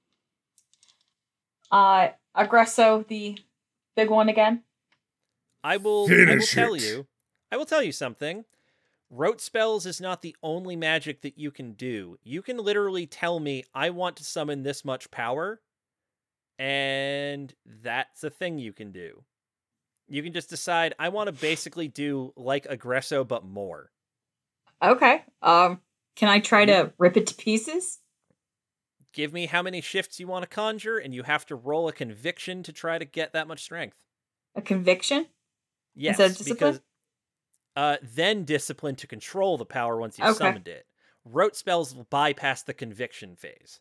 [1.70, 3.38] Uh, Aggresso, the
[3.96, 4.62] big one again.
[5.64, 6.06] I will.
[6.06, 6.82] I will Finish tell it.
[6.82, 7.06] you.
[7.50, 8.44] I will tell you something.
[9.08, 12.18] Rote spells is not the only magic that you can do.
[12.24, 15.60] You can literally tell me I want to summon this much power,
[16.58, 19.22] and that's a thing you can do.
[20.08, 23.90] You can just decide I want to basically do like Aggresso but more.
[24.82, 25.22] Okay.
[25.42, 25.80] Um.
[26.16, 27.98] can I try to rip it to pieces?
[29.16, 31.92] Give me how many shifts you want to conjure, and you have to roll a
[31.92, 33.98] conviction to try to get that much strength.
[34.56, 35.28] A conviction?
[35.94, 36.44] Yes, discipline?
[36.44, 36.80] because
[37.76, 40.30] uh, then discipline to control the power once you've Okay.
[40.30, 40.86] summoned it.
[41.24, 43.80] Rote spells will bypass the conviction phase.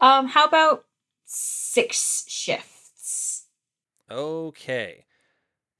[0.00, 0.86] Um, how about
[1.24, 3.48] six shifts?
[4.10, 5.06] Okay.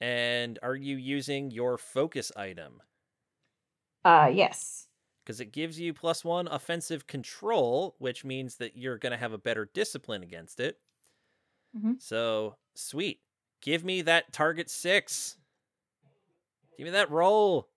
[0.01, 2.83] And are you using your focus item?
[4.05, 4.84] Uh, yes.
[5.25, 9.33] Because it gives you plus one offensive control, which means that you're going to have
[9.33, 10.79] a better discipline against it.
[11.75, 12.01] Mhm.
[12.01, 13.21] So, sweet.
[13.63, 15.39] Give me that target six.
[16.77, 17.71] Give me that roll.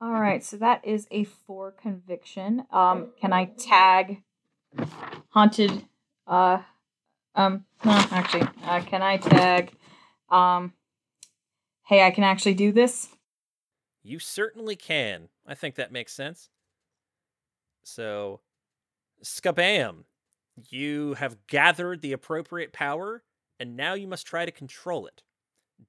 [0.00, 2.66] All right, so that is a four conviction.
[2.72, 4.24] Um, can I tag
[5.28, 5.86] haunted?
[6.26, 6.62] Uh,
[7.36, 9.72] um, no, actually, uh, can I tag?
[10.28, 10.72] Um,
[11.84, 13.08] hey, I can actually do this.
[14.02, 15.28] You certainly can.
[15.46, 16.50] I think that makes sense.
[17.82, 18.40] So,
[19.24, 20.04] Skabam,
[20.68, 23.22] you have gathered the appropriate power,
[23.58, 25.22] and now you must try to control it.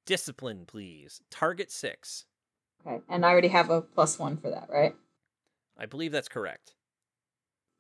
[0.06, 1.22] Discipline, please.
[1.30, 2.26] Target six.
[2.86, 4.96] Okay, and I already have a plus one for that, right?
[5.78, 6.76] I believe that's correct.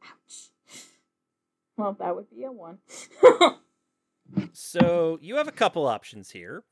[0.03, 0.49] Ouch.
[1.75, 2.77] Well, that would be a one.
[4.53, 6.63] So, you have a couple options here.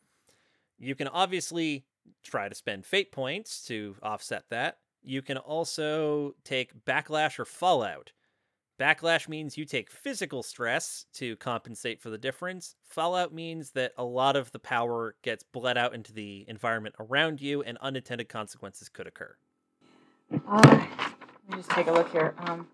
[0.79, 1.85] You can obviously
[2.23, 4.77] try to spend fate points to offset that.
[5.03, 8.11] You can also take backlash or fallout.
[8.79, 12.75] Backlash means you take physical stress to compensate for the difference.
[12.83, 17.41] Fallout means that a lot of the power gets bled out into the environment around
[17.41, 19.35] you and unintended consequences could occur.
[20.47, 22.33] Uh, let me just take a look here.
[22.39, 22.67] Um,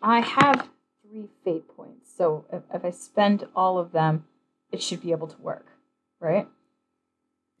[0.00, 0.68] I have
[1.02, 4.24] three fate points, so if, if I spend all of them,
[4.72, 5.66] it should be able to work,
[6.18, 6.48] right?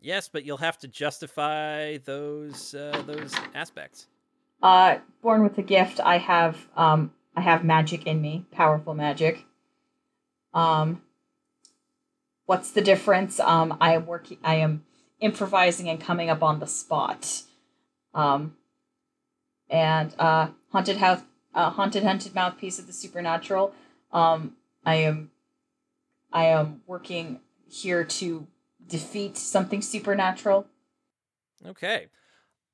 [0.00, 4.06] Yes, but you'll have to justify those uh, those aspects.
[4.62, 9.44] Uh, born with a gift, I have um, I have magic in me, powerful magic.
[10.54, 11.02] Um,
[12.46, 13.38] what's the difference?
[13.40, 14.38] Um, I am working.
[14.42, 14.84] I am
[15.20, 17.42] improvising and coming up on the spot.
[18.14, 18.56] Um,
[19.68, 21.20] and uh, haunted house,
[21.54, 22.02] uh, haunted
[22.34, 23.72] mouthpiece of the supernatural.
[24.12, 25.30] Um, I am,
[26.32, 28.48] I am working here to
[28.90, 30.66] defeat something supernatural.
[31.66, 32.08] Okay.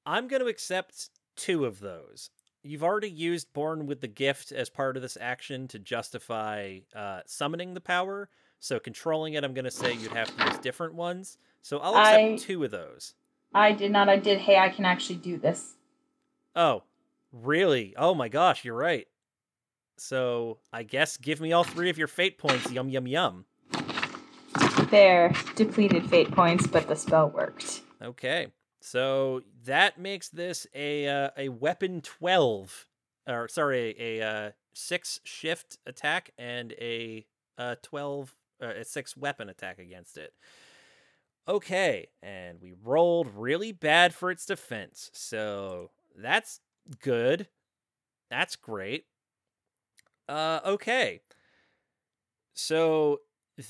[0.04, 2.30] I'm going to accept two of those.
[2.62, 7.20] You've already used Born with the Gift as part of this action to justify uh,
[7.26, 8.28] summoning the power.
[8.58, 11.38] So controlling it, I'm going to say you'd have to use different ones.
[11.62, 13.14] So I'll accept I- two of those.
[13.54, 14.08] I did not.
[14.08, 14.38] I did.
[14.38, 15.74] Hey, I can actually do this.
[16.54, 16.82] Oh,
[17.32, 17.94] really?
[17.96, 19.06] Oh my gosh, you're right.
[19.96, 22.70] So I guess give me all three of your fate points.
[22.70, 23.44] Yum, yum, yum.
[24.90, 27.82] There, depleted fate points, but the spell worked.
[28.02, 28.48] Okay.
[28.80, 32.86] So that makes this a uh, a weapon 12
[33.26, 37.26] or sorry, a, uh 6 shift attack and a
[37.58, 40.32] uh 12 uh, a 6 weapon attack against it.
[41.48, 45.10] Okay, and we rolled really bad for its defense.
[45.12, 46.60] So that's
[47.00, 47.48] good.
[48.30, 49.06] That's great.
[50.28, 51.22] Uh okay.
[52.54, 53.20] So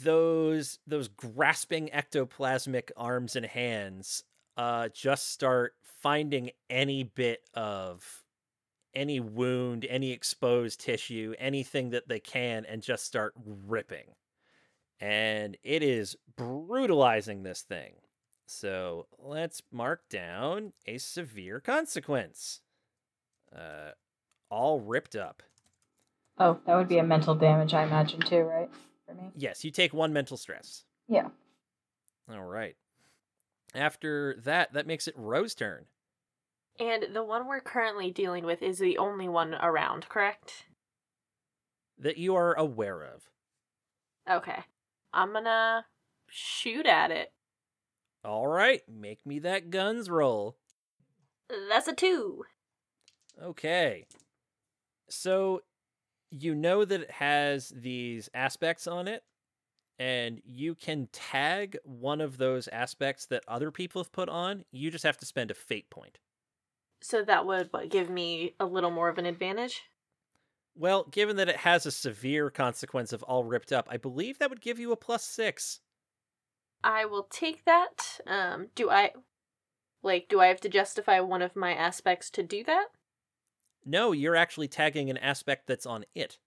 [0.03, 4.25] those those grasping ectoplasmic arms and hands
[4.57, 8.25] uh just start finding any bit of
[8.95, 13.35] any wound, any exposed tissue, anything that they can and just start
[13.67, 14.15] ripping.
[14.99, 17.97] And it is brutalizing this thing.
[18.47, 22.63] So, let's mark down a severe consequence.
[23.55, 23.91] Uh
[24.49, 25.43] all ripped up.
[26.39, 28.71] Oh, that would be a mental damage, I imagine, too, right?
[29.07, 29.31] For me.
[29.37, 30.85] Yes, you take one mental stress.
[31.09, 31.29] Yeah.
[32.31, 32.77] All right.
[33.75, 35.85] After that, that makes it Ro's turn.
[36.79, 40.67] And the one we're currently dealing with is the only one around, correct?
[41.99, 43.31] That you are aware of.
[44.31, 44.65] Okay.
[45.13, 45.87] I'm gonna
[46.29, 47.33] shoot at it.
[48.25, 50.57] All right, make me that guns roll.
[51.69, 52.45] That's a two.
[53.43, 54.07] Okay.
[55.09, 55.63] So
[56.31, 59.23] you know that it has these aspects on it,
[59.99, 64.65] and you can tag one of those aspects that other people have put on.
[64.71, 66.19] You just have to spend a fate point.
[67.01, 69.83] So that would what, give me a little more of an advantage?
[70.75, 74.51] Well, given that it has a severe consequence of all ripped up, I believe that
[74.51, 75.81] would give you a plus six.
[76.85, 78.21] I will take that.
[78.27, 79.13] Um, do I
[80.03, 82.87] like do I have to justify one of my aspects to do that?
[83.87, 86.39] No, you're actually tagging an aspect that's on it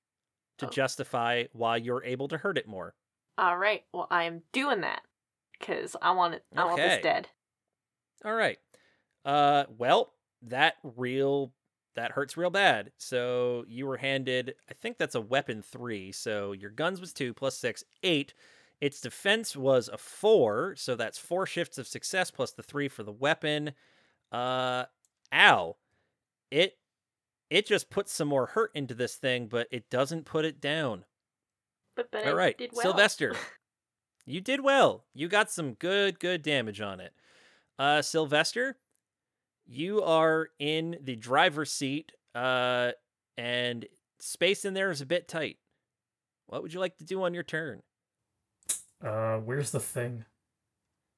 [0.59, 0.69] to Oh.
[0.69, 2.95] justify why you're able to hurt it more.
[3.39, 3.85] All right.
[3.91, 5.03] Well, I'm doing that
[5.59, 6.83] cuz I want it I want Okay.
[6.83, 7.29] this dead.
[8.25, 8.57] All right.
[9.25, 11.53] Uh well, that real
[11.95, 12.93] that hurts real bad.
[12.97, 16.11] So you were handed, I think that's a weapon three.
[16.11, 18.33] So your guns was two plus six, eight.
[18.81, 23.03] Its defense was a four, so that's four shifts of success plus the three for
[23.03, 23.73] the weapon.
[24.31, 24.85] Uh,
[25.33, 25.77] ow!
[26.51, 26.78] It
[27.49, 31.05] it just puts some more hurt into this thing, but it doesn't put it down.
[31.95, 32.83] But but All I did well.
[32.83, 33.35] Sylvester,
[34.25, 35.05] you did well.
[35.13, 37.13] You got some good good damage on it.
[37.77, 38.77] Uh, Sylvester,
[39.65, 42.91] you are in the driver's seat, uh,
[43.37, 43.85] and
[44.19, 45.57] space in there is a bit tight.
[46.47, 47.81] What would you like to do on your turn?
[49.03, 50.25] Uh, where's the thing?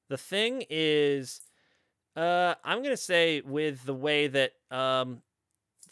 [0.08, 1.40] The thing is,
[2.16, 5.22] uh, I'm gonna say with the way that um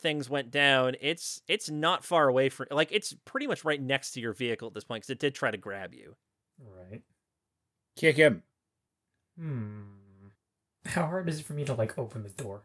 [0.01, 4.13] things went down, it's it's not far away from like it's pretty much right next
[4.13, 6.17] to your vehicle at this point because it did try to grab you.
[6.59, 7.03] Right.
[7.97, 8.43] Kick him.
[9.39, 9.83] Hmm.
[10.87, 12.63] How hard is it for me to like open the door?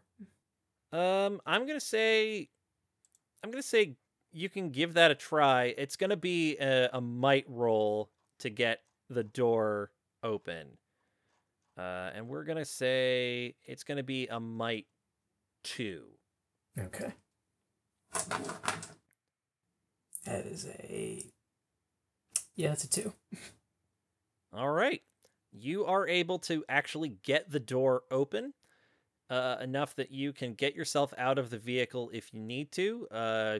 [0.91, 2.49] Um, I'm gonna say,
[3.43, 3.95] I'm gonna say
[4.31, 5.73] you can give that a try.
[5.77, 8.09] It's gonna be a, a might roll
[8.39, 9.91] to get the door
[10.23, 10.77] open.
[11.77, 14.87] Uh, and we're gonna say it's gonna be a might
[15.63, 16.05] two.
[16.79, 17.13] Okay.
[20.25, 21.23] That is a.
[22.55, 23.13] Yeah, that's a two.
[24.53, 25.01] All right.
[25.51, 28.53] You are able to actually get the door open
[29.29, 33.07] uh, enough that you can get yourself out of the vehicle if you need to,
[33.11, 33.59] uh,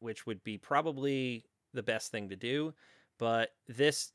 [0.00, 1.44] which would be probably
[1.74, 2.74] the best thing to do.
[3.18, 4.12] But this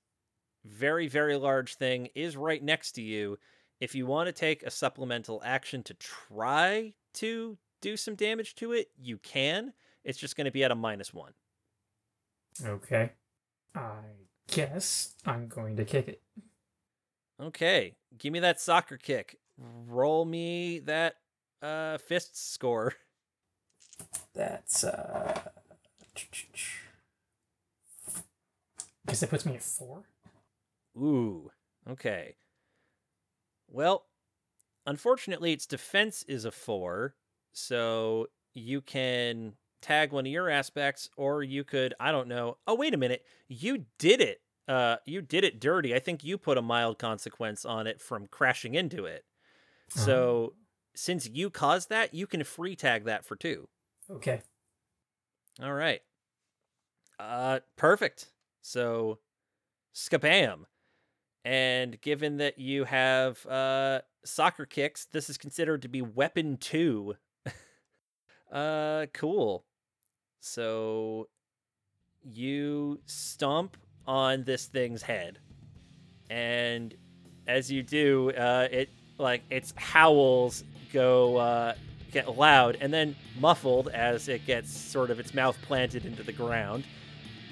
[0.66, 3.38] very, very large thing is right next to you.
[3.80, 8.72] If you want to take a supplemental action to try to do some damage to
[8.72, 9.74] it, you can.
[10.04, 11.34] It's just going to be at a minus one.
[12.64, 13.12] Okay.
[13.76, 14.00] I
[14.48, 16.22] guess I'm going to kick it.
[17.42, 19.38] Okay, give me that soccer kick.
[19.58, 21.16] Roll me that
[21.62, 22.94] uh fist score.
[24.34, 25.42] That's uh.
[29.08, 30.04] Guess that puts me at four.
[30.98, 31.52] Ooh,
[31.90, 32.38] okay.
[33.70, 34.06] Well,
[34.86, 37.16] unfortunately, its defense is a four,
[37.56, 42.58] so you can tag one of your aspects, or you could, I don't know.
[42.68, 43.26] Oh, wait a minute.
[43.48, 44.42] You did it.
[44.68, 45.96] Uh, you did it dirty.
[45.96, 49.24] I think you put a mild consequence on it from crashing into it.
[49.88, 50.54] So,
[50.96, 53.70] since you caused that, you can free tag that for two.
[54.10, 54.42] Okay.
[55.62, 56.02] All right.
[57.20, 58.32] Uh, perfect.
[58.62, 59.20] So,
[59.94, 60.66] skabam.
[61.46, 67.16] And given that you have uh soccer kicks, this is considered to be weapon two.
[68.56, 69.66] Uh, cool.
[70.40, 71.28] So,
[72.24, 73.78] you stomp
[74.08, 75.40] on this thing's head,
[76.30, 76.94] and
[77.48, 81.76] as you do, uh, it like its howls go uh,
[82.12, 86.32] get loud and then muffled as it gets sort of its mouth planted into the
[86.32, 86.86] ground.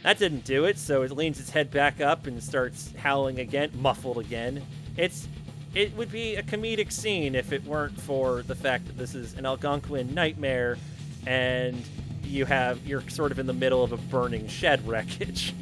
[0.03, 3.71] That didn't do it, so it leans its head back up and starts howling again,
[3.75, 4.61] muffled again.
[4.97, 5.27] It's
[5.73, 9.33] it would be a comedic scene if it weren't for the fact that this is
[9.33, 10.77] an Algonquin nightmare
[11.25, 11.83] and
[12.23, 15.53] you have you're sort of in the middle of a burning shed wreckage.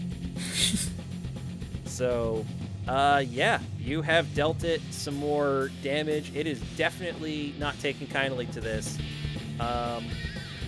[1.85, 2.45] so
[2.87, 6.31] uh yeah, you have dealt it some more damage.
[6.35, 8.97] It is definitely not taking kindly to this.
[9.59, 10.05] Um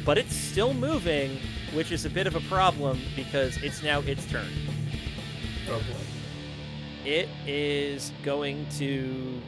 [0.06, 1.40] but it's still moving,
[1.74, 4.50] which is a bit of a problem because it's now its turn.
[5.70, 7.10] Oh boy.
[7.10, 9.42] It is going to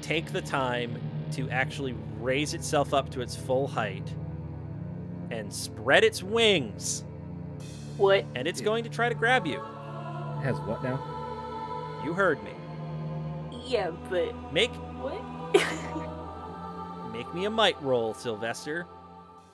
[0.00, 0.98] take the time
[1.32, 4.14] to actually raise itself up to its full height
[5.32, 7.04] and spread its wings.
[7.96, 8.24] What?
[8.34, 9.60] And it's going to try to grab you.
[10.42, 12.00] Has what now?
[12.04, 12.50] You heard me.
[13.66, 15.20] Yeah, but Make what?
[17.12, 18.86] make me a might roll, Sylvester.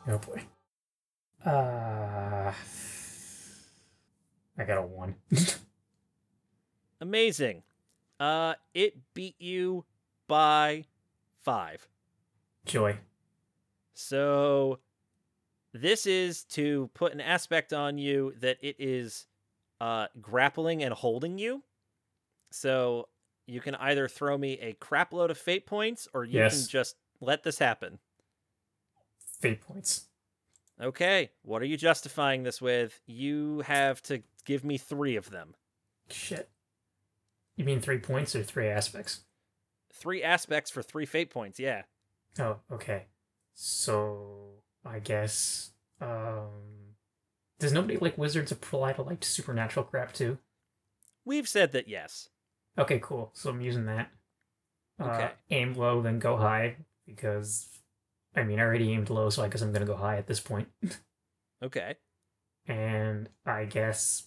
[0.08, 0.42] Oh boy.
[1.44, 2.52] Uh.
[4.58, 5.14] I got a one.
[7.00, 7.62] Amazing.
[8.18, 9.84] Uh it beat you
[10.26, 10.84] by
[11.42, 11.86] 5.
[12.64, 12.96] Joy.
[13.94, 14.78] So
[15.72, 19.26] this is to put an aspect on you that it is
[19.80, 21.62] uh, grappling and holding you.
[22.50, 23.08] So
[23.46, 26.62] you can either throw me a crap load of fate points or you Yes.
[26.62, 27.98] can just let this happen.
[29.40, 30.06] Fate points.
[30.80, 33.00] Okay, what are you justifying this with?
[33.06, 35.54] You have to give me three of them.
[36.08, 36.48] Shit.
[37.56, 39.20] You mean three points or three aspects?
[39.92, 41.82] Three aspects for three fate points, yeah.
[42.38, 43.06] Oh, okay.
[43.54, 45.70] So I guess
[46.00, 46.94] um
[47.58, 50.38] does nobody like wizards apply to like supernatural crap too?
[51.24, 52.28] We've said that yes.
[52.78, 53.30] Okay, cool.
[53.34, 54.10] So I'm using that.
[55.00, 55.30] Uh, Okay.
[55.50, 57.68] aim low, then go high because
[58.36, 60.40] I mean, I already aimed low, so I guess I'm gonna go high at this
[60.40, 60.68] point.
[61.62, 61.96] Okay.
[62.68, 64.24] and I guess.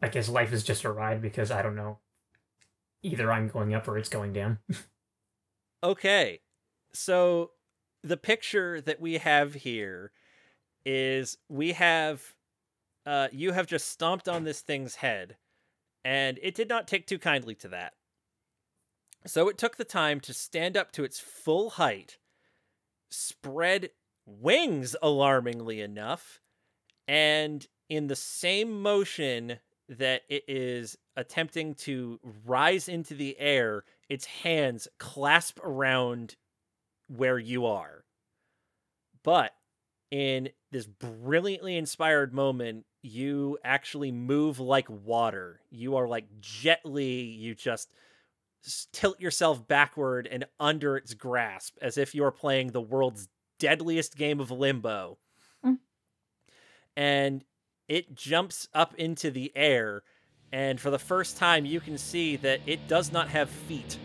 [0.00, 1.98] I guess life is just a ride because I don't know.
[3.02, 4.58] Either I'm going up or it's going down.
[5.82, 6.40] Okay.
[6.92, 7.50] So
[8.02, 10.12] the picture that we have here
[10.84, 12.34] is we have
[13.04, 15.36] uh you have just stomped on this thing's head
[16.04, 17.94] and it did not take too kindly to that.
[19.26, 22.18] So it took the time to stand up to its full height,
[23.10, 23.90] spread
[24.24, 26.40] wings alarmingly enough,
[27.06, 34.26] and in the same motion that it is attempting to rise into the air, its
[34.26, 36.36] hands clasp around
[37.08, 38.04] where you are.
[39.22, 39.52] But
[40.10, 45.60] in this brilliantly inspired moment, you actually move like water.
[45.70, 47.92] You are like gently, you just
[48.92, 53.28] tilt yourself backward and under its grasp as if you are playing the world's
[53.58, 55.18] deadliest game of limbo.
[55.64, 55.78] Mm.
[56.96, 57.44] And
[57.88, 60.02] it jumps up into the air,
[60.52, 63.98] and for the first time, you can see that it does not have feet.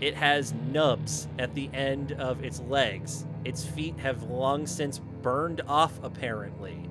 [0.00, 3.24] It has nubs at the end of its legs.
[3.44, 6.90] Its feet have long since burned off, apparently.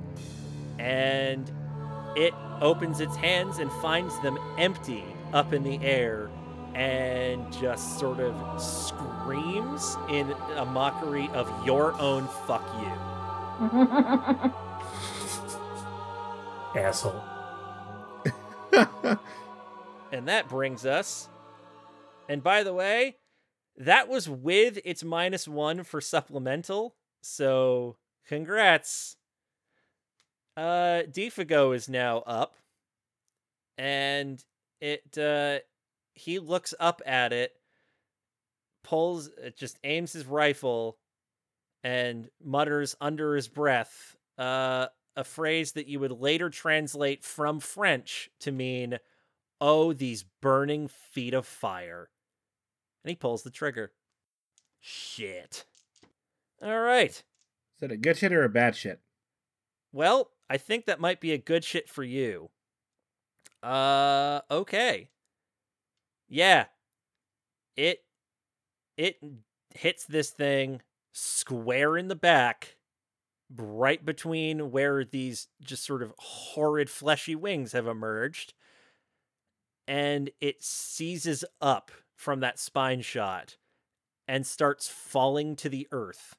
[0.80, 1.52] And
[2.15, 5.03] it opens its hands and finds them empty
[5.34, 6.30] up in the air
[6.73, 12.91] and just sort of screams in a mockery of your own fuck you.
[16.81, 17.33] Asshole.
[20.14, 21.28] And that brings us.
[22.30, 23.16] And by the way,
[23.76, 26.95] that was with its minus one for supplemental.
[27.24, 27.98] So
[28.28, 29.18] congrats.
[30.56, 32.54] Uh Defago is now up.
[33.80, 34.44] And
[34.80, 35.60] it uh
[36.14, 37.54] he looks up at it,
[38.84, 41.00] pulls it just aims his rifle
[41.84, 48.30] and mutters under his breath uh a phrase that you would later translate from French
[48.40, 48.99] to mean
[49.61, 52.10] Oh, these burning feet of fire.
[53.03, 53.94] And he pulls the trigger.
[54.81, 55.65] Shit.
[56.61, 57.11] All right.
[57.11, 57.23] Is
[57.80, 58.99] that a good shit or a bad shit?
[59.94, 62.49] Well, I think that might be a good shit for you.
[63.61, 65.10] Uh, okay.
[66.27, 66.65] Yeah.
[67.77, 68.03] It
[68.98, 69.18] it
[69.73, 70.81] hits this thing
[71.14, 72.76] square in the back,
[73.56, 78.54] right between where these just sort of horrid fleshy wings have emerged.
[79.88, 83.58] And it seizes up from that spine shot
[84.28, 86.36] and starts falling to the earth.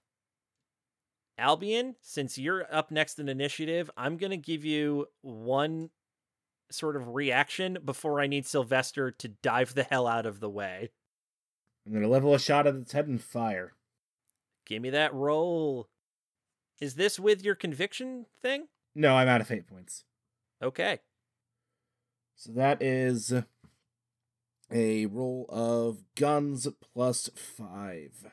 [1.36, 5.90] Albion, since you're up next in initiative, I'm going to give you one
[6.70, 10.90] sort of reaction before I need Sylvester to dive the hell out of the way.
[11.86, 13.74] I'm gonna level a shot at its head and fire.
[14.66, 15.88] Give me that roll.
[16.84, 18.68] Is this with your conviction thing?
[18.94, 20.04] No, I'm out of fate points.
[20.60, 21.00] Okay.
[22.36, 23.32] So that is
[24.70, 28.30] a roll of guns plus five.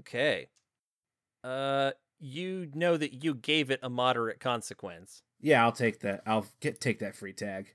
[0.00, 0.50] Okay.
[1.42, 5.22] Uh you know that you gave it a moderate consequence.
[5.40, 6.22] Yeah, I'll take that.
[6.26, 7.74] I'll get take that free tag.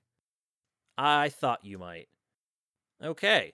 [0.96, 2.08] I thought you might.
[3.02, 3.54] Okay.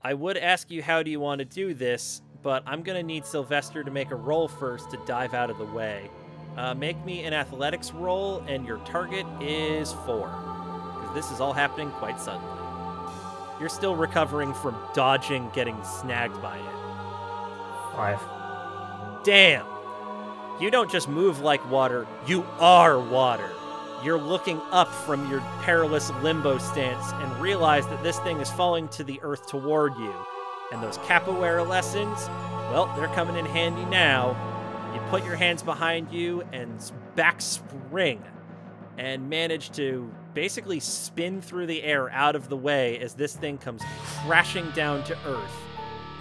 [0.00, 3.02] I would ask you how do you want to do this, but I'm going to
[3.02, 6.08] need Sylvester to make a roll first to dive out of the way.
[6.56, 10.28] Uh, make me an athletics roll, and your target is four.
[10.94, 12.48] Because this is all happening quite suddenly.
[13.58, 17.96] You're still recovering from dodging getting snagged by it.
[17.96, 18.20] Five.
[19.24, 19.66] Damn!
[20.60, 23.50] You don't just move like water, you are water.
[24.04, 28.86] You're looking up from your perilous limbo stance and realize that this thing is falling
[28.90, 30.14] to the earth toward you.
[30.72, 32.28] And those capoeira lessons,
[32.70, 34.36] well, they're coming in handy now.
[34.94, 36.80] You put your hands behind you and
[37.14, 38.22] back spring
[38.98, 43.58] and manage to basically spin through the air out of the way as this thing
[43.58, 43.82] comes
[44.24, 45.56] crashing down to earth,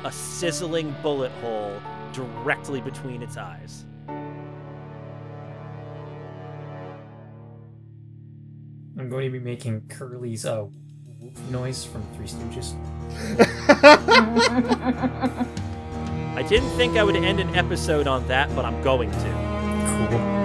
[0.03, 1.81] a sizzling bullet hole
[2.13, 3.85] directly between its eyes.
[8.97, 10.84] I'm going to be making Curly's uh, whoop
[11.49, 12.73] noise from Three Stooges.
[16.35, 20.44] I didn't think I would end an episode on that, but I'm going to.